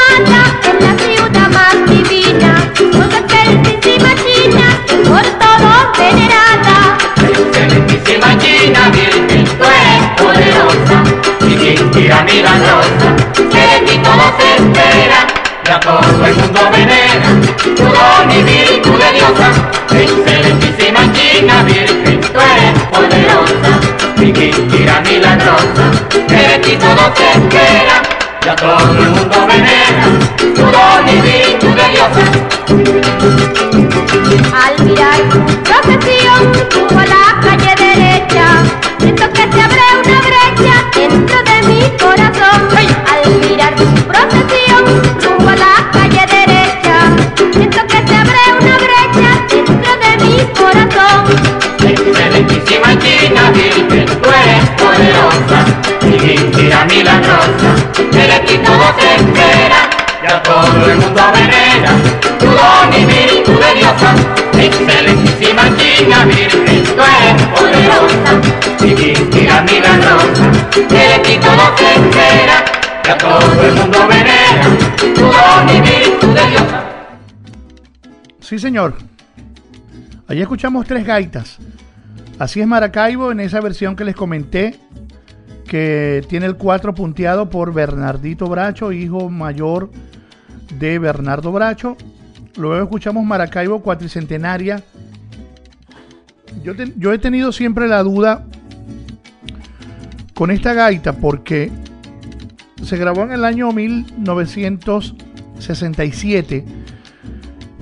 Mira, 12.00 12.22
míralo, 12.22 12.80
que 13.34 13.60
de 13.60 13.80
mí 13.82 14.02
todo 14.02 14.32
se 14.38 14.56
entera, 14.56 15.26
ya 15.66 15.78
todo 15.80 16.24
el 16.24 16.34
mundo 16.34 16.60
venera, 16.72 17.28
tu 17.76 17.84
don 17.84 18.30
y 18.30 18.42
virtud 18.42 18.98
de 18.98 19.12
diosa, 19.12 19.50
excelentísima 19.92 21.00
china 21.12 21.62
virgen, 21.64 22.20
tú 22.22 22.40
eres 22.40 22.72
poderosa, 22.90 23.72
mi 24.16 24.32
mira 24.32 25.02
milagrosa, 25.02 25.90
que 26.26 26.36
de 26.36 26.58
ti 26.60 26.76
todo 26.76 27.12
se 27.14 27.32
entera, 27.34 28.00
ya 28.46 28.56
todo 28.56 28.78
el 28.78 29.10
mundo 29.10 29.46
venera, 29.46 30.06
tu 30.54 30.62
don 30.62 31.06
y 31.06 31.20
virtud 31.20 31.74
de 31.76 31.86
diosa. 31.90 32.24
Al 34.56 34.84
mirar 34.86 35.20
tu 35.30 35.38
procesión, 35.64 36.40
subo 36.72 37.00
la 37.02 37.38
calle 37.42 37.74
derecha, 37.76 38.46
siento 38.98 39.30
que 39.34 39.42
se 39.52 39.60
abre 39.60 39.89
todo 60.60 60.90
el 60.90 60.98
mundo 60.98 61.22
venera, 61.32 61.92
tu 62.38 62.46
don 62.46 62.92
y 62.92 63.04
virtud 63.06 63.58
de 63.60 63.74
diosa. 63.78 64.14
Excelentísima 64.58 65.62
China 65.76 66.24
Virgen, 66.26 66.84
tú 66.84 67.00
eres 67.00 67.42
poderosa, 67.48 68.30
divinidad 68.80 69.64
milagrosa, 69.64 70.50
de 70.74 71.18
ti 71.24 71.38
todo 71.40 71.64
se 71.78 71.94
espera, 71.94 72.64
ya 73.04 73.18
todo 73.18 73.62
el 73.62 73.74
mundo 73.74 73.98
venera, 74.06 74.64
tu 75.14 75.22
don 75.22 75.68
y 75.68 75.80
virtud 75.80 76.28
de 76.28 76.50
diosa. 76.50 76.84
Sí, 78.40 78.58
señor. 78.58 78.94
Allí 80.28 80.42
escuchamos 80.42 80.86
tres 80.86 81.04
gaitas. 81.04 81.58
Así 82.38 82.60
es 82.60 82.66
Maracaibo 82.66 83.32
en 83.32 83.40
esa 83.40 83.60
versión 83.60 83.96
que 83.96 84.04
les 84.04 84.14
comenté, 84.14 84.78
que 85.66 86.24
tiene 86.28 86.46
el 86.46 86.56
4 86.56 86.94
punteado 86.94 87.48
por 87.48 87.72
Bernardito 87.72 88.46
Bracho, 88.46 88.92
hijo 88.92 89.28
mayor 89.30 89.90
de 90.78 90.98
Bernardo 90.98 91.52
Bracho. 91.52 91.96
Luego 92.56 92.82
escuchamos 92.82 93.24
Maracaibo 93.24 93.80
cuatricentenaria. 93.80 94.82
Yo, 96.62 96.74
yo 96.96 97.12
he 97.12 97.18
tenido 97.18 97.52
siempre 97.52 97.88
la 97.88 98.02
duda 98.02 98.46
con 100.34 100.50
esta 100.50 100.72
gaita 100.72 101.12
porque 101.14 101.70
se 102.82 102.96
grabó 102.96 103.22
en 103.22 103.32
el 103.32 103.44
año 103.44 103.70
1967 103.72 106.64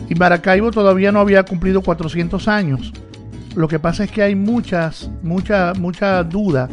y 0.08 0.14
Maracaibo 0.14 0.70
todavía 0.70 1.12
no 1.12 1.20
había 1.20 1.42
cumplido 1.44 1.82
400 1.82 2.48
años. 2.48 2.92
Lo 3.54 3.68
que 3.68 3.78
pasa 3.78 4.04
es 4.04 4.10
que 4.10 4.22
hay 4.22 4.34
muchas, 4.34 5.10
mucha, 5.22 5.74
mucha 5.74 6.24
duda 6.24 6.68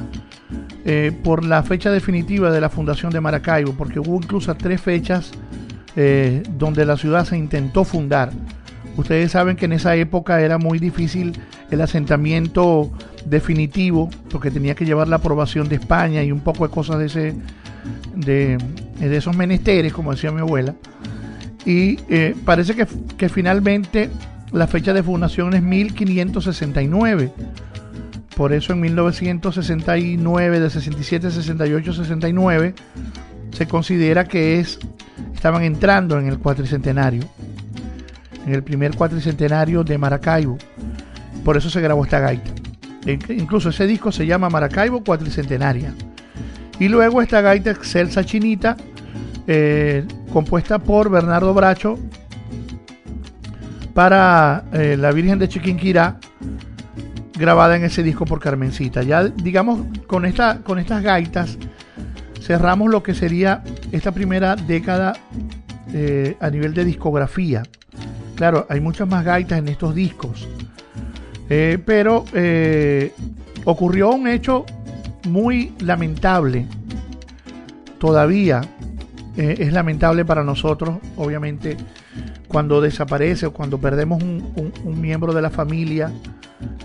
eh, 0.86 1.12
por 1.24 1.44
la 1.44 1.64
fecha 1.64 1.92
definitiva 1.92 2.52
de 2.52 2.62
la 2.62 2.70
fundación 2.70 3.12
de 3.12 3.22
Maracaibo, 3.22 3.74
porque 3.74 4.00
hubo 4.00 4.16
incluso 4.16 4.56
tres 4.56 4.82
fechas 4.82 5.32
eh, 5.96 6.44
donde 6.58 6.86
la 6.86 6.98
ciudad 6.98 7.26
se 7.26 7.38
intentó 7.38 7.84
fundar. 7.84 8.32
Ustedes 8.98 9.32
saben 9.32 9.56
que 9.56 9.66
en 9.66 9.74
esa 9.74 9.96
época 9.96 10.42
era 10.42 10.58
muy 10.58 10.80
difícil 10.80 11.34
el 11.70 11.82
asentamiento 11.82 12.92
definitivo, 13.26 14.10
porque 14.30 14.52
tenía 14.52 14.76
que 14.76 14.86
llevar 14.86 15.08
la 15.08 15.18
aprobación 15.18 15.68
de 15.68 15.76
España 15.76 16.24
y 16.24 16.32
un 16.32 16.40
poco 16.40 16.68
de 16.68 16.74
cosas 16.74 17.00
de 17.00 17.06
ese, 17.06 17.34
de, 18.16 18.58
esos 19.02 19.36
menesteres, 19.36 19.94
como 19.94 20.12
decía 20.12 20.32
mi 20.32 20.42
abuela. 20.42 20.76
Y 21.66 22.00
eh, 22.10 22.36
parece 22.46 22.76
que, 22.76 22.88
que 23.18 23.28
finalmente 23.28 24.10
la 24.52 24.68
fecha 24.68 24.94
de 24.94 25.04
fundación 25.04 25.54
es 25.54 25.62
1569. 25.62 27.32
Por 28.36 28.54
eso 28.54 28.74
en 28.74 28.82
1969, 28.82 30.60
de 30.60 30.70
67, 30.70 31.32
68, 31.32 31.94
69, 31.94 32.76
se 33.56 33.68
considera 33.68 34.26
que 34.26 34.60
es 34.60 34.78
estaban 35.34 35.64
entrando 35.64 36.20
en 36.20 36.28
el 36.28 36.40
cuatricentenario, 36.40 37.24
en 38.46 38.54
el 38.54 38.64
primer 38.64 38.96
cuatricentenario 38.96 39.84
de 39.84 39.98
Maracaibo. 39.98 40.58
Por 41.44 41.56
eso 41.56 41.70
se 41.70 41.80
grabó 41.82 42.04
esta 42.04 42.20
gaita. 42.20 42.52
E- 43.06 43.20
Incluso 43.30 43.70
ese 43.70 43.88
disco 43.88 44.12
se 44.12 44.26
llama 44.26 44.50
Maracaibo 44.50 45.04
Cuatricentenaria. 45.04 45.94
Y 46.80 46.90
luego 46.90 47.22
esta 47.22 47.40
gaita 47.42 47.72
excelsa 47.72 48.26
chinita, 48.26 48.76
eh, 49.48 50.04
compuesta 50.34 50.80
por 50.80 51.10
Bernardo 51.10 51.54
Bracho 51.54 51.98
para 53.94 54.66
eh, 54.74 54.98
la 55.00 55.12
Virgen 55.12 55.40
de 55.40 55.48
Chiquinquirá, 55.48 56.18
grabada 57.38 57.76
en 57.78 57.84
ese 57.86 58.04
disco 58.04 58.26
por 58.26 58.40
Carmencita. 58.40 59.04
Ya 59.04 59.24
digamos, 59.24 59.80
con, 60.08 60.26
esta, 60.26 60.60
con 60.64 60.80
estas 60.80 61.02
gaitas 61.04 61.58
cerramos 62.46 62.90
lo 62.92 63.02
que 63.02 63.14
sería 63.14 63.64
esta 63.92 64.12
primera 64.12 64.56
década 64.56 65.14
eh, 65.94 66.38
a 66.40 66.50
nivel 66.50 66.74
de 66.74 66.86
discografía. 66.86 67.64
Claro, 68.36 68.68
hay 68.70 68.80
muchas 68.82 69.08
más 69.08 69.24
gaitas 69.26 69.60
en 69.60 69.68
estos 69.68 69.96
discos. 69.96 70.48
Eh, 71.50 71.78
pero 71.86 72.26
eh, 72.34 73.14
ocurrió 73.66 74.12
un 74.12 74.28
hecho 74.28 74.66
muy 75.28 75.74
lamentable. 75.80 76.66
Todavía 78.00 78.62
es 79.38 79.74
lamentable 79.74 80.24
para 80.24 80.44
nosotros, 80.44 80.98
obviamente, 81.18 81.76
cuando 82.48 82.80
desaparece 82.80 83.48
o 83.48 83.52
cuando 83.54 83.78
perdemos 83.80 84.24
un, 84.24 84.54
un- 84.56 84.72
un 84.86 85.02
miembro 85.02 85.34
de 85.34 85.42
la 85.42 85.50
familia, 85.50 86.10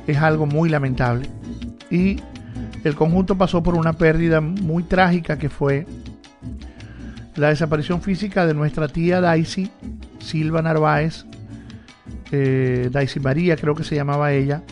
es 0.06 0.16
algo 0.16 0.46
muy 0.46 0.68
lamentable. 0.68 1.28
Y 1.90 2.16
el 2.84 2.94
conjunto 2.94 3.36
pasó 3.36 3.62
por 3.62 3.74
una 3.74 3.92
pérdida 3.92 4.40
muy 4.40 4.82
trágica 4.82 5.38
que 5.38 5.48
fue 5.48 5.86
la 7.36 7.48
desaparición 7.48 8.02
física 8.02 8.46
de 8.46 8.54
nuestra 8.54 8.88
tía 8.88 9.20
Daisy 9.20 9.70
Silva 10.18 10.62
Narváez, 10.62 11.24
eh, 12.32 12.88
Daisy 12.92 13.20
María 13.20 13.56
creo 13.56 13.74
que 13.74 13.84
se 13.84 13.94
llamaba 13.94 14.32
ella, 14.32 14.62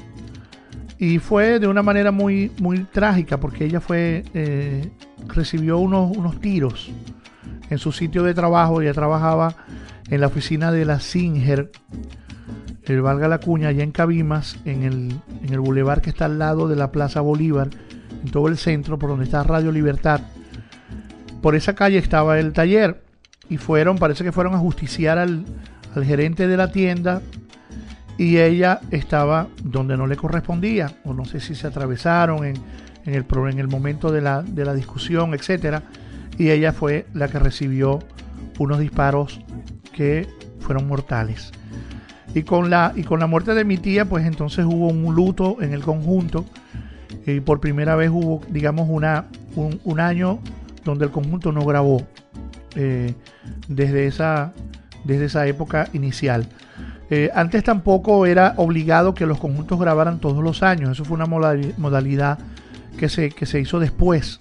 y 0.99 1.19
fue 1.19 1.59
de 1.61 1.69
una 1.69 1.83
manera 1.83 2.11
muy, 2.11 2.51
muy 2.61 2.85
trágica 2.85 3.39
porque 3.39 3.65
ella 3.65 3.81
fue, 3.81 4.25
eh, 4.35 4.91
recibió 5.29 5.79
unos, 5.79 6.17
unos 6.17 6.41
tiros 6.41 6.91
en 7.71 7.79
su 7.79 7.93
sitio 7.93 8.23
de 8.23 8.35
trabajo, 8.35 8.81
ella 8.81 8.93
trabajaba 8.93 9.55
en 10.11 10.21
la 10.21 10.27
oficina 10.27 10.73
de 10.73 10.85
la 10.85 11.01
Singer, 11.01 11.71
el 12.85 13.03
valga 13.03 13.29
la 13.29 13.39
cuña, 13.39 13.69
allá 13.69 13.85
en 13.85 13.93
Cabimas, 13.93 14.59
en 14.65 14.83
el, 14.83 15.21
en 15.43 15.53
el 15.53 15.61
bulevar 15.61 16.01
que 16.01 16.11
está 16.11 16.25
al 16.25 16.39
lado 16.39 16.69
de 16.69 16.77
la 16.77 16.91
Plaza 16.91 17.21
Bolívar, 17.21 17.69
en 18.25 18.31
todo 18.31 18.49
el 18.49 18.59
centro, 18.59 18.99
por 18.99 19.11
donde 19.11 19.25
está 19.25 19.43
Radio 19.43 19.73
Libertad. 19.73 20.21
Por 21.43 21.55
esa 21.55 21.75
calle 21.75 21.99
estaba 21.99 22.39
el 22.39 22.53
taller 22.53 23.03
y 23.49 23.57
fueron, 23.57 23.99
parece 23.99 24.25
que 24.25 24.33
fueron 24.33 24.55
a 24.55 24.59
justiciar 24.59 25.19
al, 25.19 25.45
al 25.95 26.05
gerente 26.05 26.49
de 26.49 26.57
la 26.57 26.73
tienda 26.73 27.23
y 28.17 28.39
ella 28.39 28.81
estaba 28.91 29.49
donde 29.63 29.97
no 29.97 30.07
le 30.07 30.17
correspondía, 30.17 30.93
o 31.05 31.15
no 31.15 31.25
sé 31.25 31.39
si 31.39 31.55
se 31.55 31.69
atravesaron 31.69 32.45
en, 32.45 32.57
en 33.05 33.15
el, 33.15 33.25
en 33.51 33.59
el 33.59 33.69
momento 33.69 34.11
de 34.11 34.21
la, 34.21 34.43
de 34.43 34.65
la 34.65 34.75
discusión, 34.75 35.35
etcétera, 35.35 35.85
y 36.37 36.51
ella 36.51 36.73
fue 36.73 37.07
la 37.15 37.29
que 37.29 37.39
recibió 37.39 38.01
unos 38.59 38.81
disparos 38.81 39.41
que 39.93 40.27
fueron 40.61 40.89
mortales. 40.89 41.53
Y 42.35 42.43
con 42.43 42.71
la, 42.71 42.93
y 42.95 43.05
con 43.05 43.21
la 43.21 43.27
muerte 43.27 43.55
de 43.55 43.65
mi 43.65 43.79
tía, 43.79 44.05
pues 44.05 44.27
entonces 44.27 44.65
hubo 44.67 44.89
un 44.89 45.15
luto 45.15 45.63
en 45.63 45.73
el 45.73 45.83
conjunto. 45.83 46.45
Y 47.27 47.41
por 47.41 47.61
primera 47.61 47.97
vez 47.97 48.11
hubo, 48.11 48.41
digamos, 48.49 48.89
una, 48.89 49.27
un, 49.57 50.01
año 50.01 50.39
donde 50.85 51.07
el 51.07 51.11
conjunto 51.11 51.53
no 51.53 51.65
grabó 51.65 52.07
eh, 52.75 53.15
desde, 53.69 54.07
esa, 54.07 54.53
desde 55.05 55.27
esa 55.27 55.47
época 55.47 55.89
inicial. 55.93 56.47
Eh, 57.11 57.31
antes 57.35 57.65
tampoco 57.65 58.27
era 58.27 58.55
obligado 58.57 59.15
que 59.15 59.27
los 59.27 59.39
conjuntos 59.39 59.79
grabaran 59.79 60.21
todos 60.21 60.43
los 60.43 60.63
años. 60.63 60.91
Eso 60.91 61.05
fue 61.05 61.17
una 61.17 61.27
modali- 61.27 61.75
modalidad 61.77 62.39
que 62.99 63.09
se, 63.09 63.31
que 63.31 63.47
se 63.47 63.61
hizo 63.61 63.79
después. 63.79 64.39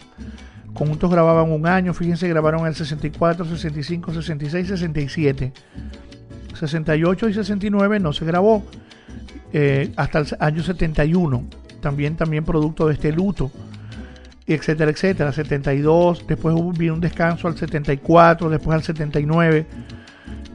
Conjuntos 0.74 1.10
grababan 1.10 1.52
un 1.52 1.66
año, 1.66 1.94
fíjense, 1.94 2.28
grabaron 2.28 2.68
el 2.68 2.76
64, 2.76 3.46
65, 3.46 4.14
66, 4.14 4.68
67. 4.68 5.54
68 6.54 7.30
y 7.30 7.34
69 7.34 8.00
no 8.00 8.14
se 8.14 8.26
grabó 8.26 8.64
eh, 9.54 9.92
hasta 9.96 10.20
el 10.20 10.28
año 10.40 10.64
71 10.64 11.46
también 11.82 12.16
también 12.16 12.44
producto 12.44 12.88
de 12.88 12.94
este 12.94 13.12
luto 13.12 13.52
etcétera 14.48 14.92
etcétera. 14.92 15.32
72 15.32 16.26
después 16.26 16.56
hubo 16.56 16.70
un 16.70 17.02
descanso 17.02 17.48
al 17.48 17.58
74 17.58 18.50
después 18.50 18.76
al 18.76 18.84
79 18.84 19.66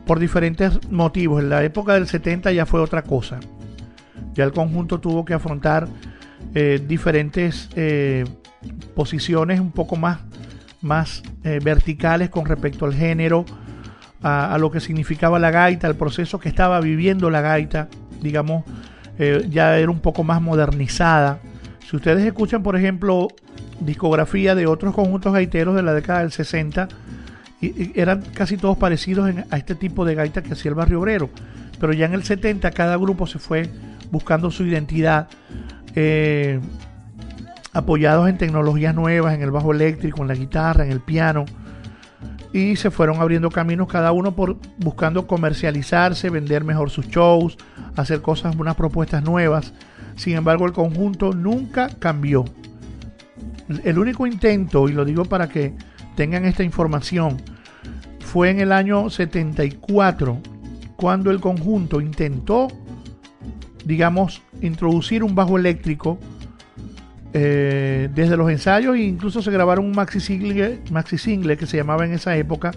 por 0.07 0.19
diferentes 0.19 0.91
motivos. 0.91 1.43
En 1.43 1.51
la 1.51 1.63
época 1.63 1.95
del 1.95 2.09
70 2.09 2.53
ya 2.53 2.67
fue 2.67 2.81
otra 2.81 3.03
cosa. 3.03 3.39
Ya 4.35 4.45
el 4.45 4.53
conjunto 4.53 4.99
tuvo 4.99 5.25
que 5.25 5.35
afrontar 5.35 5.87
eh, 6.55 6.83
diferentes 6.87 7.69
eh, 7.77 8.25
posiciones 8.95 9.61
un 9.61 9.73
poco 9.73 9.97
más 9.97 10.21
más 10.81 11.23
eh, 11.45 11.61
verticales 11.63 12.29
con 12.29 12.45
respecto 12.45 12.87
al 12.87 12.95
género 12.95 13.45
a, 14.21 14.53
a 14.53 14.59
lo 14.59 14.71
que 14.71 14.81
significaba 14.81 15.39
la 15.39 15.53
gaita, 15.53 15.87
el 15.87 15.95
proceso 15.95 16.41
que 16.41 16.49
estaba 16.49 16.81
viviendo 16.81 17.31
la 17.31 17.41
gaita, 17.41 17.89
digamos, 18.21 18.65
eh, 19.19 19.47
ya 19.51 19.79
era 19.79 19.91
un 19.91 20.01
poco 20.01 20.25
más 20.25 20.41
modernizada. 20.41 21.39
Si 21.89 21.97
ustedes 21.97 22.25
escuchan, 22.25 22.63
por 22.63 22.77
ejemplo, 22.77 23.29
discografía 23.81 24.55
de 24.55 24.67
otros 24.67 24.95
conjuntos 24.95 25.33
gaiteros 25.33 25.75
de 25.75 25.83
la 25.83 25.95
década 25.95 26.21
del 26.21 26.33
60, 26.33 26.89
y, 27.61 27.99
eran 27.99 28.23
casi 28.35 28.57
todos 28.57 28.77
parecidos 28.77 29.33
a 29.51 29.57
este 29.57 29.75
tipo 29.75 30.05
de 30.05 30.15
gaita 30.15 30.43
que 30.43 30.53
hacía 30.53 30.71
el 30.71 30.75
barrio 30.75 31.01
obrero. 31.01 31.31
Pero 31.79 31.93
ya 31.93 32.07
en 32.07 32.15
el 32.15 32.25
70 32.25 32.71
cada 32.71 32.97
grupo 32.97 33.27
se 33.27 33.39
fue 33.39 33.69
buscando 34.11 34.51
su 34.51 34.65
identidad, 34.65 35.29
eh, 35.95 36.61
apoyados 37.73 38.29
en 38.29 38.39
tecnologías 38.39 38.95
nuevas, 38.95 39.35
en 39.35 39.43
el 39.43 39.51
bajo 39.51 39.73
eléctrico, 39.73 40.23
en 40.23 40.29
la 40.29 40.35
guitarra, 40.35 40.85
en 40.85 40.93
el 40.93 41.01
piano, 41.01 41.45
y 42.53 42.77
se 42.77 42.91
fueron 42.91 43.21
abriendo 43.21 43.51
caminos 43.51 43.89
cada 43.89 44.13
uno 44.13 44.35
por 44.37 44.57
buscando 44.79 45.27
comercializarse, 45.27 46.31
vender 46.31 46.65
mejor 46.65 46.91
sus 46.91 47.09
shows, 47.09 47.57
hacer 47.97 48.21
cosas, 48.21 48.55
unas 48.57 48.77
propuestas 48.77 49.23
nuevas. 49.23 49.73
Sin 50.17 50.37
embargo, 50.37 50.67
el 50.67 50.73
conjunto 50.73 51.33
nunca 51.33 51.89
cambió. 51.99 52.45
El 53.85 53.99
único 53.99 54.27
intento, 54.27 54.89
y 54.89 54.93
lo 54.93 55.05
digo 55.05 55.25
para 55.25 55.49
que 55.49 55.75
tengan 56.15 56.45
esta 56.45 56.63
información, 56.63 57.41
fue 58.21 58.51
en 58.51 58.61
el 58.61 58.73
año 58.73 59.09
74 59.09 60.39
cuando 60.97 61.31
el 61.31 61.41
conjunto 61.41 62.01
intentó, 62.01 62.69
digamos, 63.85 64.43
introducir 64.61 65.25
un 65.25 65.35
bajo 65.35 65.59
eléctrico 65.59 66.19
eh, 67.35 68.11
desde 68.15 68.37
los 68.37 68.51
ensayos 68.51 68.97
e 68.97 69.01
incluso 69.01 69.41
se 69.41 69.51
grabaron 69.51 69.87
un 69.87 69.93
maxi 69.93 70.21
single, 70.21 71.57
que 71.57 71.67
se 71.67 71.77
llamaba 71.79 72.05
en 72.05 72.13
esa 72.13 72.37
época 72.37 72.73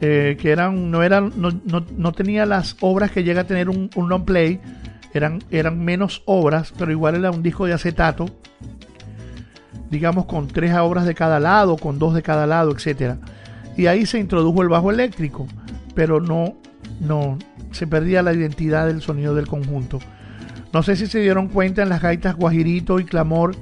eh, 0.00 0.36
que 0.40 0.50
eran 0.52 0.90
no 0.90 1.02
eran 1.02 1.32
no, 1.36 1.50
no, 1.64 2.12
tenía 2.12 2.46
las 2.46 2.76
obras 2.80 3.10
que 3.10 3.24
llega 3.24 3.42
a 3.42 3.44
tener 3.44 3.68
un, 3.68 3.90
un 3.96 4.08
long 4.08 4.24
play 4.24 4.60
eran, 5.12 5.40
eran 5.50 5.84
menos 5.84 6.22
obras 6.26 6.72
pero 6.78 6.92
igual 6.92 7.16
era 7.16 7.32
un 7.32 7.42
disco 7.42 7.66
de 7.66 7.72
acetato 7.72 8.26
digamos 9.90 10.26
con 10.26 10.46
tres 10.46 10.72
obras 10.76 11.04
de 11.04 11.14
cada 11.14 11.40
lado 11.40 11.76
con 11.76 11.98
dos 11.98 12.14
de 12.14 12.22
cada 12.22 12.46
lado 12.46 12.70
etcétera. 12.70 13.18
Y 13.76 13.86
ahí 13.86 14.06
se 14.06 14.18
introdujo 14.18 14.62
el 14.62 14.68
bajo 14.68 14.92
eléctrico 14.92 15.48
pero 15.94 16.20
no 16.20 16.54
no 17.00 17.36
se 17.72 17.86
perdía 17.88 18.22
la 18.22 18.32
identidad 18.32 18.86
del 18.86 19.02
sonido 19.02 19.34
del 19.34 19.48
conjunto 19.48 19.98
no 20.72 20.84
sé 20.84 20.94
si 20.94 21.06
se 21.06 21.18
dieron 21.18 21.48
cuenta 21.48 21.82
en 21.82 21.88
las 21.88 22.00
gaitas 22.00 22.36
Guajirito 22.36 23.00
y 23.00 23.04
Clamor 23.04 23.56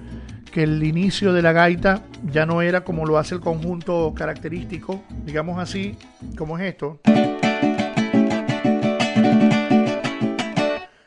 que 0.53 0.65
el 0.65 0.83
inicio 0.83 1.33
de 1.33 1.41
la 1.41 1.53
gaita 1.53 2.03
ya 2.31 2.45
no 2.45 2.61
era 2.61 2.85
como 2.85 3.07
lo 3.07 3.17
hace 3.17 3.35
el 3.35 3.41
conjunto 3.41 4.13
característico, 4.15 5.03
digamos 5.25 5.59
así, 5.59 5.97
como 6.37 6.59
es 6.59 6.65
esto. 6.65 7.01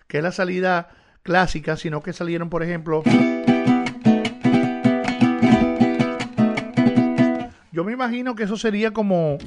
Que 0.07 0.17
es 0.17 0.23
la 0.23 0.31
salida 0.31 0.89
clásica, 1.21 1.77
sino 1.77 2.01
que 2.01 2.13
salieron, 2.13 2.49
por 2.49 2.63
ejemplo, 2.63 3.03
yo 7.71 7.83
me 7.83 7.93
imagino 7.93 8.35
que 8.35 8.43
eso 8.43 8.57
sería 8.57 8.91
como, 8.91 9.37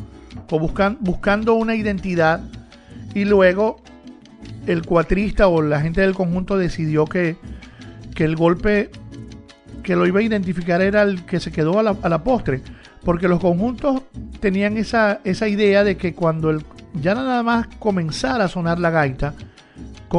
buscando 1.00 1.54
una 1.54 1.74
identidad 1.74 2.40
y 3.14 3.24
luego 3.24 3.82
el 4.66 4.84
cuatrista 4.84 5.48
o 5.48 5.62
la 5.62 5.80
gente 5.80 6.00
del 6.00 6.14
conjunto 6.14 6.56
decidió 6.56 7.04
que, 7.04 7.36
el 8.16 8.36
golpe 8.36 8.90
que 9.82 9.96
lo 9.96 10.06
iba 10.06 10.20
a 10.20 10.22
identificar 10.22 10.80
era 10.80 11.02
el 11.02 11.26
que 11.26 11.40
se 11.40 11.52
quedó 11.52 11.78
a 11.78 11.82
la, 11.82 11.96
a 12.02 12.08
la 12.08 12.22
postre. 12.22 12.62
Porque 13.04 13.28
los 13.28 13.40
conjuntos 13.40 14.02
tenían 14.40 14.78
esa, 14.78 15.20
esa 15.24 15.48
idea 15.48 15.84
de 15.84 15.96
que 15.96 16.14
cuando 16.14 16.50
el, 16.50 16.64
ya 16.94 17.14
nada 17.14 17.42
más 17.42 17.66
comenzara 17.78 18.44
a 18.44 18.48
sonar 18.48 18.78
la 18.78 18.90
gaita, 18.90 19.34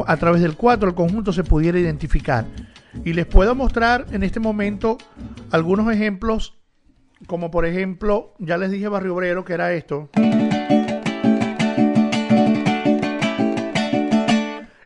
a 0.06 0.18
través 0.18 0.42
del 0.42 0.56
4 0.56 0.90
el 0.90 0.96
conjunto 0.96 1.32
se 1.32 1.44
pudiera 1.44 1.80
identificar. 1.80 2.46
Y 3.04 3.14
les 3.14 3.26
puedo 3.26 3.56
mostrar 3.56 4.06
en 4.12 4.24
este 4.24 4.40
momento 4.40 4.98
algunos 5.52 5.92
ejemplos, 5.94 6.58
como 7.28 7.52
por 7.52 7.66
ejemplo, 7.66 8.34
ya 8.40 8.58
les 8.58 8.72
dije 8.72 8.88
Barrio 8.88 9.16
Obrero, 9.16 9.46
que 9.46 9.54
era 9.54 9.74
esto. 9.74 10.10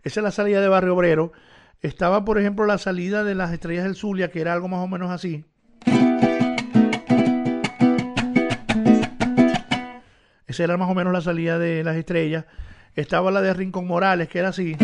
Esa 0.09 0.21
es 0.21 0.23
la 0.23 0.31
salida 0.31 0.59
de 0.59 0.67
Barrio 0.67 0.95
Obrero. 0.95 1.33
Estaba, 1.81 2.25
por 2.25 2.39
ejemplo, 2.39 2.65
la 2.65 2.79
salida 2.79 3.23
de 3.23 3.35
las 3.35 3.53
Estrellas 3.53 3.83
del 3.83 3.95
Zulia, 3.95 4.31
que 4.31 4.41
era 4.41 4.53
algo 4.53 4.67
más 4.67 4.79
o 4.79 4.87
menos 4.87 5.11
así. 5.11 5.45
Esa 10.47 10.63
era 10.63 10.77
más 10.77 10.89
o 10.89 10.95
menos 10.95 11.13
la 11.13 11.21
salida 11.21 11.59
de 11.59 11.83
las 11.83 11.95
estrellas. 11.95 12.45
Estaba 12.95 13.29
la 13.29 13.43
de 13.43 13.53
Rincón 13.53 13.85
Morales, 13.85 14.29
que 14.29 14.39
era 14.39 14.47
así. 14.47 14.75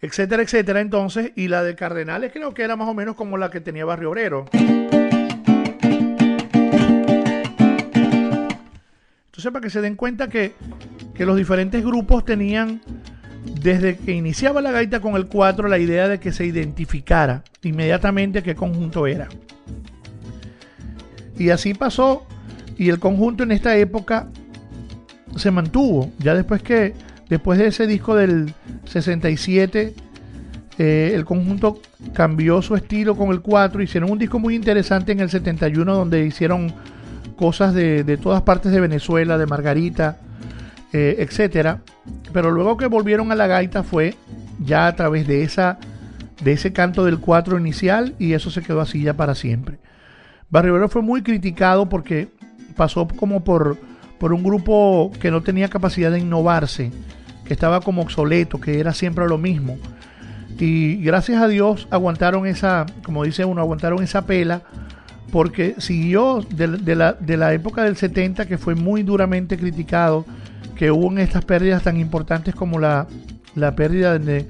Etcétera, 0.00 0.42
etcétera. 0.42 0.80
Entonces, 0.80 1.30
y 1.36 1.46
la 1.46 1.62
de 1.62 1.76
Cardenales 1.76 2.32
creo 2.32 2.52
que 2.54 2.64
era 2.64 2.74
más 2.74 2.88
o 2.88 2.94
menos 2.94 3.14
como 3.14 3.38
la 3.38 3.50
que 3.50 3.60
tenía 3.60 3.84
Barrio 3.84 4.10
Obrero. 4.10 4.46
Entonces, 9.36 9.52
para 9.52 9.62
que 9.62 9.68
se 9.68 9.82
den 9.82 9.96
cuenta 9.96 10.28
que, 10.28 10.54
los 11.18 11.36
diferentes 11.36 11.84
grupos 11.84 12.24
tenían, 12.24 12.80
desde 13.60 13.98
que 13.98 14.12
iniciaba 14.12 14.62
la 14.62 14.70
gaita 14.70 15.00
con 15.00 15.14
el 15.14 15.26
4, 15.26 15.68
la 15.68 15.76
idea 15.76 16.08
de 16.08 16.18
que 16.18 16.32
se 16.32 16.46
identificara 16.46 17.44
inmediatamente 17.62 18.42
qué 18.42 18.54
conjunto 18.54 19.06
era. 19.06 19.28
Y 21.38 21.50
así 21.50 21.74
pasó, 21.74 22.26
y 22.78 22.88
el 22.88 22.98
conjunto 22.98 23.42
en 23.42 23.52
esta 23.52 23.76
época 23.76 24.28
se 25.36 25.50
mantuvo. 25.50 26.10
Ya 26.18 26.34
después 26.34 26.62
que, 26.62 26.94
después 27.28 27.58
de 27.58 27.66
ese 27.66 27.86
disco 27.86 28.16
del 28.16 28.54
67, 28.86 29.92
eh, 30.78 31.12
el 31.14 31.26
conjunto 31.26 31.82
cambió 32.14 32.62
su 32.62 32.74
estilo 32.74 33.14
con 33.14 33.32
el 33.32 33.42
4, 33.42 33.82
hicieron 33.82 34.10
un 34.10 34.18
disco 34.18 34.38
muy 34.38 34.54
interesante 34.54 35.12
en 35.12 35.20
el 35.20 35.28
71 35.28 35.94
donde 35.94 36.24
hicieron 36.24 36.72
cosas 37.36 37.74
de, 37.74 38.18
todas 38.20 38.42
partes 38.42 38.72
de 38.72 38.80
Venezuela, 38.80 39.38
de 39.38 39.46
Margarita, 39.46 40.18
eh, 40.92 41.16
etcétera. 41.18 41.80
Pero 42.32 42.50
luego 42.50 42.76
que 42.76 42.86
volvieron 42.86 43.30
a 43.32 43.34
la 43.34 43.46
gaita 43.46 43.82
fue 43.82 44.14
ya 44.58 44.86
a 44.86 44.96
través 44.96 45.26
de 45.26 45.42
esa 45.42 45.78
de 46.42 46.52
ese 46.52 46.72
canto 46.72 47.04
del 47.04 47.18
cuatro 47.18 47.58
inicial 47.58 48.14
y 48.18 48.34
eso 48.34 48.50
se 48.50 48.62
quedó 48.62 48.80
así 48.80 49.02
ya 49.02 49.14
para 49.14 49.34
siempre. 49.34 49.78
Barrio 50.50 50.88
fue 50.88 51.02
muy 51.02 51.22
criticado 51.22 51.88
porque 51.88 52.28
pasó 52.76 53.08
como 53.08 53.42
por, 53.42 53.78
por 54.18 54.32
un 54.32 54.42
grupo 54.42 55.10
que 55.20 55.30
no 55.30 55.42
tenía 55.42 55.68
capacidad 55.68 56.10
de 56.10 56.20
innovarse, 56.20 56.92
que 57.44 57.54
estaba 57.54 57.80
como 57.80 58.02
obsoleto, 58.02 58.60
que 58.60 58.78
era 58.78 58.92
siempre 58.92 59.26
lo 59.26 59.38
mismo. 59.38 59.78
Y 60.58 60.96
gracias 61.02 61.42
a 61.42 61.48
Dios 61.48 61.88
aguantaron 61.90 62.46
esa, 62.46 62.86
como 63.02 63.24
dice 63.24 63.44
uno, 63.44 63.60
aguantaron 63.60 64.02
esa 64.02 64.26
pela 64.26 64.62
porque 65.30 65.74
siguió 65.78 66.44
de, 66.48 66.94
la, 67.36 67.52
época 67.52 67.84
del 67.84 67.96
70 67.96 68.46
que 68.46 68.58
fue 68.58 68.74
muy 68.74 69.02
duramente 69.02 69.58
criticado, 69.58 70.24
que 70.76 70.90
hubo 70.90 71.10
en 71.10 71.18
estas 71.18 71.44
pérdidas 71.44 71.82
tan 71.82 71.98
importantes 71.98 72.54
como 72.54 72.78
la, 72.78 73.06
pérdida 73.76 74.18
de, 74.18 74.46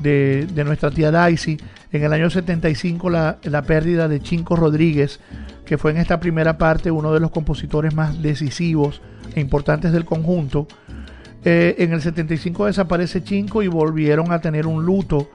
de, 0.00 0.64
nuestra 0.64 0.90
tía 0.90 1.10
Daisy, 1.10 1.58
en 1.92 2.02
el 2.02 2.12
año 2.12 2.30
75 2.30 3.10
la, 3.10 3.38
la 3.42 3.62
pérdida 3.62 4.08
de 4.08 4.20
Chinco 4.20 4.56
Rodríguez, 4.56 5.20
que 5.64 5.78
fue 5.78 5.90
en 5.90 5.98
esta 5.98 6.20
primera 6.20 6.58
parte 6.58 6.90
uno 6.90 7.12
de 7.12 7.20
los 7.20 7.30
compositores 7.30 7.94
más 7.94 8.20
decisivos 8.20 9.00
e 9.34 9.40
importantes 9.40 9.92
del 9.92 10.04
conjunto. 10.04 10.66
Eh, 11.44 11.76
en 11.78 11.92
el 11.92 12.00
75 12.00 12.66
desaparece 12.66 13.22
Chinco 13.22 13.62
y 13.62 13.68
volvieron 13.68 14.32
a 14.32 14.40
tener 14.40 14.66
un 14.66 14.84
luto 14.84 15.30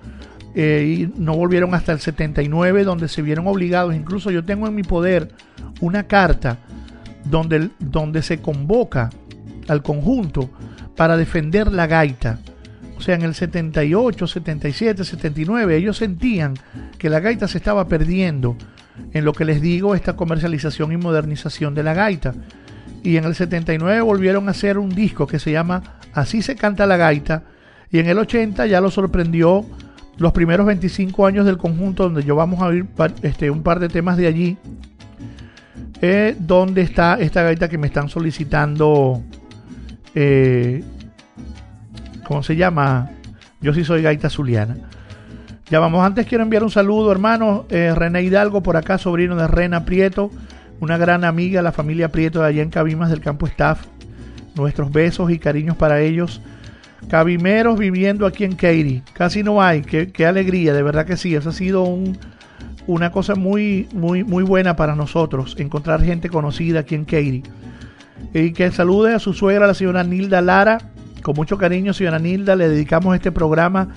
eh, 0.56 0.98
y 1.16 1.22
no 1.22 1.36
volvieron 1.36 1.74
hasta 1.74 1.92
el 1.92 2.00
79 2.00 2.84
donde 2.84 3.08
se 3.08 3.22
vieron 3.22 3.48
obligados, 3.48 3.96
incluso 3.96 4.32
yo 4.32 4.44
tengo 4.44 4.68
en 4.68 4.76
mi 4.76 4.84
poder 4.84 5.30
una 5.82 6.04
carta 6.04 6.58
donde, 7.26 7.70
donde 7.80 8.22
se 8.22 8.40
convoca 8.40 9.10
al 9.68 9.84
conjunto 9.84 10.50
para 10.96 11.18
defender 11.18 11.72
la 11.72 11.88
gaita. 11.88 12.40
O 12.98 13.02
sea, 13.02 13.16
en 13.16 13.22
el 13.22 13.34
78, 13.34 14.28
77, 14.28 15.06
79, 15.06 15.78
ellos 15.78 15.98
sentían 15.98 16.56
que 16.98 17.10
la 17.10 17.22
gaita 17.22 17.48
se 17.48 17.58
estaba 17.58 17.88
perdiendo 17.88 18.58
en 19.14 19.24
lo 19.24 19.32
que 19.32 19.46
les 19.46 19.62
digo, 19.62 19.96
esta 19.96 20.18
comercialización 20.18 20.92
y 20.92 20.98
modernización 20.98 21.74
de 21.76 21.84
la 21.84 21.94
gaita. 21.94 22.34
Y 23.04 23.16
en 23.16 23.24
el 23.24 23.36
79 23.36 24.02
volvieron 24.02 24.48
a 24.48 24.52
hacer 24.52 24.78
un 24.78 24.90
disco 24.90 25.26
que 25.28 25.40
se 25.40 25.52
llama 25.52 26.00
Así 26.14 26.42
se 26.42 26.56
canta 26.56 26.86
la 26.86 26.98
gaita. 26.98 27.44
Y 27.92 28.00
en 28.00 28.08
el 28.08 28.18
80 28.18 28.68
ya 28.68 28.82
lo 28.82 28.92
sorprendió 28.92 29.66
los 30.20 30.34
primeros 30.34 30.66
25 30.68 31.26
años 31.26 31.46
del 31.46 31.58
conjunto, 31.58 32.04
donde 32.04 32.24
yo 32.24 32.36
vamos 32.36 32.62
a 32.62 32.68
oír 32.68 32.86
este, 33.24 33.50
un 33.50 33.64
par 33.64 33.80
de 33.80 33.88
temas 33.88 34.18
de 34.18 34.28
allí, 34.28 34.58
eh, 36.02 36.36
donde 36.38 36.82
está 36.82 37.18
esta 37.20 37.42
gaita 37.42 37.70
que 37.70 37.78
me 37.78 37.88
están 37.88 38.10
solicitando, 38.10 39.24
eh, 40.14 40.84
¿cómo 42.26 42.44
se 42.44 42.58
llama? 42.58 43.12
Yo 43.62 43.74
sí 43.74 43.84
soy 43.86 44.02
gaita 44.02 44.30
zuliana. 44.30 44.76
Ya 45.70 45.80
vamos, 45.80 46.04
antes 46.06 46.26
quiero 46.26 46.44
enviar 46.44 46.64
un 46.64 46.72
saludo, 46.72 47.12
hermano, 47.12 47.66
eh, 47.70 47.94
René 47.96 48.24
Hidalgo, 48.24 48.62
por 48.62 48.76
acá, 48.76 48.98
sobrino 48.98 49.36
de 49.38 49.48
Rena 49.48 49.86
Prieto, 49.86 50.32
una 50.82 50.98
gran 50.98 51.24
amiga, 51.24 51.62
la 51.62 51.72
familia 51.72 52.12
Prieto 52.12 52.42
de 52.42 52.48
allá 52.48 52.62
en 52.62 52.72
Cabimas 52.72 53.10
del 53.10 53.22
campo 53.22 53.48
Staff. 53.48 53.86
Nuestros 54.56 54.92
besos 54.92 55.32
y 55.32 55.40
cariños 55.40 55.78
para 55.78 56.02
ellos. 56.02 56.42
Cabimeros 57.08 57.80
viviendo 57.80 58.26
aquí 58.26 58.44
en 58.44 58.56
Katy. 58.56 59.04
Casi 59.14 59.44
no 59.44 59.62
hay. 59.62 59.82
Qué, 59.82 60.26
alegría, 60.26 60.74
de 60.74 60.84
verdad 60.84 61.06
que 61.06 61.18
sí. 61.18 61.36
Eso 61.36 61.50
ha 61.50 61.54
sido 61.54 61.84
un, 61.84 62.18
una 62.88 63.12
cosa 63.12 63.36
muy, 63.36 63.88
muy, 63.94 64.24
muy 64.24 64.44
buena 64.44 64.76
para 64.76 64.96
nosotros, 64.96 65.56
encontrar 65.58 66.04
gente 66.04 66.30
conocida 66.30 66.82
aquí 66.82 66.96
en 66.96 67.06
Katy. 67.06 67.44
Y 68.34 68.52
que 68.52 68.72
salude 68.72 69.14
a 69.14 69.20
su 69.20 69.34
suegra, 69.34 69.68
la 69.68 69.74
señora 69.74 70.04
Nilda 70.04 70.42
Lara. 70.42 70.78
Con 71.22 71.36
mucho 71.36 71.58
cariño, 71.58 71.94
señora 71.94 72.20
Nilda, 72.20 72.56
le 72.56 72.70
dedicamos 72.70 73.16
este 73.16 73.32
programa 73.32 73.90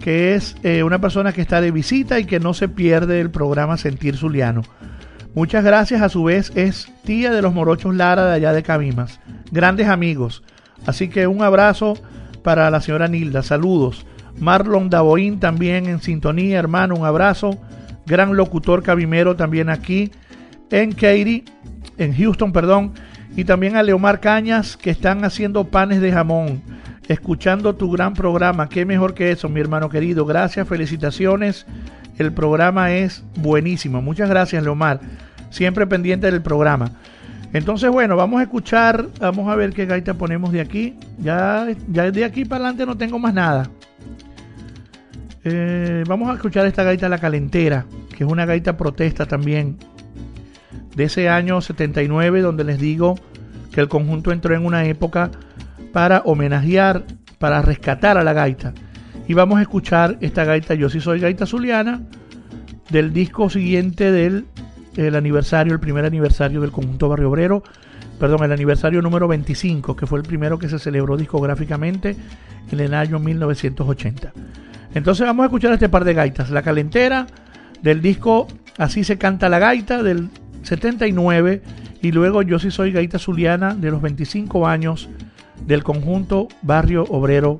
que 0.00 0.34
es 0.34 0.56
eh, 0.62 0.82
una 0.82 1.00
persona 1.00 1.32
que 1.32 1.40
está 1.40 1.60
de 1.60 1.70
visita 1.70 2.18
y 2.18 2.24
que 2.24 2.40
no 2.40 2.54
se 2.54 2.68
pierde 2.68 3.20
el 3.20 3.30
programa 3.30 3.76
Sentir 3.76 4.16
Zuliano. 4.16 4.62
Muchas 5.34 5.64
gracias, 5.64 6.02
a 6.02 6.08
su 6.08 6.24
vez 6.24 6.50
es 6.56 6.90
tía 7.04 7.30
de 7.32 7.42
los 7.42 7.54
morochos 7.54 7.94
Lara 7.94 8.26
de 8.26 8.32
allá 8.32 8.52
de 8.52 8.62
Cabimas. 8.62 9.20
Grandes 9.50 9.88
amigos. 9.88 10.42
Así 10.86 11.08
que 11.08 11.26
un 11.26 11.42
abrazo 11.42 11.94
para 12.42 12.70
la 12.70 12.80
señora 12.80 13.08
Nilda. 13.08 13.42
Saludos. 13.42 14.06
Marlon 14.38 14.90
Daboín 14.90 15.40
también 15.40 15.86
en 15.86 16.00
sintonía, 16.00 16.58
hermano, 16.58 16.94
un 16.94 17.04
abrazo. 17.04 17.58
Gran 18.06 18.36
locutor 18.36 18.82
cabimero 18.82 19.36
también 19.36 19.68
aquí 19.68 20.10
en 20.70 20.92
Katy, 20.92 21.44
en 21.98 22.14
Houston, 22.16 22.52
perdón. 22.52 22.92
Y 23.36 23.44
también 23.44 23.76
a 23.76 23.82
Leomar 23.82 24.20
Cañas 24.20 24.76
que 24.76 24.90
están 24.90 25.24
haciendo 25.24 25.64
panes 25.64 26.00
de 26.00 26.12
jamón, 26.12 26.62
escuchando 27.08 27.74
tu 27.74 27.90
gran 27.90 28.14
programa. 28.14 28.68
Qué 28.68 28.84
mejor 28.84 29.14
que 29.14 29.30
eso, 29.30 29.48
mi 29.48 29.60
hermano 29.60 29.88
querido. 29.88 30.24
Gracias, 30.24 30.66
felicitaciones. 30.66 31.66
El 32.18 32.32
programa 32.32 32.92
es 32.92 33.24
buenísimo. 33.36 34.02
Muchas 34.02 34.28
gracias, 34.28 34.62
Leomar. 34.62 35.00
Siempre 35.50 35.86
pendiente 35.86 36.30
del 36.30 36.42
programa. 36.42 36.92
Entonces, 37.52 37.90
bueno, 37.90 38.16
vamos 38.16 38.40
a 38.40 38.42
escuchar, 38.42 39.08
vamos 39.20 39.48
a 39.48 39.54
ver 39.54 39.72
qué 39.72 39.86
gaita 39.86 40.14
ponemos 40.14 40.52
de 40.52 40.60
aquí. 40.60 40.94
Ya, 41.18 41.66
ya 41.90 42.10
de 42.10 42.24
aquí 42.24 42.44
para 42.44 42.64
adelante 42.64 42.86
no 42.86 42.96
tengo 42.96 43.18
más 43.18 43.32
nada. 43.32 43.70
Eh, 45.44 46.04
vamos 46.06 46.28
a 46.30 46.34
escuchar 46.34 46.66
esta 46.66 46.82
gaita 46.82 47.08
La 47.08 47.18
Calentera, 47.18 47.86
que 48.16 48.24
es 48.24 48.30
una 48.30 48.44
gaita 48.44 48.76
protesta 48.76 49.24
también 49.24 49.78
de 50.94 51.04
ese 51.04 51.28
año 51.28 51.60
79, 51.60 52.42
donde 52.42 52.64
les 52.64 52.78
digo 52.78 53.14
que 53.72 53.80
el 53.80 53.88
conjunto 53.88 54.32
entró 54.32 54.54
en 54.54 54.66
una 54.66 54.84
época 54.84 55.30
para 55.92 56.20
homenajear, 56.24 57.04
para 57.38 57.62
rescatar 57.62 58.18
a 58.18 58.24
la 58.24 58.34
gaita. 58.34 58.74
Y 59.26 59.34
vamos 59.34 59.58
a 59.58 59.62
escuchar 59.62 60.18
esta 60.20 60.44
gaita 60.44 60.74
Yo 60.74 60.88
sí 60.88 61.00
soy 61.00 61.20
gaita 61.20 61.46
zuliana 61.46 62.02
del 62.90 63.12
disco 63.12 63.48
siguiente 63.48 64.10
del 64.10 64.46
el 64.96 65.14
aniversario, 65.16 65.72
el 65.72 65.80
primer 65.80 66.04
aniversario 66.04 66.60
del 66.60 66.70
conjunto 66.70 67.08
Barrio 67.08 67.30
Obrero, 67.30 67.62
perdón, 68.18 68.44
el 68.44 68.52
aniversario 68.52 69.02
número 69.02 69.28
25, 69.28 69.96
que 69.96 70.06
fue 70.06 70.18
el 70.18 70.24
primero 70.24 70.58
que 70.58 70.68
se 70.68 70.78
celebró 70.78 71.16
discográficamente 71.16 72.16
en 72.70 72.80
el 72.80 72.94
año 72.94 73.18
1980. 73.18 74.32
Entonces 74.94 75.26
vamos 75.26 75.44
a 75.44 75.46
escuchar 75.46 75.72
este 75.72 75.88
par 75.88 76.04
de 76.04 76.14
gaitas. 76.14 76.50
La 76.50 76.62
calentera 76.62 77.26
del 77.82 78.00
disco 78.00 78.48
Así 78.78 79.02
se 79.02 79.18
canta 79.18 79.48
la 79.48 79.58
gaita 79.58 80.04
del 80.04 80.30
79 80.62 81.62
y 82.00 82.12
luego 82.12 82.42
Yo 82.42 82.60
sí 82.60 82.70
soy 82.70 82.92
gaita 82.92 83.18
zuliana 83.18 83.74
de 83.74 83.90
los 83.90 84.00
25 84.00 84.68
años 84.68 85.08
del 85.66 85.82
conjunto 85.82 86.46
Barrio 86.62 87.04
Obrero 87.08 87.58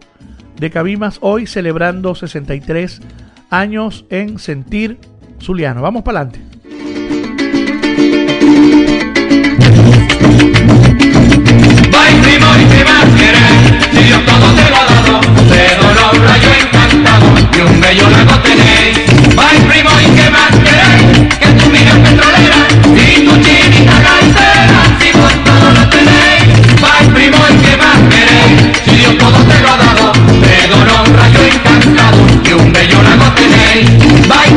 de 0.59 0.71
Cabimas, 0.71 1.19
hoy 1.21 1.47
celebrando 1.47 2.15
63 2.15 3.01
años 3.51 4.07
en 4.11 4.39
Sentir 4.39 4.99
Zuliano. 5.41 5.83
Vamos 5.83 6.05
para 6.05 6.21
adelante. 6.21 6.58
Primo 12.29 12.47
y 12.61 12.85
más 12.85 13.07
querer, 13.17 13.55
si 13.91 14.03
Dios 14.05 14.21
todo 14.27 14.53
te 14.53 14.69
lo 14.69 14.77
ha 14.77 14.85
dado, 14.85 15.21
de 15.49 15.65
dolor 15.81 16.13
rayo 16.29 16.51
encantado 16.61 17.27
y 17.57 17.61
un 17.61 17.81
bello 17.81 18.11
lago 18.11 18.39
tenéis. 18.41 18.99
Vai 19.35 19.57
primo 19.69 19.91
y 20.05 20.07
qué 20.17 20.29
más 20.29 20.53
querer, 20.67 21.29
que 21.41 21.49
tu 21.59 21.71
mira 21.71 21.95
petrolera 22.05 22.61
y 22.85 23.25
tu 23.25 23.33
chinita 23.45 23.97
gaitera, 24.07 24.81
si 25.01 25.09
vos 25.17 25.37
todo 25.47 25.69
lo 25.77 25.89
tenéis. 25.89 26.81
Vai 26.83 27.05
primo 27.15 27.39
y 27.49 27.57
qué 27.65 27.77
más 27.83 27.99
querer, 28.13 28.49
si 28.85 28.97
Dios 28.97 29.17
todo 29.17 29.39
te 29.49 29.59
lo 29.63 29.69
ha 29.73 29.77
dado, 29.79 30.13
de 30.45 30.69
dolor 30.69 31.05
rayo 31.17 31.41
encantado 31.55 32.21
y 32.45 32.53
un 32.53 32.73
bello 32.75 33.03
lago 33.03 33.33
tenéis. 33.41 33.89
Vai 34.29 34.48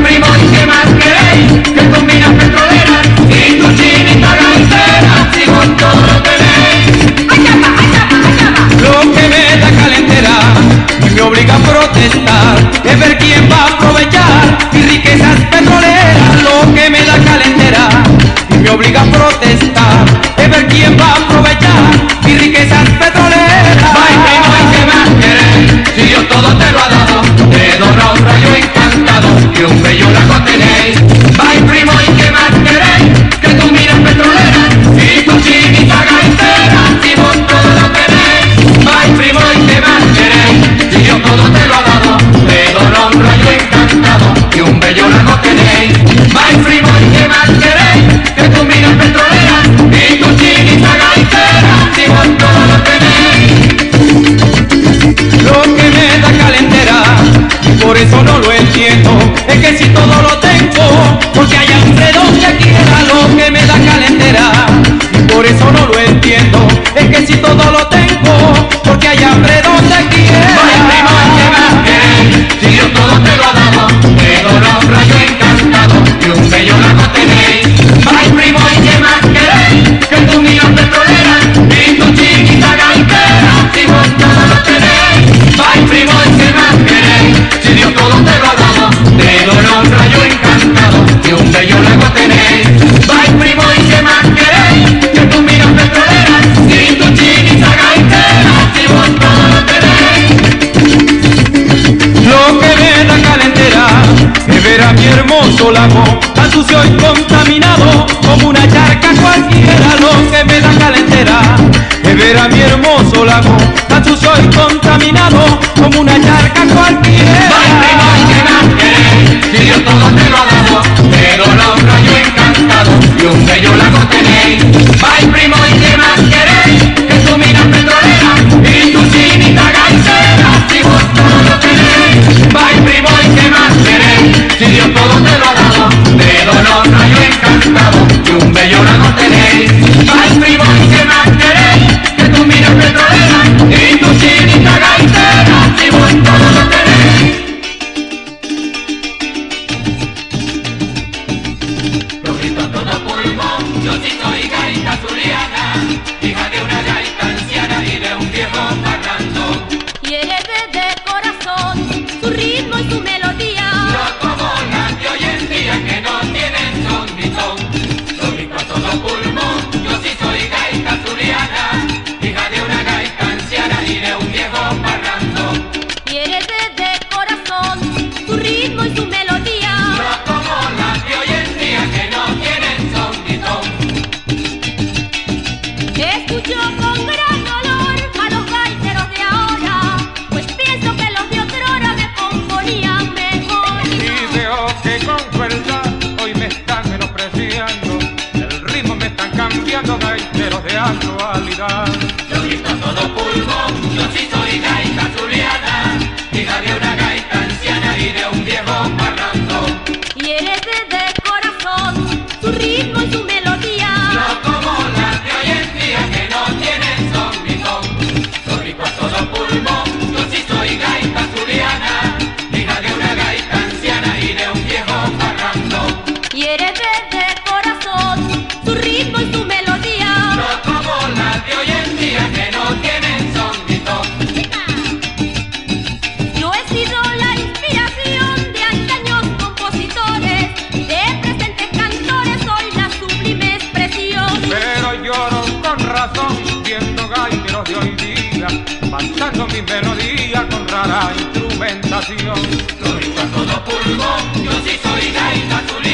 gaiteros 247.12 247.66
de 247.66 247.76
hoy 247.76 247.96
día, 247.96 248.48
manchando 248.90 249.46
mi 249.48 249.62
melodía 249.62 250.48
con 250.50 250.68
rara 250.68 251.12
instrumentación. 251.18 252.42
Grito 252.80 253.22
a 253.22 253.26
todo 253.26 253.66
pulmón, 253.66 254.44
yo 254.46 254.52
sí 254.64 254.80
soy 254.82 255.12
gaita 255.12 255.62
zuliana, 255.68 255.91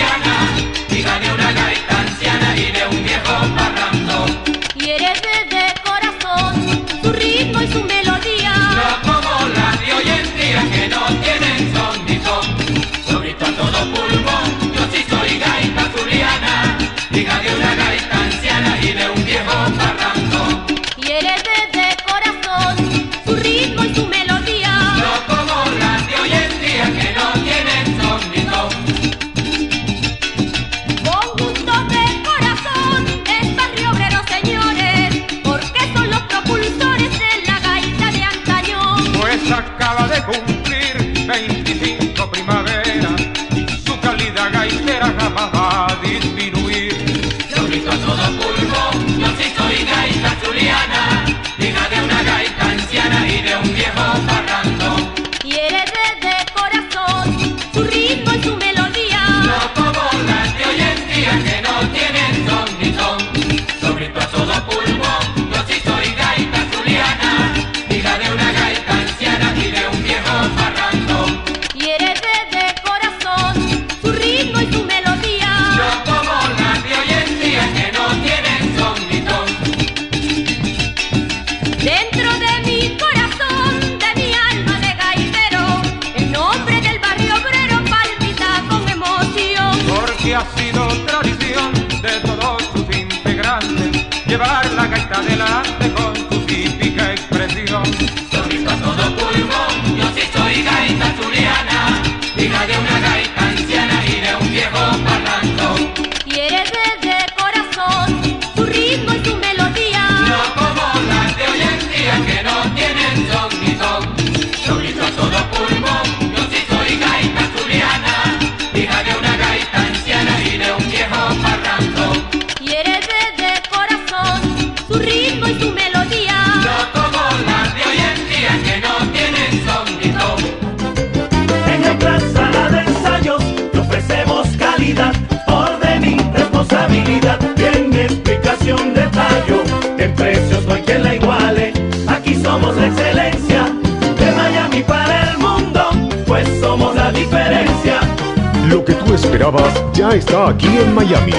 ya 149.97 150.09
está 150.11 150.49
aquí 150.49 150.67
en 150.67 150.93
Miami. 150.93 151.33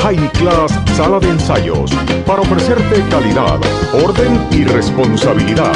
High 0.00 0.30
Class 0.32 0.78
Sala 0.94 1.18
de 1.18 1.30
Ensayos 1.30 1.90
para 2.26 2.42
ofrecerte 2.42 3.02
calidad, 3.08 3.58
orden 4.04 4.46
y 4.50 4.64
responsabilidad. 4.64 5.72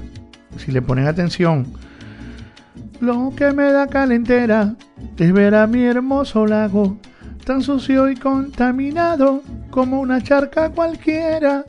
si 0.58 0.72
le 0.72 0.82
ponen 0.82 1.08
atención. 1.08 1.66
Lo 3.00 3.34
que 3.36 3.52
me 3.52 3.72
da 3.72 3.88
calentera 3.88 4.76
es 5.18 5.34
ver 5.34 5.56
a 5.56 5.68
mi 5.68 5.84
hermoso 5.84 6.45
lago, 6.45 6.98
tan 7.44 7.62
sucio 7.62 8.10
y 8.10 8.16
contaminado 8.16 9.41
como 9.72 10.00
una 10.00 10.22
charca 10.22 10.70
cualquiera. 10.70 11.66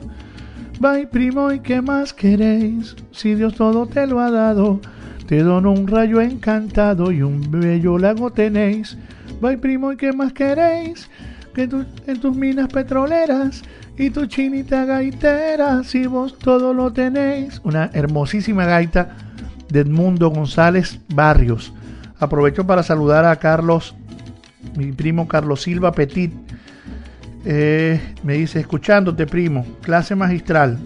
Vai 0.79 1.05
primo, 1.05 1.51
¿y 1.51 1.59
qué 1.59 1.81
más 1.81 2.13
queréis? 2.13 2.95
Si 3.11 3.35
Dios 3.35 3.55
todo 3.55 3.85
te 3.85 4.07
lo 4.07 4.19
ha 4.19 4.31
dado, 4.31 4.79
te 5.27 5.41
dono 5.41 5.71
un 5.71 5.87
rayo 5.87 6.21
encantado 6.21 7.11
y 7.11 7.21
un 7.21 7.49
bello 7.49 7.97
lago 7.97 8.31
tenéis. 8.31 8.97
Vai 9.41 9.57
primo, 9.57 9.91
¿y 9.91 9.97
qué 9.97 10.13
más 10.13 10.31
queréis? 10.31 11.09
Que 11.53 11.63
en 11.63 12.19
tus 12.19 12.35
minas 12.35 12.67
petroleras 12.69 13.63
y 13.97 14.09
tu 14.09 14.25
chinita 14.25 14.85
gaitera, 14.85 15.83
si 15.83 16.05
vos 16.05 16.37
todo 16.37 16.73
lo 16.73 16.91
tenéis. 16.91 17.61
Una 17.63 17.89
hermosísima 17.93 18.65
gaita 18.65 19.15
de 19.69 19.81
Edmundo 19.81 20.29
González 20.29 20.99
Barrios. 21.13 21.73
Aprovecho 22.19 22.65
para 22.65 22.83
saludar 22.83 23.25
a 23.25 23.35
Carlos, 23.37 23.95
mi 24.75 24.91
primo 24.91 25.27
Carlos 25.27 25.61
Silva 25.61 25.91
Petit. 25.91 26.33
Eh, 27.45 28.01
me 28.23 28.33
dice, 28.33 28.59
escuchándote 28.59 29.27
primo, 29.27 29.65
clase 29.81 30.15
magistral. 30.15 30.77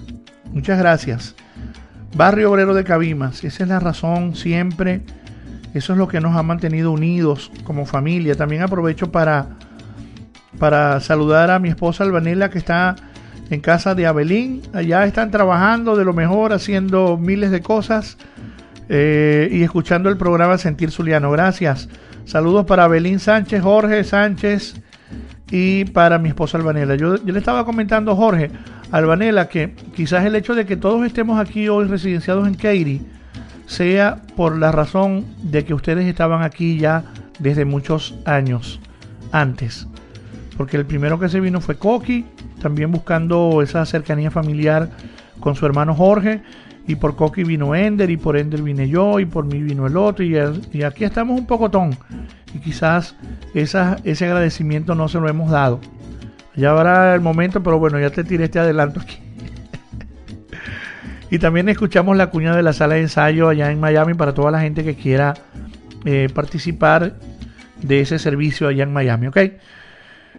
Muchas 0.51 0.77
gracias. 0.77 1.35
Barrio 2.15 2.51
Obrero 2.51 2.73
de 2.73 2.83
Cabimas, 2.83 3.43
esa 3.43 3.63
es 3.63 3.69
la 3.69 3.79
razón 3.79 4.35
siempre. 4.35 5.01
Eso 5.73 5.93
es 5.93 5.99
lo 5.99 6.07
que 6.07 6.19
nos 6.19 6.35
ha 6.35 6.41
mantenido 6.41 6.91
unidos 6.91 7.51
como 7.63 7.85
familia. 7.85 8.35
También 8.35 8.63
aprovecho 8.63 9.11
para, 9.11 9.49
para 10.57 10.99
saludar 10.99 11.51
a 11.51 11.59
mi 11.59 11.69
esposa 11.69 12.03
Albanela 12.03 12.49
que 12.49 12.57
está 12.57 12.95
en 13.49 13.61
casa 13.61 13.95
de 13.95 14.07
Abelín. 14.07 14.61
Allá 14.73 15.05
están 15.05 15.31
trabajando 15.31 15.95
de 15.95 16.05
lo 16.05 16.13
mejor, 16.13 16.53
haciendo 16.53 17.17
miles 17.17 17.51
de 17.51 17.61
cosas 17.61 18.17
eh, 18.87 19.49
y 19.51 19.63
escuchando 19.63 20.09
el 20.09 20.17
programa 20.17 20.57
Sentir 20.57 20.91
Zuliano. 20.91 21.31
Gracias. 21.31 21.89
Saludos 22.25 22.65
para 22.65 22.85
Abelín 22.85 23.19
Sánchez, 23.19 23.61
Jorge 23.61 24.03
Sánchez 24.03 24.81
y 25.51 25.85
para 25.85 26.19
mi 26.19 26.29
esposa 26.29 26.57
Albanela. 26.57 26.95
Yo, 26.95 27.15
yo 27.23 27.33
le 27.33 27.39
estaba 27.39 27.65
comentando 27.65 28.15
Jorge 28.15 28.51
Albanela 28.91 29.47
que 29.47 29.75
quizás 29.95 30.25
el 30.25 30.35
hecho 30.35 30.55
de 30.55 30.65
que 30.65 30.77
todos 30.77 31.05
estemos 31.05 31.39
aquí 31.39 31.69
hoy 31.69 31.85
residenciados 31.87 32.47
en 32.47 32.55
Katy 32.55 33.01
sea 33.65 34.21
por 34.35 34.57
la 34.57 34.71
razón 34.71 35.25
de 35.43 35.63
que 35.63 35.73
ustedes 35.73 36.05
estaban 36.05 36.41
aquí 36.41 36.77
ya 36.77 37.03
desde 37.37 37.65
muchos 37.65 38.15
años 38.25 38.79
antes. 39.31 39.87
Porque 40.59 40.75
el 40.75 40.85
primero 40.85 41.17
que 41.17 41.29
se 41.29 41.39
vino 41.39 41.61
fue 41.61 41.77
Coqui, 41.77 42.25
también 42.61 42.91
buscando 42.91 43.61
esa 43.61 43.85
cercanía 43.85 44.29
familiar 44.29 44.89
con 45.39 45.55
su 45.55 45.65
hermano 45.65 45.95
Jorge. 45.95 46.41
Y 46.85 46.95
por 46.95 47.15
Coqui 47.15 47.45
vino 47.45 47.75
Ender, 47.75 48.09
y 48.09 48.17
por 48.17 48.35
Ender 48.35 48.61
vine 48.61 48.89
yo, 48.89 49.21
y 49.21 49.25
por 49.25 49.45
mí 49.45 49.63
vino 49.63 49.87
el 49.87 49.95
otro. 49.95 50.25
Y, 50.25 50.37
aquí 50.83 51.05
estamos 51.05 51.39
un 51.39 51.47
pocotón. 51.47 51.97
Y 52.53 52.59
quizás 52.59 53.15
ese 53.53 54.25
agradecimiento 54.25 54.95
no 54.95 55.07
se 55.07 55.21
lo 55.21 55.29
hemos 55.29 55.49
dado. 55.49 55.79
Ya 56.57 56.71
habrá 56.71 57.15
el 57.15 57.21
momento, 57.21 57.63
pero 57.63 57.79
bueno, 57.79 57.97
ya 57.97 58.09
te 58.09 58.25
tiré 58.25 58.43
este 58.43 58.59
adelanto 58.59 58.99
aquí. 58.99 59.17
y 61.31 61.39
también 61.39 61.69
escuchamos 61.69 62.17
la 62.17 62.31
cuña 62.31 62.53
de 62.53 62.63
la 62.63 62.73
sala 62.73 62.95
de 62.95 63.01
ensayo 63.03 63.47
allá 63.47 63.71
en 63.71 63.79
Miami 63.79 64.13
para 64.13 64.33
toda 64.33 64.51
la 64.51 64.59
gente 64.59 64.83
que 64.83 64.95
quiera 64.95 65.35
eh, 66.03 66.27
participar 66.33 67.15
de 67.81 68.01
ese 68.01 68.19
servicio 68.19 68.67
allá 68.67 68.83
en 68.83 68.91
Miami, 68.91 69.27
¿ok? 69.27 69.37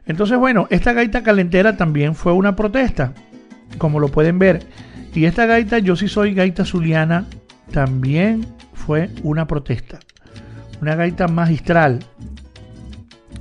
Entonces, 0.07 0.39
bueno, 0.39 0.67
esta 0.71 0.93
gaita 0.93 1.23
calentera 1.23 1.77
también 1.77 2.15
fue 2.15 2.33
una 2.33 2.57
protesta, 2.57 3.13
como 3.79 4.01
lo 4.01 4.09
pueden 4.09 4.39
ver. 4.39 4.67
Y 5.15 5.25
esta 5.25 5.47
gaita, 5.47 5.79
yo 5.79 5.97
sí 5.97 6.09
soy 6.09 6.35
gaita 6.35 6.65
zuliana, 6.65 7.27
también 7.73 8.47
fue 8.75 9.11
una 9.23 9.47
protesta. 9.47 9.99
Una 10.81 10.95
gaita 10.95 11.29
magistral. 11.29 12.01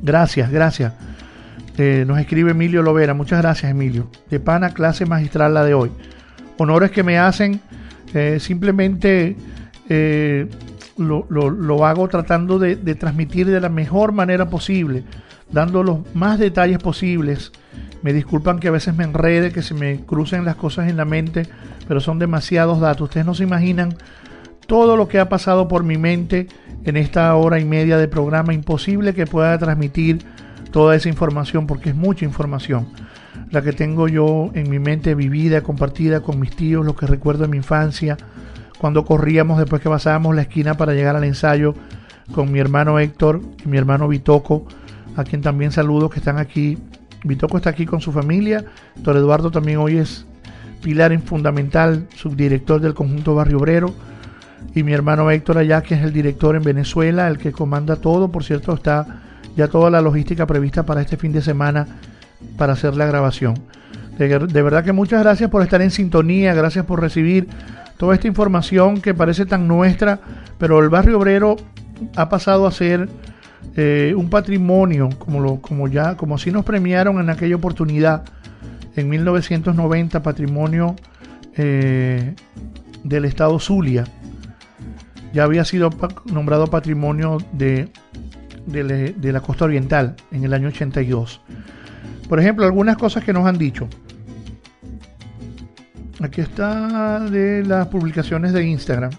Gracias, 0.01 0.51
gracias. 0.51 0.93
Eh, 1.77 2.03
nos 2.07 2.19
escribe 2.19 2.51
Emilio 2.51 2.81
Lovera. 2.83 3.13
Muchas 3.13 3.41
gracias, 3.41 3.71
Emilio. 3.71 4.09
De 4.29 4.39
pana, 4.39 4.71
clase 4.73 5.05
magistral 5.05 5.53
la 5.53 5.63
de 5.63 5.73
hoy. 5.73 5.91
Honores 6.57 6.91
que 6.91 7.03
me 7.03 7.17
hacen. 7.17 7.61
eh, 8.13 8.39
simplemente 8.39 9.35
eh, 9.87 10.47
lo, 10.97 11.25
lo- 11.29 11.49
lo 11.51 11.85
hago 11.85 12.07
tratando 12.07 12.57
de, 12.59 12.75
de 12.75 12.95
transmitir 12.95 13.45
de 13.47 13.59
la 13.61 13.69
mejor 13.69 14.11
manera 14.13 14.49
posible, 14.49 15.03
dando 15.51 15.83
los 15.83 15.99
más 16.13 16.39
detalles 16.39 16.79
posibles. 16.79 17.51
Me 18.01 18.13
disculpan 18.13 18.59
que 18.59 18.69
a 18.69 18.71
veces 18.71 18.95
me 18.95 19.03
enrede, 19.03 19.51
que 19.51 19.61
se 19.61 19.73
me 19.73 20.05
crucen 20.05 20.45
las 20.45 20.55
cosas 20.55 20.89
en 20.89 20.97
la 20.97 21.05
mente, 21.05 21.47
pero 21.87 21.99
son 21.99 22.19
demasiados 22.19 22.79
datos. 22.79 23.03
Ustedes 23.03 23.25
no 23.25 23.33
se 23.33 23.43
imaginan 23.43 23.95
todo 24.67 24.95
lo 24.95 25.07
que 25.07 25.19
ha 25.19 25.29
pasado 25.29 25.67
por 25.67 25.83
mi 25.83 25.97
mente 25.97 26.47
en 26.85 26.95
esta 26.95 27.35
hora 27.35 27.59
y 27.59 27.65
media 27.65 27.97
de 27.97 28.07
programa. 28.07 28.53
Imposible 28.53 29.13
que 29.13 29.25
pueda 29.25 29.57
transmitir 29.57 30.19
toda 30.71 30.95
esa 30.95 31.09
información 31.09 31.67
porque 31.67 31.89
es 31.89 31.95
mucha 31.95 32.25
información. 32.25 32.87
La 33.51 33.61
que 33.63 33.73
tengo 33.73 34.07
yo 34.07 34.51
en 34.53 34.69
mi 34.69 34.77
mente 34.77 35.15
vivida, 35.15 35.61
compartida 35.61 36.21
con 36.21 36.39
mis 36.39 36.55
tíos, 36.55 36.85
lo 36.85 36.95
que 36.95 37.07
recuerdo 37.07 37.43
de 37.43 37.49
mi 37.49 37.57
infancia, 37.57 38.15
cuando 38.77 39.03
corríamos 39.03 39.57
después 39.57 39.81
que 39.81 39.89
pasábamos 39.89 40.35
la 40.35 40.43
esquina 40.43 40.75
para 40.75 40.93
llegar 40.93 41.15
al 41.15 41.23
ensayo 41.23 41.73
con 42.31 42.51
mi 42.51 42.59
hermano 42.59 42.99
Héctor 42.99 43.41
y 43.65 43.67
mi 43.67 43.77
hermano 43.77 44.07
Bitoco, 44.07 44.67
a 45.15 45.23
quien 45.23 45.41
también 45.41 45.71
saludo 45.71 46.09
que 46.09 46.19
están 46.19 46.37
aquí. 46.37 46.77
Bitoco 47.23 47.57
está 47.57 47.69
aquí 47.69 47.85
con 47.85 48.01
su 48.01 48.11
familia, 48.11 48.63
Héctor 48.95 49.17
Eduardo 49.17 49.51
también 49.51 49.77
hoy 49.77 49.97
es 49.97 50.25
pilar 50.81 51.17
fundamental, 51.19 52.07
subdirector 52.15 52.79
del 52.79 52.93
conjunto 52.93 53.35
Barrio 53.35 53.57
Obrero 53.57 53.93
y 54.73 54.83
mi 54.83 54.93
hermano 54.93 55.29
Héctor 55.29 55.57
allá, 55.57 55.81
que 55.81 55.95
es 55.95 56.03
el 56.03 56.13
director 56.13 56.55
en 56.55 56.63
Venezuela, 56.63 57.27
el 57.27 57.37
que 57.37 57.51
comanda 57.51 57.97
todo. 57.97 58.31
Por 58.31 58.43
cierto, 58.43 58.73
está 58.73 59.21
ya 59.55 59.67
toda 59.67 59.89
la 59.89 60.01
logística 60.01 60.45
prevista 60.45 60.85
para 60.85 61.01
este 61.01 61.17
fin 61.17 61.33
de 61.33 61.41
semana 61.41 61.87
para 62.57 62.73
hacer 62.73 62.95
la 62.95 63.05
grabación. 63.05 63.55
De 64.17 64.61
verdad 64.61 64.83
que 64.83 64.91
muchas 64.91 65.21
gracias 65.21 65.49
por 65.49 65.61
estar 65.61 65.81
en 65.81 65.91
sintonía, 65.91 66.53
gracias 66.53 66.85
por 66.85 66.99
recibir 66.99 67.47
toda 67.97 68.15
esta 68.15 68.27
información 68.27 69.01
que 69.01 69.13
parece 69.13 69.45
tan 69.45 69.67
nuestra, 69.67 70.19
pero 70.57 70.79
el 70.79 70.89
barrio 70.89 71.17
obrero 71.17 71.55
ha 72.15 72.27
pasado 72.27 72.67
a 72.67 72.71
ser 72.71 73.09
eh, 73.75 74.13
un 74.15 74.29
patrimonio, 74.29 75.09
como, 75.17 75.39
lo, 75.39 75.61
como 75.61 75.87
ya, 75.87 76.15
como 76.15 76.37
nos 76.37 76.65
premiaron 76.65 77.19
en 77.19 77.29
aquella 77.29 77.55
oportunidad, 77.55 78.23
en 78.95 79.09
1990, 79.09 80.21
patrimonio 80.23 80.95
eh, 81.55 82.35
del 83.03 83.25
estado 83.25 83.59
Zulia 83.59 84.05
ya 85.33 85.43
había 85.43 85.63
sido 85.65 85.89
nombrado 86.25 86.67
patrimonio 86.67 87.37
de, 87.53 87.89
de, 88.65 89.13
de 89.13 89.31
la 89.31 89.41
costa 89.41 89.65
oriental 89.65 90.15
en 90.31 90.43
el 90.43 90.53
año 90.53 90.69
82. 90.69 91.41
Por 92.27 92.39
ejemplo, 92.39 92.65
algunas 92.65 92.97
cosas 92.97 93.23
que 93.23 93.33
nos 93.33 93.45
han 93.45 93.57
dicho. 93.57 93.87
Aquí 96.21 96.41
está 96.41 97.19
de 97.29 97.63
las 97.63 97.87
publicaciones 97.87 98.53
de 98.53 98.65
Instagram. 98.65 99.11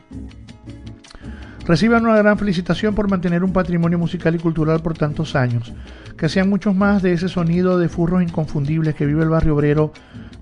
Reciban 1.70 2.04
una 2.04 2.16
gran 2.16 2.36
felicitación 2.36 2.96
por 2.96 3.08
mantener 3.08 3.44
un 3.44 3.52
patrimonio 3.52 3.96
musical 3.96 4.34
y 4.34 4.38
cultural 4.38 4.80
por 4.80 4.98
tantos 4.98 5.36
años. 5.36 5.72
Que 6.16 6.28
sean 6.28 6.50
muchos 6.50 6.74
más 6.74 7.00
de 7.00 7.12
ese 7.12 7.28
sonido 7.28 7.78
de 7.78 7.88
furros 7.88 8.24
inconfundibles 8.24 8.96
que 8.96 9.06
vive 9.06 9.22
el 9.22 9.28
barrio 9.28 9.54
obrero 9.54 9.92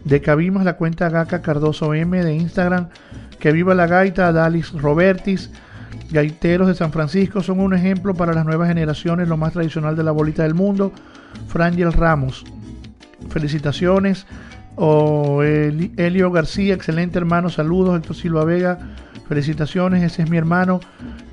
de 0.05 0.23
Cabimas, 0.23 0.65
la 0.65 0.79
cuenta 0.79 1.11
Gaca 1.11 1.43
Cardoso 1.43 1.93
M 1.93 2.25
de 2.25 2.35
Instagram. 2.35 2.89
Que 3.39 3.53
viva 3.53 3.75
la 3.75 3.87
gaita, 3.87 4.33
Dalis 4.33 4.73
Robertis. 4.73 5.51
Gaiteros 6.11 6.67
de 6.67 6.75
San 6.75 6.93
Francisco 6.93 7.43
son 7.43 7.61
un 7.61 7.75
ejemplo 7.75 8.15
para 8.15 8.33
las 8.33 8.47
nuevas 8.47 8.69
generaciones, 8.69 9.29
lo 9.29 9.37
más 9.37 9.53
tradicional 9.53 9.97
de 9.97 10.05
la 10.05 10.13
bolita 10.13 10.45
del 10.45 10.55
mundo. 10.55 10.93
Frangel 11.49 11.93
Ramos. 11.93 12.47
Felicitaciones. 13.29 14.25
O 14.77 15.43
Eli- 15.43 15.93
Elio 15.99 16.31
García, 16.31 16.73
excelente 16.73 17.19
hermano, 17.19 17.51
saludos. 17.51 17.99
Héctor 17.99 18.17
Silva 18.17 18.45
Vega, 18.47 18.79
felicitaciones, 19.29 20.03
ese 20.03 20.23
es 20.23 20.31
mi 20.31 20.37
hermano. 20.37 20.81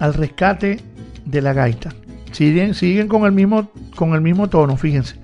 Al 0.00 0.14
rescate 0.14 0.80
de 1.24 1.40
la 1.40 1.52
gaita. 1.52 1.94
Siguen, 2.32 2.74
siguen 2.74 3.06
con, 3.06 3.24
el 3.24 3.30
mismo, 3.32 3.70
con 3.94 4.14
el 4.14 4.22
mismo 4.22 4.48
tono, 4.48 4.76
fíjense. 4.76 5.14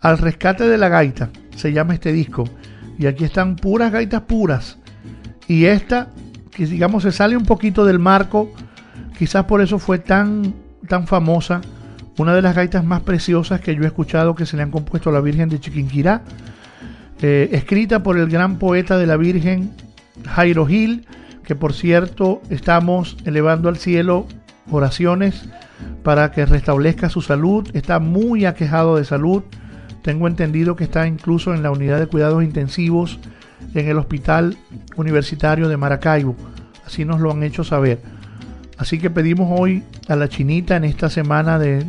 Al 0.00 0.18
rescate 0.18 0.68
de 0.68 0.78
la 0.78 0.88
gaita 0.88 1.30
se 1.56 1.72
llama 1.72 1.94
este 1.94 2.12
disco. 2.12 2.44
Y 2.98 3.06
aquí 3.06 3.24
están 3.24 3.56
puras 3.56 3.92
gaitas 3.92 4.22
puras. 4.22 4.78
Y 5.48 5.64
esta, 5.64 6.08
que 6.50 6.66
digamos 6.66 7.02
se 7.02 7.12
sale 7.12 7.36
un 7.36 7.44
poquito 7.44 7.84
del 7.84 7.98
marco 7.98 8.52
Quizás 9.22 9.44
por 9.44 9.60
eso 9.60 9.78
fue 9.78 10.00
tan, 10.00 10.52
tan 10.88 11.06
famosa, 11.06 11.60
una 12.18 12.34
de 12.34 12.42
las 12.42 12.56
gaitas 12.56 12.84
más 12.84 13.02
preciosas 13.02 13.60
que 13.60 13.72
yo 13.74 13.84
he 13.84 13.86
escuchado 13.86 14.34
que 14.34 14.46
se 14.46 14.56
le 14.56 14.64
han 14.64 14.72
compuesto 14.72 15.10
a 15.10 15.12
la 15.12 15.20
Virgen 15.20 15.48
de 15.48 15.60
Chiquinquirá, 15.60 16.22
eh, 17.20 17.48
escrita 17.52 18.02
por 18.02 18.18
el 18.18 18.28
gran 18.28 18.58
poeta 18.58 18.98
de 18.98 19.06
la 19.06 19.16
Virgen 19.16 19.70
Jairo 20.26 20.66
Gil, 20.66 21.06
que 21.44 21.54
por 21.54 21.72
cierto 21.72 22.42
estamos 22.50 23.16
elevando 23.24 23.68
al 23.68 23.76
cielo 23.76 24.26
oraciones 24.70 25.48
para 26.02 26.32
que 26.32 26.46
restablezca 26.46 27.08
su 27.08 27.22
salud, 27.22 27.68
está 27.74 28.00
muy 28.00 28.44
aquejado 28.44 28.96
de 28.96 29.04
salud, 29.04 29.44
tengo 30.02 30.26
entendido 30.26 30.76
que 30.76 30.84
está 30.84 31.06
incluso 31.06 31.54
en 31.54 31.62
la 31.62 31.70
unidad 31.70 31.98
de 31.98 32.06
cuidados 32.06 32.42
intensivos 32.42 33.18
en 33.74 33.88
el 33.88 33.98
Hospital 33.98 34.56
Universitario 34.96 35.68
de 35.68 35.76
Maracaibo, 35.76 36.36
así 36.84 37.04
nos 37.04 37.20
lo 37.20 37.30
han 37.30 37.42
hecho 37.42 37.64
saber. 37.64 38.00
Así 38.76 38.98
que 38.98 39.10
pedimos 39.10 39.48
hoy 39.56 39.84
a 40.08 40.16
la 40.16 40.28
chinita 40.28 40.76
en 40.76 40.84
esta 40.84 41.08
semana 41.08 41.58
de, 41.58 41.86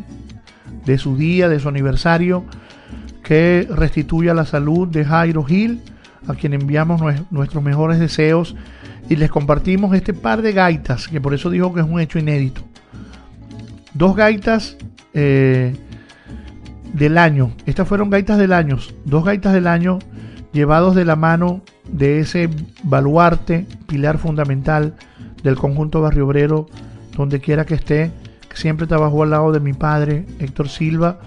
su 0.98 1.18
día, 1.18 1.50
de 1.50 1.60
su 1.60 1.68
aniversario, 1.68 2.46
que 3.24 3.68
restituya 3.70 4.34
la 4.34 4.46
salud 4.46 4.88
de 4.88 5.04
Jairo 5.04 5.44
Gil, 5.44 5.82
a 6.28 6.36
quien 6.36 6.54
enviamos 6.54 7.02
nuestros 7.32 7.64
mejores 7.64 8.00
deseos 8.00 8.56
y 9.10 9.16
les 9.16 9.32
compartimos 9.32 9.96
este 9.96 10.14
par 10.14 10.42
de 10.42 10.54
gaitas, 10.54 11.08
que 11.08 11.20
por 11.20 11.34
eso 11.34 11.50
dijo 11.50 11.74
que 11.74 11.82
es 11.82 11.88
un 11.88 12.00
hecho 12.00 12.20
inédito. 12.20 12.62
Dos 13.94 14.16
gaitas 14.16 14.78
eh, 15.14 15.76
del 16.94 17.18
año, 17.18 17.52
estas 17.66 17.88
fueron 17.88 18.10
gaitas 18.10 18.38
del 18.38 18.54
año, 18.54 18.78
dos 19.06 19.26
gaitas 19.26 19.54
del 19.54 19.68
año 19.68 20.00
llevados 20.54 20.96
de 20.96 21.04
la 21.04 21.16
mano 21.16 21.62
de 21.92 22.20
ese 22.20 22.50
baluarte, 22.84 23.66
pilar 23.88 24.20
fundamental 24.20 24.94
del 25.42 25.56
conjunto 25.56 26.02
Barrio 26.02 26.28
Obrero, 26.28 26.68
donde 27.18 27.42
quiera 27.42 27.66
que 27.66 27.74
esté, 27.74 28.12
siempre 28.54 28.88
trabajó 28.88 29.24
al 29.24 29.32
lado 29.32 29.52
de 29.52 29.60
mi 29.60 29.74
padre, 29.74 30.26
Héctor 30.40 30.70
Silva, 30.70 31.20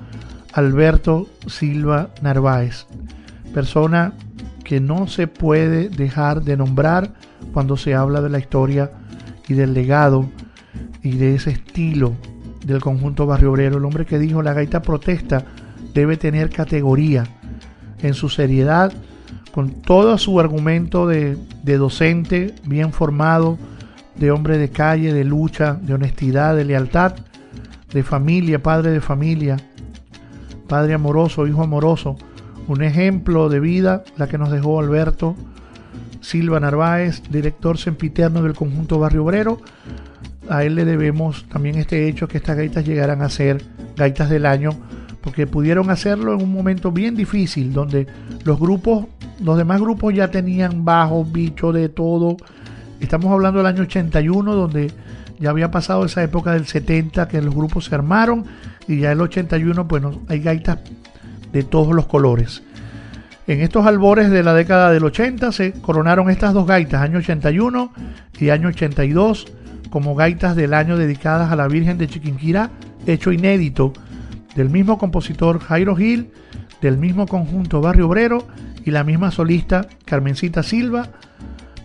Alberto 0.52 1.28
Silva 1.48 2.10
Narváez, 2.22 2.86
persona 3.52 4.12
que 4.64 4.80
no 4.80 5.06
se 5.06 5.26
puede 5.26 5.88
dejar 5.88 6.42
de 6.42 6.56
nombrar 6.56 7.12
cuando 7.52 7.76
se 7.76 7.94
habla 7.94 8.20
de 8.20 8.30
la 8.30 8.38
historia 8.38 8.92
y 9.48 9.54
del 9.54 9.74
legado 9.74 10.26
y 11.02 11.16
de 11.16 11.34
ese 11.34 11.50
estilo 11.50 12.14
del 12.66 12.80
conjunto 12.80 13.26
Barrio 13.26 13.52
Obrero, 13.52 13.78
el 13.78 13.84
hombre 13.84 14.04
que 14.04 14.18
dijo 14.18 14.42
la 14.42 14.52
gaita 14.52 14.82
protesta 14.82 15.44
debe 15.94 16.16
tener 16.16 16.50
categoría 16.50 17.24
en 18.02 18.12
su 18.14 18.28
seriedad, 18.28 18.92
con 19.52 19.70
todo 19.70 20.18
su 20.18 20.38
argumento 20.40 21.06
de, 21.06 21.38
de 21.62 21.78
docente 21.78 22.54
bien 22.64 22.92
formado, 22.92 23.56
de 24.16 24.30
hombre 24.30 24.58
de 24.58 24.68
calle, 24.68 25.14
de 25.14 25.24
lucha, 25.24 25.74
de 25.74 25.94
honestidad, 25.94 26.56
de 26.56 26.64
lealtad, 26.64 27.14
de 27.92 28.02
familia, 28.02 28.62
padre 28.62 28.90
de 28.90 29.00
familia, 29.00 29.56
padre 30.68 30.94
amoroso, 30.94 31.46
hijo 31.46 31.62
amoroso, 31.62 32.16
un 32.66 32.82
ejemplo 32.82 33.48
de 33.48 33.60
vida 33.60 34.02
la 34.16 34.26
que 34.26 34.38
nos 34.38 34.50
dejó 34.50 34.80
Alberto 34.80 35.36
Silva 36.20 36.58
Narváez, 36.58 37.22
director 37.30 37.78
sempiterno 37.78 38.42
del 38.42 38.54
conjunto 38.54 38.98
Barrio 38.98 39.22
Obrero. 39.22 39.60
A 40.48 40.64
él 40.64 40.74
le 40.74 40.84
debemos 40.84 41.46
también 41.48 41.76
este 41.76 42.08
hecho 42.08 42.28
que 42.28 42.38
estas 42.38 42.56
gaitas 42.56 42.84
llegaran 42.84 43.22
a 43.22 43.28
ser 43.28 43.62
gaitas 43.96 44.30
del 44.30 44.46
año, 44.46 44.70
porque 45.20 45.46
pudieron 45.46 45.90
hacerlo 45.90 46.34
en 46.34 46.42
un 46.42 46.52
momento 46.52 46.92
bien 46.92 47.16
difícil, 47.16 47.72
donde 47.72 48.06
los 48.44 48.58
grupos, 48.58 49.06
los 49.40 49.58
demás 49.58 49.80
grupos 49.80 50.14
ya 50.14 50.30
tenían 50.30 50.84
bajos, 50.84 51.30
bichos 51.30 51.74
de 51.74 51.88
todo, 51.88 52.36
Estamos 53.00 53.30
hablando 53.30 53.58
del 53.58 53.66
año 53.66 53.82
81, 53.82 54.54
donde 54.54 54.90
ya 55.38 55.50
había 55.50 55.70
pasado 55.70 56.04
esa 56.04 56.22
época 56.22 56.52
del 56.52 56.66
70 56.66 57.28
que 57.28 57.42
los 57.42 57.54
grupos 57.54 57.86
se 57.86 57.94
armaron 57.94 58.46
y 58.88 59.00
ya 59.00 59.12
el 59.12 59.20
81, 59.20 59.84
bueno, 59.84 60.22
hay 60.28 60.40
gaitas 60.40 60.78
de 61.52 61.62
todos 61.62 61.94
los 61.94 62.06
colores. 62.06 62.62
En 63.46 63.60
estos 63.60 63.86
albores 63.86 64.30
de 64.30 64.42
la 64.42 64.54
década 64.54 64.90
del 64.90 65.04
80 65.04 65.52
se 65.52 65.72
coronaron 65.72 66.30
estas 66.30 66.54
dos 66.54 66.66
gaitas, 66.66 67.02
año 67.02 67.18
81 67.18 67.92
y 68.40 68.48
año 68.48 68.68
82, 68.68 69.46
como 69.90 70.14
gaitas 70.14 70.56
del 70.56 70.74
año 70.74 70.96
dedicadas 70.96 71.50
a 71.50 71.56
la 71.56 71.68
Virgen 71.68 71.98
de 71.98 72.08
Chiquinquirá, 72.08 72.70
hecho 73.06 73.32
inédito 73.32 73.92
del 74.54 74.70
mismo 74.70 74.98
compositor 74.98 75.60
Jairo 75.60 75.96
Gil, 75.96 76.30
del 76.80 76.98
mismo 76.98 77.26
conjunto 77.26 77.80
Barrio 77.80 78.08
Obrero 78.08 78.46
y 78.84 78.90
la 78.90 79.04
misma 79.04 79.30
solista 79.30 79.86
Carmencita 80.04 80.62
Silva, 80.62 81.10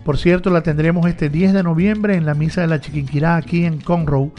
por 0.04 0.18
cierto, 0.18 0.50
la 0.50 0.62
tendremos 0.62 1.06
este 1.06 1.28
10 1.28 1.52
de 1.52 1.62
noviembre 1.62 2.16
en 2.16 2.26
la 2.26 2.34
Misa 2.34 2.60
de 2.60 2.66
la 2.66 2.80
Chiquinquirá 2.80 3.36
aquí 3.36 3.64
en 3.64 3.80
Conroe, 3.80 4.32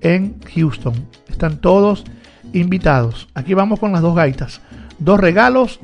en 0.00 0.36
Houston. 0.54 0.94
Están 1.28 1.58
todos 1.58 2.04
invitados. 2.52 3.28
Aquí 3.34 3.54
vamos 3.54 3.78
con 3.78 3.92
las 3.92 4.02
dos 4.02 4.16
gaitas. 4.16 4.60
Dos 4.98 5.20
regalos 5.20 5.78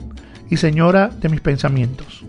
y 0.48 0.56
señora 0.56 1.08
de 1.08 1.28
mis 1.28 1.40
pensamientos. 1.40 2.24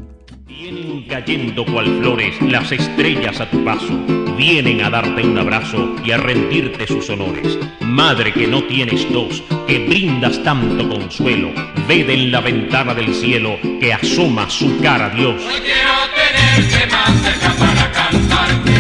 Vienen 0.58 1.04
cayendo 1.04 1.66
cual 1.66 1.86
flores 2.02 2.36
las 2.42 2.74
estrellas 2.74 3.40
a 3.40 3.50
tu 3.50 3.64
paso, 3.64 3.98
vienen 4.36 4.82
a 4.82 4.90
darte 4.90 5.24
un 5.24 5.38
abrazo 5.38 5.96
y 6.04 6.12
a 6.12 6.18
rendirte 6.18 6.86
sus 6.86 7.10
honores. 7.10 7.58
Madre 7.80 8.34
que 8.34 8.48
no 8.48 8.62
tienes 8.66 9.10
dos, 9.14 9.42
que 9.66 9.80
brindas 9.88 10.44
tanto 10.44 10.90
consuelo, 10.90 11.52
ved 11.88 12.10
en 12.10 12.34
la 12.34 12.42
ventana 12.42 12.94
del 12.94 13.16
cielo 13.16 13.58
que 13.80 13.94
asoma 13.94 14.50
su 14.50 14.78
cara 14.82 15.06
a 15.06 15.10
Dios. 15.12 15.42
Hoy 15.42 15.62
quiero 15.62 15.94
tenerte 16.16 16.86
más 16.94 17.22
cerca 17.22 17.54
para 17.58 17.92
cantarte 17.94 18.72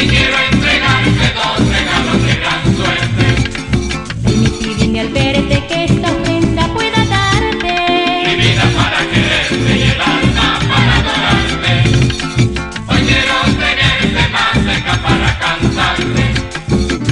y 0.00 0.06
quiero 0.06 0.36
entregarte 0.52 1.34
dos 1.34 1.58
regalos 1.68 2.22
de 2.24 2.34
gran 2.36 2.76
suerte. 2.76 3.24
Piden 4.62 4.96
al 4.98 5.08
verte 5.08 5.67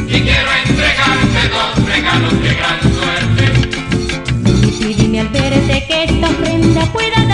y 0.08 0.20
quiero 0.20 0.50
entregarte 0.66 1.48
dos 1.48 1.86
regalos 1.86 2.42
de 2.42 2.54
gran 2.54 2.80
suerte. 2.94 3.44
Si 4.78 4.84
me 4.84 4.94
piden 4.94 5.18
al 5.18 5.28
verte 5.28 5.84
que 5.88 6.04
esta 6.04 6.28
ofrenda 6.28 6.86
pueda 6.92 7.25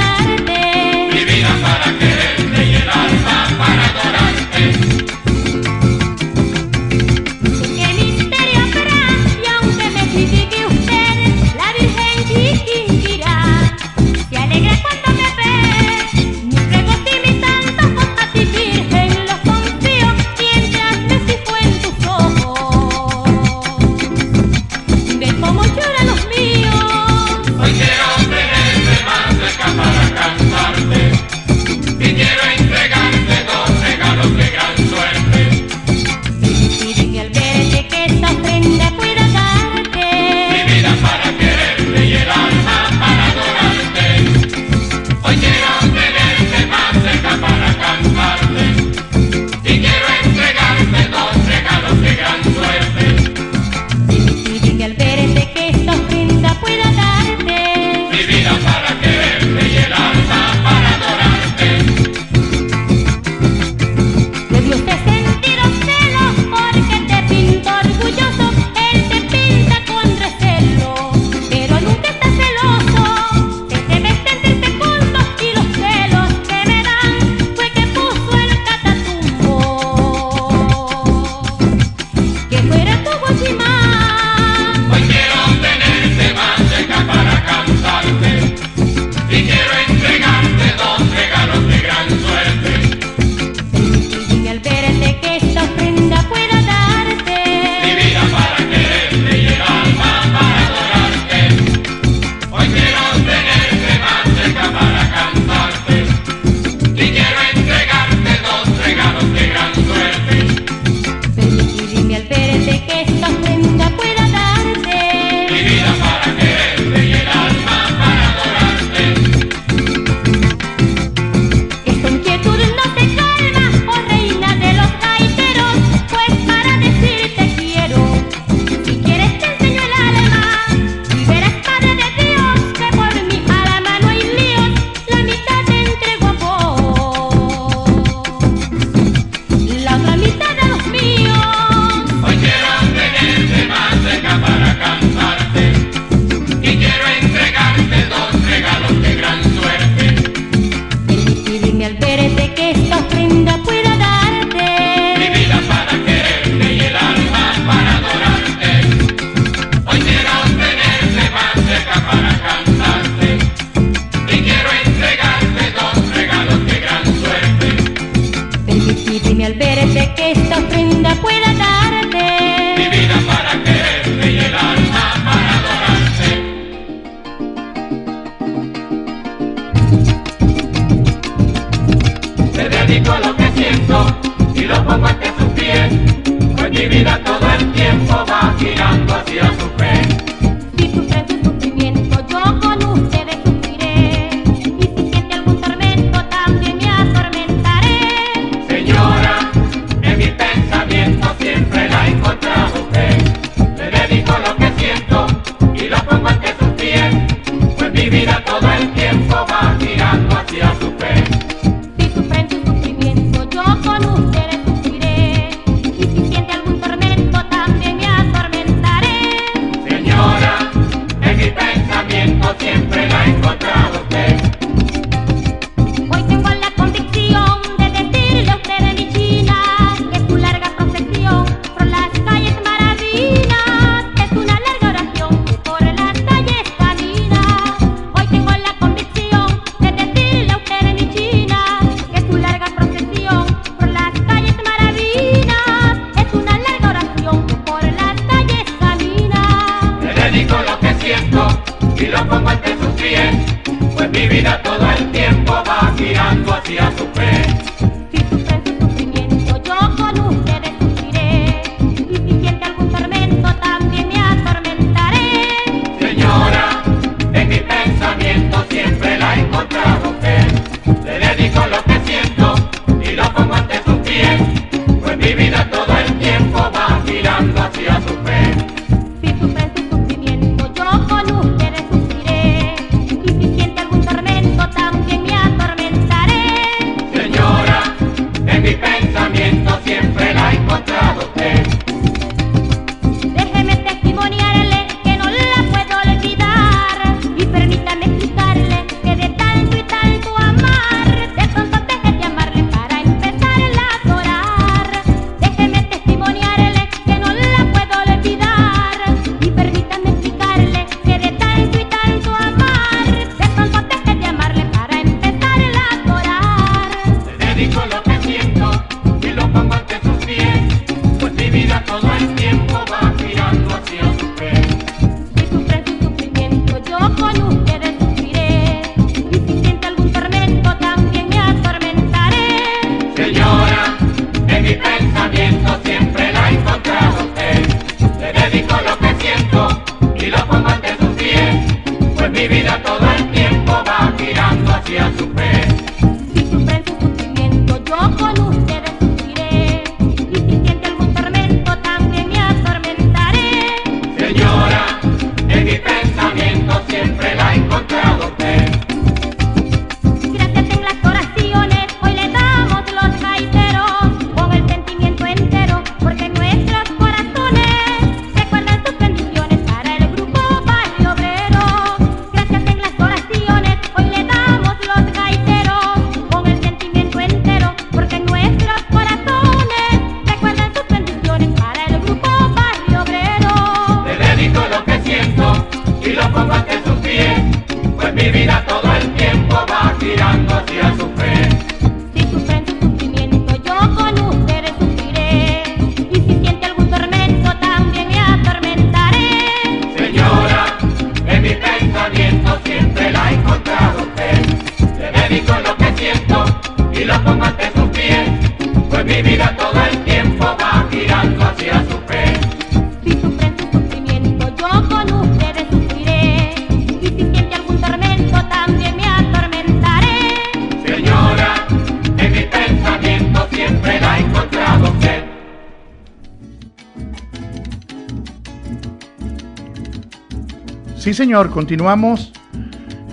señor, 431.23 431.51
continuamos 431.51 432.33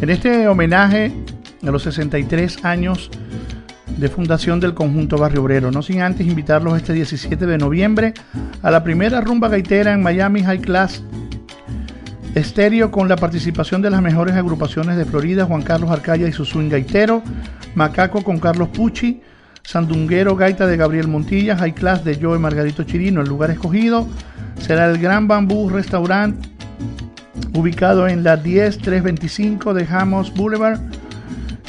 en 0.02 0.10
este 0.10 0.48
homenaje 0.48 1.14
a 1.62 1.70
los 1.70 1.84
63 1.84 2.66
años 2.66 3.12
de 3.98 4.10
fundación 4.10 4.60
del 4.60 4.74
conjunto 4.74 5.16
Barrio 5.20 5.44
Obrero, 5.44 5.70
no 5.70 5.84
sin 5.84 6.02
antes 6.02 6.26
invitarlos 6.26 6.76
este 6.76 6.94
17 6.94 7.46
de 7.46 7.58
noviembre 7.60 8.16
a 8.64 8.72
la 8.72 8.84
primera 8.84 9.22
rumba 9.22 9.48
gaitera 9.48 9.94
en 9.94 10.02
Miami 10.02 10.42
High 10.42 10.62
Class 10.62 11.04
Estéreo 12.34 12.90
con 12.90 13.08
la 13.08 13.16
participación 13.16 13.84
de 13.84 13.92
las 13.92 14.02
mejores 14.02 14.34
agrupaciones 14.34 14.98
de 14.98 15.06
Florida, 15.06 15.46
Juan 15.46 15.62
Carlos 15.62 15.92
Arcaya 15.92 16.28
y 16.28 16.32
Susún 16.32 16.68
Gaitero, 16.68 17.22
Macaco 17.76 18.24
con 18.24 18.40
Carlos 18.40 18.70
Pucci, 18.70 19.22
Sandunguero 19.62 20.36
Gaita 20.36 20.66
de 20.66 20.78
Gabriel 20.78 21.10
Montilla, 21.10 21.56
High 21.58 21.76
Class 21.76 22.04
de 22.04 22.18
Joe 22.20 22.40
Margarito 22.40 22.82
Chirino, 22.82 23.22
el 23.22 23.30
lugar 23.30 23.52
escogido 23.52 24.08
será 24.58 24.90
el 24.90 24.98
Gran 24.98 25.28
Bambú 25.28 25.70
Restaurant 25.70 26.59
ubicado 27.54 28.08
en 28.08 28.24
la 28.24 28.38
10325 28.38 29.74
de 29.74 29.86
Hamos 29.90 30.34
Boulevard. 30.34 30.80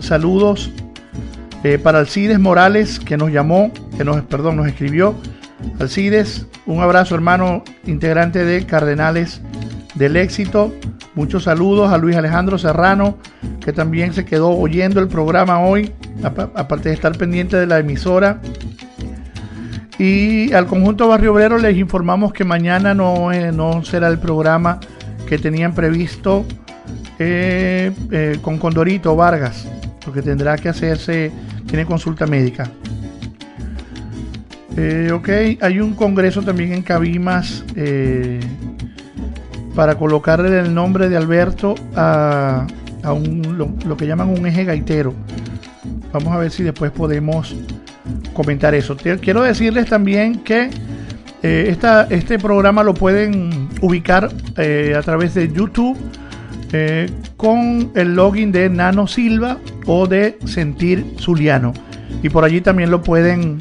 saludos 0.00 0.70
eh, 1.64 1.78
para 1.78 1.98
Alcides 1.98 2.38
Morales 2.38 2.98
que 2.98 3.16
nos 3.16 3.30
llamó, 3.30 3.72
que 3.96 4.04
nos, 4.04 4.20
perdón, 4.22 4.56
nos 4.56 4.66
escribió. 4.66 5.14
Alcides, 5.78 6.46
un 6.66 6.82
abrazo 6.82 7.14
hermano, 7.14 7.62
integrante 7.86 8.44
de 8.44 8.66
Cardenales 8.66 9.40
del 9.94 10.16
Éxito. 10.16 10.72
Muchos 11.14 11.44
saludos 11.44 11.92
a 11.92 11.98
Luis 11.98 12.16
Alejandro 12.16 12.58
Serrano, 12.58 13.18
que 13.64 13.72
también 13.72 14.12
se 14.14 14.24
quedó 14.24 14.50
oyendo 14.50 15.00
el 15.00 15.08
programa 15.08 15.60
hoy, 15.60 15.92
aparte 16.22 16.88
de 16.88 16.94
estar 16.94 17.16
pendiente 17.16 17.56
de 17.56 17.66
la 17.66 17.78
emisora. 17.78 18.40
Y 19.98 20.52
al 20.52 20.66
conjunto 20.66 21.06
Barrio 21.06 21.32
Obrero 21.32 21.58
les 21.58 21.76
informamos 21.76 22.32
que 22.32 22.44
mañana 22.44 22.94
no, 22.94 23.30
eh, 23.30 23.52
no 23.52 23.84
será 23.84 24.08
el 24.08 24.18
programa 24.18 24.80
que 25.28 25.38
tenían 25.38 25.74
previsto 25.74 26.44
eh, 27.18 28.38
con 28.40 28.58
Condorito 28.58 29.14
Vargas, 29.14 29.68
porque 30.04 30.22
tendrá 30.22 30.56
que 30.56 30.68
hacerse, 30.68 31.30
tiene 31.72 31.86
consulta 31.86 32.26
médica. 32.26 32.70
ok, 35.14 35.28
hay 35.58 35.80
un 35.80 35.94
congreso 35.94 36.42
también 36.42 36.74
en 36.74 36.82
Cabimas 36.82 37.64
para 39.74 39.94
colocarle 39.94 40.60
el 40.60 40.74
nombre 40.74 41.08
de 41.08 41.16
Alberto 41.16 41.74
a, 41.96 42.66
un, 43.04 43.56
lo, 43.56 43.96
que 43.96 44.06
llaman 44.06 44.28
un 44.28 44.46
eje 44.46 44.64
gaitero. 44.64 45.14
Vamos 46.12 46.34
a 46.34 46.36
ver 46.36 46.50
si 46.50 46.62
después 46.62 46.90
podemos 46.90 47.56
comentar 48.34 48.74
eso. 48.74 48.94
Quiero 48.94 49.40
decirles 49.40 49.86
también 49.88 50.40
que 50.40 50.68
eh, 51.42 51.74
este 52.10 52.38
programa 52.38 52.82
lo 52.82 52.92
pueden 52.92 53.70
ubicar 53.80 54.30
eh, 54.58 54.92
a 54.94 55.00
través 55.00 55.32
de 55.32 55.50
YouTube 55.50 55.96
eh, 56.72 57.10
con 57.36 57.90
el 57.94 58.14
login 58.14 58.52
de 58.52 58.68
Nano 58.68 59.06
Silva 59.06 59.58
o 59.86 60.06
de 60.06 60.38
Sentir 60.44 61.04
Zuliano. 61.18 61.72
Y 62.22 62.28
por 62.28 62.44
allí 62.44 62.60
también 62.60 62.90
lo 62.90 63.02
pueden 63.02 63.58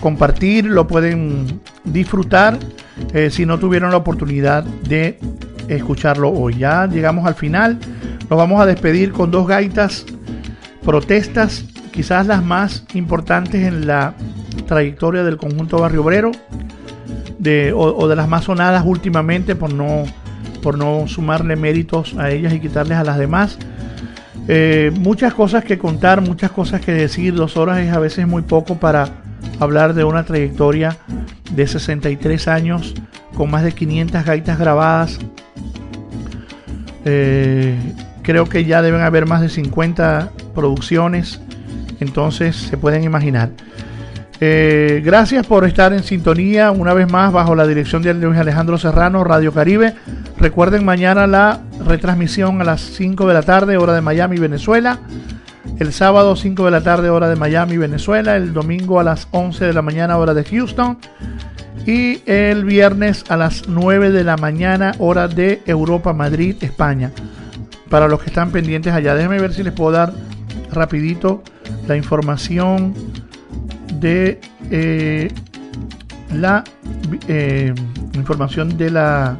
compartir, 0.00 0.66
lo 0.66 0.86
pueden 0.86 1.60
disfrutar 1.84 2.58
si 3.30 3.46
no 3.46 3.58
tuvieron 3.58 3.90
la 3.90 3.96
oportunidad 3.96 4.62
de 4.64 5.18
escucharlo 5.68 6.30
hoy. 6.30 6.58
Ya 6.58 6.86
llegamos 6.86 7.26
al 7.26 7.34
final. 7.34 7.78
Nos 8.28 8.38
vamos 8.38 8.60
a 8.60 8.66
despedir 8.66 9.12
con 9.12 9.30
dos 9.30 9.46
gaitas 9.46 10.06
protestas, 10.84 11.64
quizás 11.92 12.26
las 12.26 12.42
más 12.42 12.84
importantes 12.94 13.66
en 13.66 13.86
la 13.86 14.14
trayectoria 14.66 15.24
del 15.24 15.36
conjunto 15.36 15.78
Barrio 15.78 16.02
Obrero, 16.02 16.32
de, 17.38 17.72
o, 17.74 18.08
de 18.08 18.16
las 18.16 18.28
más 18.28 18.44
sonadas 18.44 18.84
últimamente 18.86 19.54
por 19.54 19.72
no, 19.72 20.04
por 20.64 20.78
no 20.78 21.06
sumarle 21.06 21.54
méritos 21.56 22.16
a 22.18 22.30
ellas 22.30 22.54
y 22.54 22.58
quitarles 22.58 22.98
a 22.98 23.04
las 23.04 23.18
demás. 23.18 23.58
Eh, 24.48 24.90
muchas 24.98 25.34
cosas 25.34 25.62
que 25.62 25.78
contar, 25.78 26.22
muchas 26.22 26.50
cosas 26.50 26.80
que 26.80 26.92
decir, 26.92 27.34
dos 27.34 27.56
horas 27.56 27.78
es 27.78 27.92
a 27.92 27.98
veces 27.98 28.26
muy 28.26 28.42
poco 28.42 28.80
para 28.80 29.08
hablar 29.60 29.94
de 29.94 30.04
una 30.04 30.24
trayectoria 30.24 30.96
de 31.52 31.66
63 31.66 32.48
años 32.48 32.94
con 33.36 33.50
más 33.50 33.62
de 33.62 33.72
500 33.72 34.24
gaitas 34.24 34.58
grabadas 34.58 35.18
eh, 37.04 37.76
creo 38.22 38.48
que 38.48 38.64
ya 38.64 38.80
deben 38.80 39.02
haber 39.02 39.26
más 39.26 39.42
de 39.42 39.50
50 39.50 40.30
producciones, 40.54 41.40
entonces 42.00 42.56
se 42.56 42.76
pueden 42.76 43.04
imaginar. 43.04 43.50
Eh, 44.46 45.00
gracias 45.02 45.46
por 45.46 45.64
estar 45.64 45.94
en 45.94 46.02
sintonía 46.02 46.70
una 46.70 46.92
vez 46.92 47.10
más 47.10 47.32
bajo 47.32 47.54
la 47.54 47.66
dirección 47.66 48.02
de 48.02 48.12
Luis 48.12 48.38
Alejandro 48.38 48.76
Serrano, 48.76 49.24
Radio 49.24 49.54
Caribe. 49.54 49.94
Recuerden 50.36 50.84
mañana 50.84 51.26
la 51.26 51.60
retransmisión 51.82 52.60
a 52.60 52.64
las 52.64 52.82
5 52.82 53.26
de 53.26 53.32
la 53.32 53.40
tarde, 53.40 53.78
hora 53.78 53.94
de 53.94 54.02
Miami, 54.02 54.36
Venezuela. 54.36 54.98
El 55.78 55.94
sábado 55.94 56.36
5 56.36 56.66
de 56.66 56.70
la 56.70 56.82
tarde, 56.82 57.08
hora 57.08 57.30
de 57.30 57.36
Miami, 57.36 57.78
Venezuela. 57.78 58.36
El 58.36 58.52
domingo 58.52 59.00
a 59.00 59.04
las 59.04 59.28
11 59.30 59.64
de 59.64 59.72
la 59.72 59.80
mañana, 59.80 60.18
hora 60.18 60.34
de 60.34 60.44
Houston 60.44 60.98
y 61.86 62.20
el 62.26 62.66
viernes 62.66 63.24
a 63.30 63.38
las 63.38 63.66
9 63.66 64.10
de 64.10 64.24
la 64.24 64.36
mañana 64.36 64.92
hora 64.98 65.26
de 65.26 65.62
Europa, 65.64 66.12
Madrid, 66.12 66.56
España. 66.60 67.12
Para 67.88 68.08
los 68.08 68.20
que 68.20 68.26
están 68.26 68.50
pendientes 68.50 68.92
allá, 68.92 69.14
déjenme 69.14 69.40
ver 69.40 69.54
si 69.54 69.62
les 69.62 69.72
puedo 69.72 69.92
dar 69.92 70.12
rapidito 70.70 71.42
la 71.88 71.96
información 71.96 72.92
de 74.04 74.38
eh, 74.70 75.32
la 76.34 76.62
eh, 77.26 77.72
información 78.12 78.76
de 78.76 78.90
la 78.90 79.38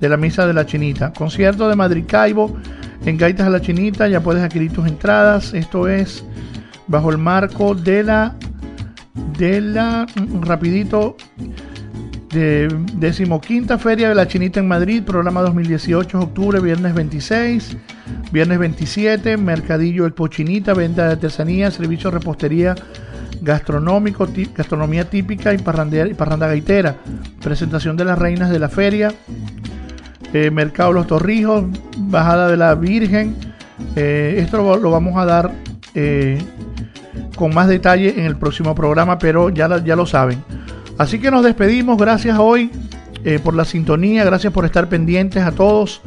de 0.00 0.08
la 0.08 0.16
misa 0.16 0.46
de 0.46 0.54
la 0.54 0.64
chinita. 0.64 1.12
Concierto 1.12 1.68
de 1.68 1.76
Madrid 1.76 2.04
Caibo 2.08 2.56
en 3.04 3.18
Gaitas 3.18 3.46
a 3.46 3.50
la 3.50 3.60
Chinita, 3.60 4.08
ya 4.08 4.22
puedes 4.22 4.42
adquirir 4.42 4.72
tus 4.72 4.86
entradas. 4.86 5.52
Esto 5.52 5.88
es 5.88 6.24
bajo 6.86 7.10
el 7.10 7.18
marco 7.18 7.74
de 7.74 8.02
la 8.02 8.34
de 9.36 9.60
la 9.60 10.06
mm, 10.06 10.42
rapidito 10.42 11.16
de 12.30 12.68
decimoquinta 12.94 13.76
Feria 13.76 14.08
de 14.08 14.14
la 14.14 14.26
Chinita 14.26 14.60
en 14.60 14.68
Madrid, 14.68 15.02
programa 15.02 15.42
2018, 15.42 16.18
octubre, 16.18 16.60
viernes 16.60 16.94
26, 16.94 17.76
viernes 18.32 18.58
27, 18.58 19.36
Mercadillo 19.36 20.06
El 20.06 20.14
Pochinita, 20.14 20.72
venta 20.72 21.06
de 21.06 21.12
artesanía, 21.12 21.70
servicio 21.70 22.10
repostería 22.10 22.74
gastronómico, 23.40 24.26
gastronomía 24.56 25.08
típica 25.08 25.52
y, 25.54 25.58
parranda 25.58 26.46
gaitera, 26.46 26.96
presentación 27.42 27.96
de 27.96 28.04
las 28.04 28.18
reinas 28.18 28.50
de 28.50 28.58
la 28.58 28.68
feria, 28.68 29.12
eh, 30.32 30.50
Mercado 30.50 30.92
Los 30.92 31.06
Torrijos, 31.06 31.64
Bajada 31.96 32.48
de 32.48 32.56
la 32.56 32.74
Virgen, 32.74 33.36
eh, 33.96 34.36
esto 34.38 34.76
lo, 34.76 34.90
vamos 34.90 35.16
a 35.16 35.24
dar 35.24 35.52
eh, 35.94 36.38
con 37.36 37.54
más 37.54 37.68
detalle 37.68 38.14
en 38.18 38.26
el 38.26 38.36
próximo 38.36 38.74
programa, 38.74 39.18
pero 39.18 39.50
ya, 39.50 39.82
ya 39.84 39.96
lo 39.96 40.06
saben. 40.06 40.42
Así 40.98 41.18
que 41.18 41.30
nos 41.30 41.44
despedimos, 41.44 41.96
gracias 41.96 42.38
hoy 42.38 42.70
eh, 43.24 43.38
por 43.42 43.54
la 43.54 43.64
sintonía, 43.64 44.24
gracias 44.24 44.52
por 44.52 44.64
estar 44.64 44.88
pendientes 44.88 45.42
a 45.42 45.52
todos. 45.52 46.02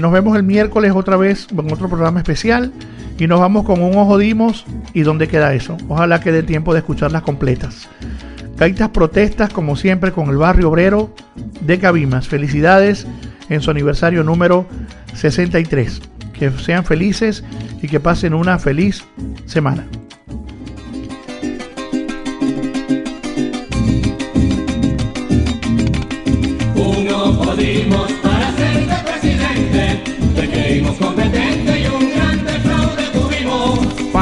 Nos 0.00 0.10
vemos 0.10 0.36
el 0.36 0.42
miércoles 0.42 0.90
otra 0.92 1.16
vez 1.16 1.46
en 1.52 1.72
otro 1.72 1.88
programa 1.88 2.18
especial 2.18 2.72
y 3.18 3.26
nos 3.26 3.40
vamos 3.40 3.64
con 3.64 3.82
un 3.82 3.96
ojo 3.96 4.16
dimos 4.16 4.64
y 4.94 5.02
dónde 5.02 5.28
queda 5.28 5.54
eso. 5.54 5.76
Ojalá 5.88 6.20
que 6.20 6.32
dé 6.32 6.42
tiempo 6.42 6.72
de 6.72 6.80
escucharlas 6.80 7.22
completas. 7.22 7.88
Gaitas 8.56 8.90
protestas 8.90 9.52
como 9.52 9.76
siempre 9.76 10.12
con 10.12 10.30
el 10.30 10.36
barrio 10.36 10.68
obrero 10.68 11.14
de 11.60 11.78
Cabimas. 11.78 12.28
Felicidades 12.28 13.06
en 13.48 13.60
su 13.60 13.70
aniversario 13.70 14.24
número 14.24 14.66
63. 15.14 16.00
Que 16.32 16.50
sean 16.50 16.84
felices 16.84 17.44
y 17.82 17.88
que 17.88 18.00
pasen 18.00 18.34
una 18.34 18.58
feliz 18.58 19.04
semana. 19.46 19.86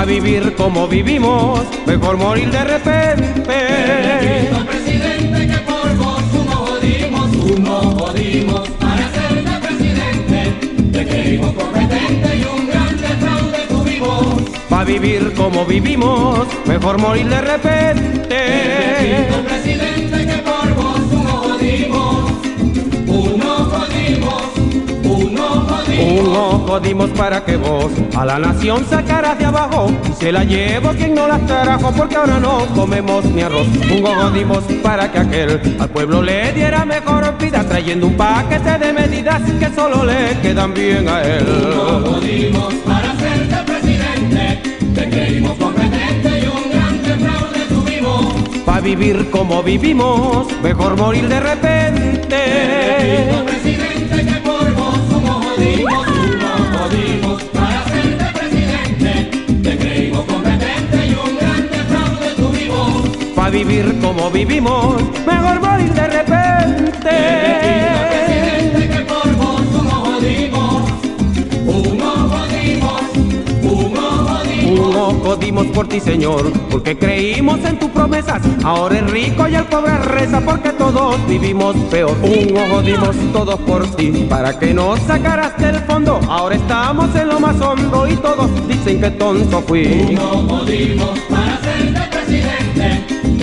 Vivir 0.07 0.55
como 0.55 0.87
vivimos, 0.87 1.62
mejor 1.85 2.16
morir 2.16 2.49
de 2.51 2.65
repente. 2.65 3.43
presidente 4.66 5.49
que 5.49 5.59
por 5.59 5.97
vos 5.97 6.23
uno 6.33 6.53
jodimos, 6.53 7.31
uno 7.37 7.81
jodimos 7.99 8.69
para 8.81 9.11
ser 9.11 9.45
de 9.45 9.66
presidente, 9.66 10.93
te 10.93 11.07
creímos 11.07 11.53
competente 11.55 12.37
y 12.37 12.45
un 12.45 12.66
grande 12.69 13.09
fraude 13.20 13.59
tuvimos. 13.69 14.43
Para 14.69 14.85
vivir 14.85 15.35
como 15.35 15.66
vivimos, 15.66 16.47
mejor 16.66 16.99
morir 16.99 17.27
de 17.28 17.41
repente. 17.41 19.28
presidente 19.45 19.66
Uno 25.98 26.64
jodimos 26.66 27.10
para 27.10 27.43
que 27.44 27.56
vos 27.56 27.90
a 28.14 28.24
la 28.27 28.39
nación 28.39 28.85
sacaras 28.89 29.39
de 29.39 29.47
abajo 29.47 29.90
y 30.09 30.12
se 30.12 30.31
la 30.31 30.44
llevo 30.44 30.90
quien 30.90 31.14
no 31.14 31.27
las 31.27 31.44
trajo 31.47 31.90
porque 31.93 32.16
ahora 32.16 32.39
no 32.39 32.66
comemos 32.74 33.24
ni 33.24 33.40
arroz. 33.43 33.66
Un 33.90 34.05
jodimos 34.05 34.64
para 34.82 35.10
que 35.10 35.18
aquel 35.18 35.77
al 35.78 35.89
pueblo 35.89 36.23
le 36.23 36.52
diera 36.52 36.85
mejor 36.85 37.36
vida 37.39 37.64
trayendo 37.64 38.09
un 38.09 38.16
paquete 38.16 38.78
de 38.78 38.93
medidas 38.93 39.43
que 39.59 39.74
solo 39.74 40.05
le 40.05 40.39
quedan 40.43 40.74
bien 40.74 41.09
a 41.09 41.23
él. 41.23 41.47
Uno 41.47 42.10
jodimos 42.10 42.74
para 42.85 43.14
ser 43.16 43.64
presidente, 43.64 44.62
te 44.94 45.09
creímos 45.09 45.56
competente 45.56 46.40
y 46.40 46.47
un 46.47 46.70
grande 46.73 47.14
fraude 47.24 47.60
tuvimos. 47.68 48.35
Pa' 48.66 48.81
vivir 48.81 49.31
como 49.31 49.62
vivimos, 49.62 50.47
mejor 50.62 50.97
morir 50.97 51.27
de 51.27 51.40
repente. 51.40 52.36
Tuvimos. 63.47 63.47
Pa' 63.47 63.51
vivir 63.51 64.01
como 64.01 64.31
vivimos, 64.31 65.02
mejor 65.27 65.60
morir 65.60 65.93
de 65.93 66.06
repente. 66.06 67.10
Presidente, 68.10 68.89
que 68.89 69.05
por 69.05 69.36
vos 69.36 69.62
somos 69.73 69.94
jodimos, 70.09 70.82
unos 71.66 72.32
jodimos, 72.32 73.02
unos 73.62 74.31
jodimos. 74.31 74.89
Unos 74.89 75.23
jodimos 75.23 75.66
por 75.68 75.89
ti, 75.89 76.01
Señor, 76.01 76.52
porque 76.70 76.98
creímos 76.98 77.60
en 77.64 77.78
tus 77.78 77.90
promesas. 77.90 78.43
Ahora 78.64 78.98
el 78.98 79.09
rico 79.09 79.47
y 79.48 79.55
el 79.55 79.64
pobre 79.64 79.97
reza 79.98 80.40
porque 80.40 80.70
todos 80.70 81.16
vivimos 81.28 81.77
peor. 81.90 82.16
Unos 82.23 82.68
jodimos 82.68 83.16
todos 83.32 83.60
por 83.60 83.86
ti, 83.94 84.27
para 84.28 84.59
que 84.59 84.74
nos 84.74 84.98
sacaras 85.01 85.56
del 85.59 85.77
fondo. 85.85 86.18
Ahora 86.28 86.56
estamos 86.56 87.14
en 87.14 87.28
lo 87.28 87.39
más 87.39 87.60
hondo 87.60 88.09
y 88.09 88.16
todos 88.16 88.51
dicen 88.66 89.01
que 89.01 89.10
tonto 89.10 89.62
fui. 89.62 90.16
Unos 90.16 90.51
jodimos 90.51 91.18
para 91.31 91.60
ser. 91.60 92.16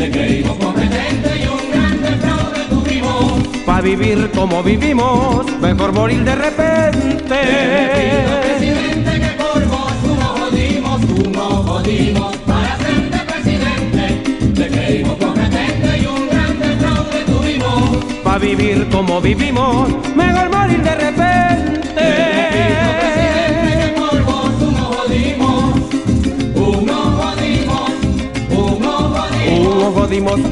Te 0.04 0.12
creímos 0.12 0.58
competente 0.58 1.30
y 1.42 1.48
un 1.48 1.72
grande 1.72 2.10
fraude 2.18 2.60
tuvimos. 2.70 3.48
Pa' 3.66 3.80
vivir 3.80 4.30
como 4.36 4.62
vivimos, 4.62 5.46
mejor 5.62 5.94
morir 5.94 6.26
de 6.26 6.36
repente. 6.36 7.40
Presidente, 8.42 9.12
que 9.22 9.32
por 9.42 9.66
vos 9.66 9.94
unos 10.04 10.40
jodimos, 10.42 11.02
unos 11.26 11.66
jodimos 11.66 12.36
para 12.46 12.78
de 13.14 13.20
presidente. 13.32 14.54
Te 14.54 14.68
creímos 14.68 15.16
competente 15.16 15.98
y 15.98 16.06
un 16.06 16.28
grande 16.28 16.76
fraude 16.80 17.24
tuvimos. 17.26 18.06
Pa' 18.26 18.38
vivir 18.40 18.90
como 18.90 19.22
vivimos, 19.22 19.88
mejor 20.18 20.50
morir 20.50 20.84
de 20.84 20.96
repente. 20.96 21.23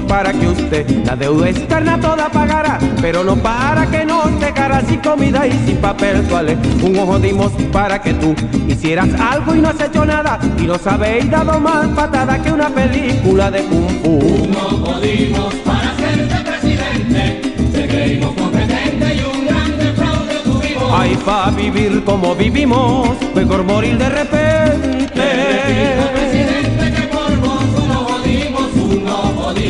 Para 0.07 0.33
que 0.33 0.47
usted 0.47 1.05
la 1.05 1.15
deuda 1.15 1.49
externa 1.49 1.99
toda 1.99 2.29
pagara, 2.29 2.77
pero 3.01 3.23
no 3.23 3.35
para 3.37 3.89
que 3.89 4.03
nos 4.03 4.39
dejara 4.39 4.81
sin 4.81 4.99
comida 4.99 5.47
y 5.47 5.51
sin 5.65 5.77
papel 5.77 6.27
toalé. 6.27 6.57
Unos 6.83 7.05
jodimos 7.05 7.51
para 7.71 8.01
que 8.01 8.13
tú 8.13 8.35
hicieras 8.67 9.09
algo 9.19 9.55
y 9.55 9.61
no 9.61 9.69
has 9.69 9.79
hecho 9.79 10.05
nada 10.05 10.39
y 10.57 10.63
nos 10.63 10.85
habéis 10.85 11.29
dado 11.29 11.59
más 11.59 11.87
patada 11.89 12.41
que 12.41 12.51
una 12.51 12.69
película 12.69 13.49
de 13.49 13.63
kung 13.63 13.89
fu. 14.03 14.19
Unos 14.19 14.89
jodimos 14.89 15.53
para 15.65 15.95
ser 15.95 16.27
de 16.27 16.49
presidente. 16.49 17.53
Te 17.71 17.87
creímos 17.87 18.33
competente 18.35 19.15
y 19.15 19.23
un 19.23 19.45
grande 19.45 19.93
fraude 19.93 20.35
tuvimos. 20.43 20.91
Ay, 20.91 21.17
pa' 21.25 21.49
vivir 21.51 22.03
como 22.03 22.35
vivimos, 22.35 23.09
mejor 23.33 23.63
morir 23.63 23.97
de 23.97 24.09
repente. 24.09 26.00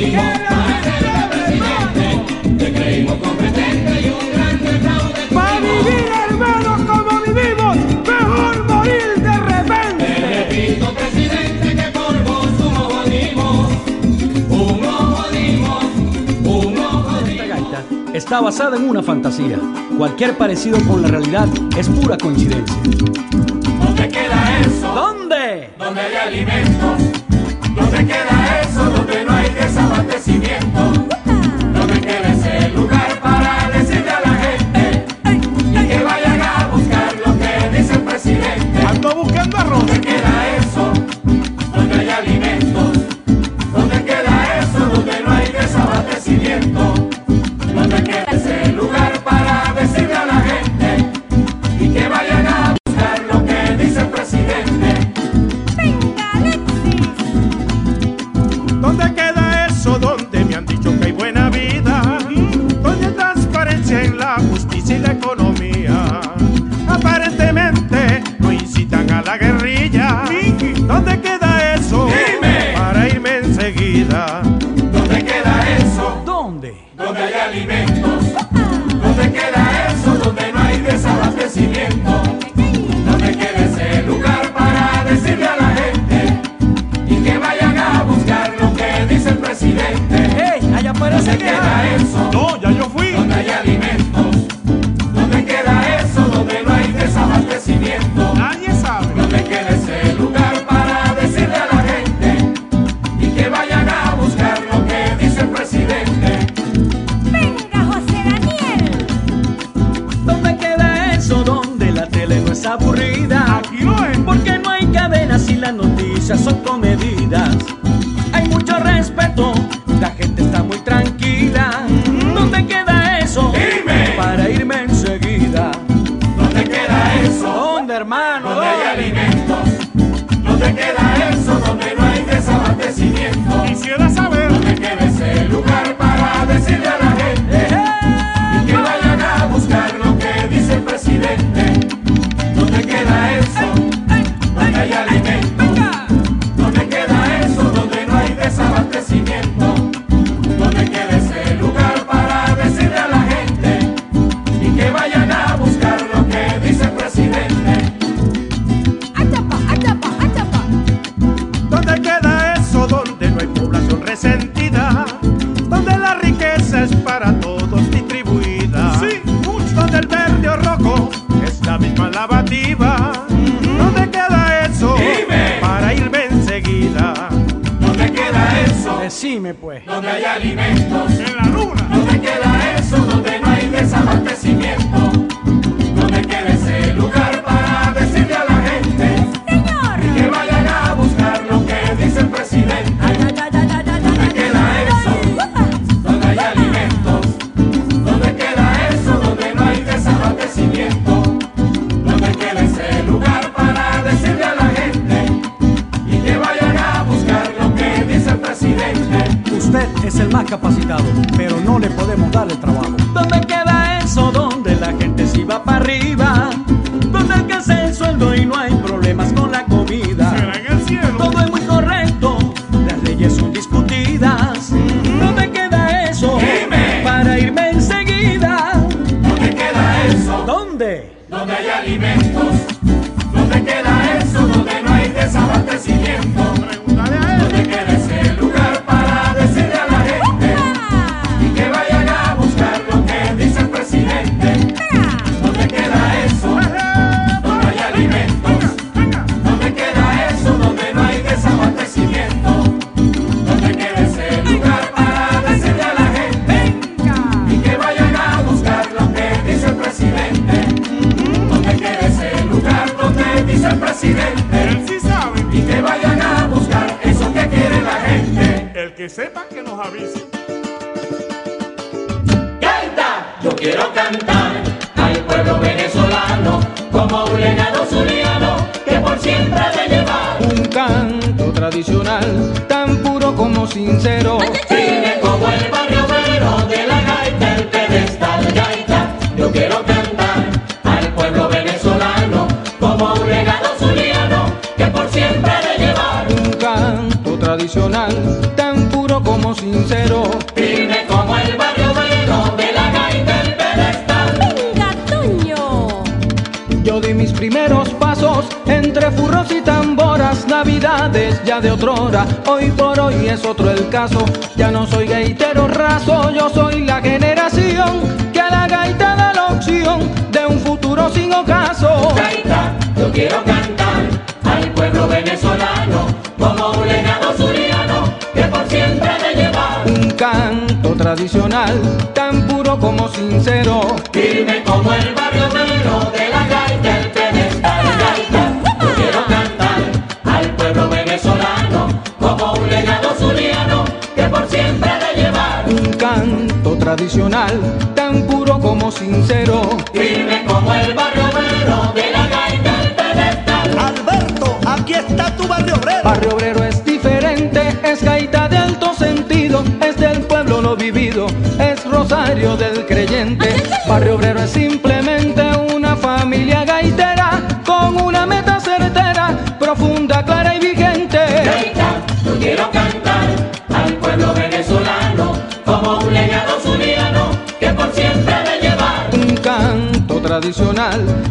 Para 0.10 0.84
ser 0.84 1.30
presidente. 1.30 2.58
Te 2.58 2.74
creímos 2.74 3.16
competente 3.18 4.02
y 4.02 4.10
un 4.10 4.32
grande 4.34 4.70
fraude 4.80 5.22
Pa' 5.34 5.58
tuvimos. 5.58 5.86
vivir, 5.86 6.06
hermanos, 6.28 6.82
como 6.90 7.22
vivimos, 7.22 7.78
mejor 8.08 8.64
morir 8.66 9.14
de 9.16 9.22
Te 9.22 9.38
repente. 9.38 10.06
repito, 10.50 10.94
presidente, 10.94 11.76
que 11.76 11.92
por 11.92 12.24
vos 12.24 12.48
Esta 17.24 17.46
gaita 17.46 17.84
está 18.14 18.42
basada 18.42 18.78
en 18.78 18.90
una 18.90 19.04
fantasía. 19.04 19.60
Cualquier 19.98 20.38
parecido 20.38 20.80
con 20.88 21.02
la 21.02 21.10
realidad 21.10 21.48
es 21.78 21.88
pura 21.90 22.18
coincidencia. 22.18 22.76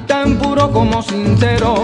tan 0.07 0.39
puro 0.39 0.71
como 0.73 1.03
sincero 1.03 1.83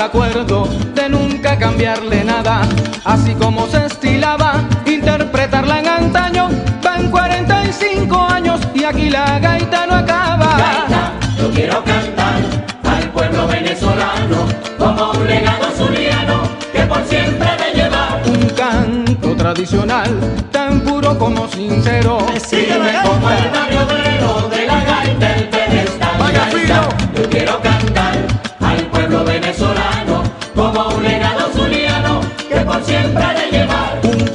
al 0.00 0.06
acuerdo 0.06 0.66
de 0.94 1.08
nunca 1.10 1.58
cambiarle 1.58 2.24
nada, 2.24 2.62
así 3.04 3.34
como 3.34 3.66
se 3.66 3.84
estilaba 3.84 4.64
interpretarla 4.86 5.80
en 5.80 5.88
antaño, 5.88 6.48
van 6.82 7.10
45 7.10 8.18
años 8.18 8.60
y 8.74 8.84
aquí 8.84 9.10
la 9.10 9.38
gaita 9.38 9.86
no 9.86 9.96
acaba. 9.96 10.56
Gaita, 10.56 11.12
yo 11.38 11.50
quiero 11.50 11.84
cantar 11.84 12.40
al 12.84 13.10
pueblo 13.10 13.46
venezolano 13.46 14.46
como 14.78 15.10
un 15.10 15.26
legado 15.26 15.70
zuliano 15.76 16.42
que 16.72 16.80
por 16.80 17.04
siempre 17.04 17.48
me 17.58 17.78
lleva. 17.78 18.20
Un 18.24 18.48
canto 18.56 19.36
tradicional 19.36 20.18
tan 20.50 20.80
puro 20.80 21.18
como 21.18 21.46
sincero. 21.48 22.26
Sígueme 22.42 22.92
como 23.04 23.30
el 23.30 23.50
barrio 23.50 24.48
de 24.48 24.66
la 24.66 24.82
gaita, 24.82 25.36
el 25.36 25.48
pedestal. 25.48 26.18
Vaya, 26.18 27.09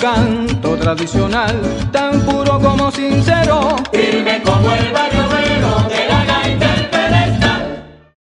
canto 0.06 0.76
tradicional, 0.77 1.60
tan 1.91 2.22
puro 2.22 2.60
como 2.60 2.91
sincero, 2.91 3.76
firme 3.91 4.40
como 4.44 4.72
el 4.72 4.94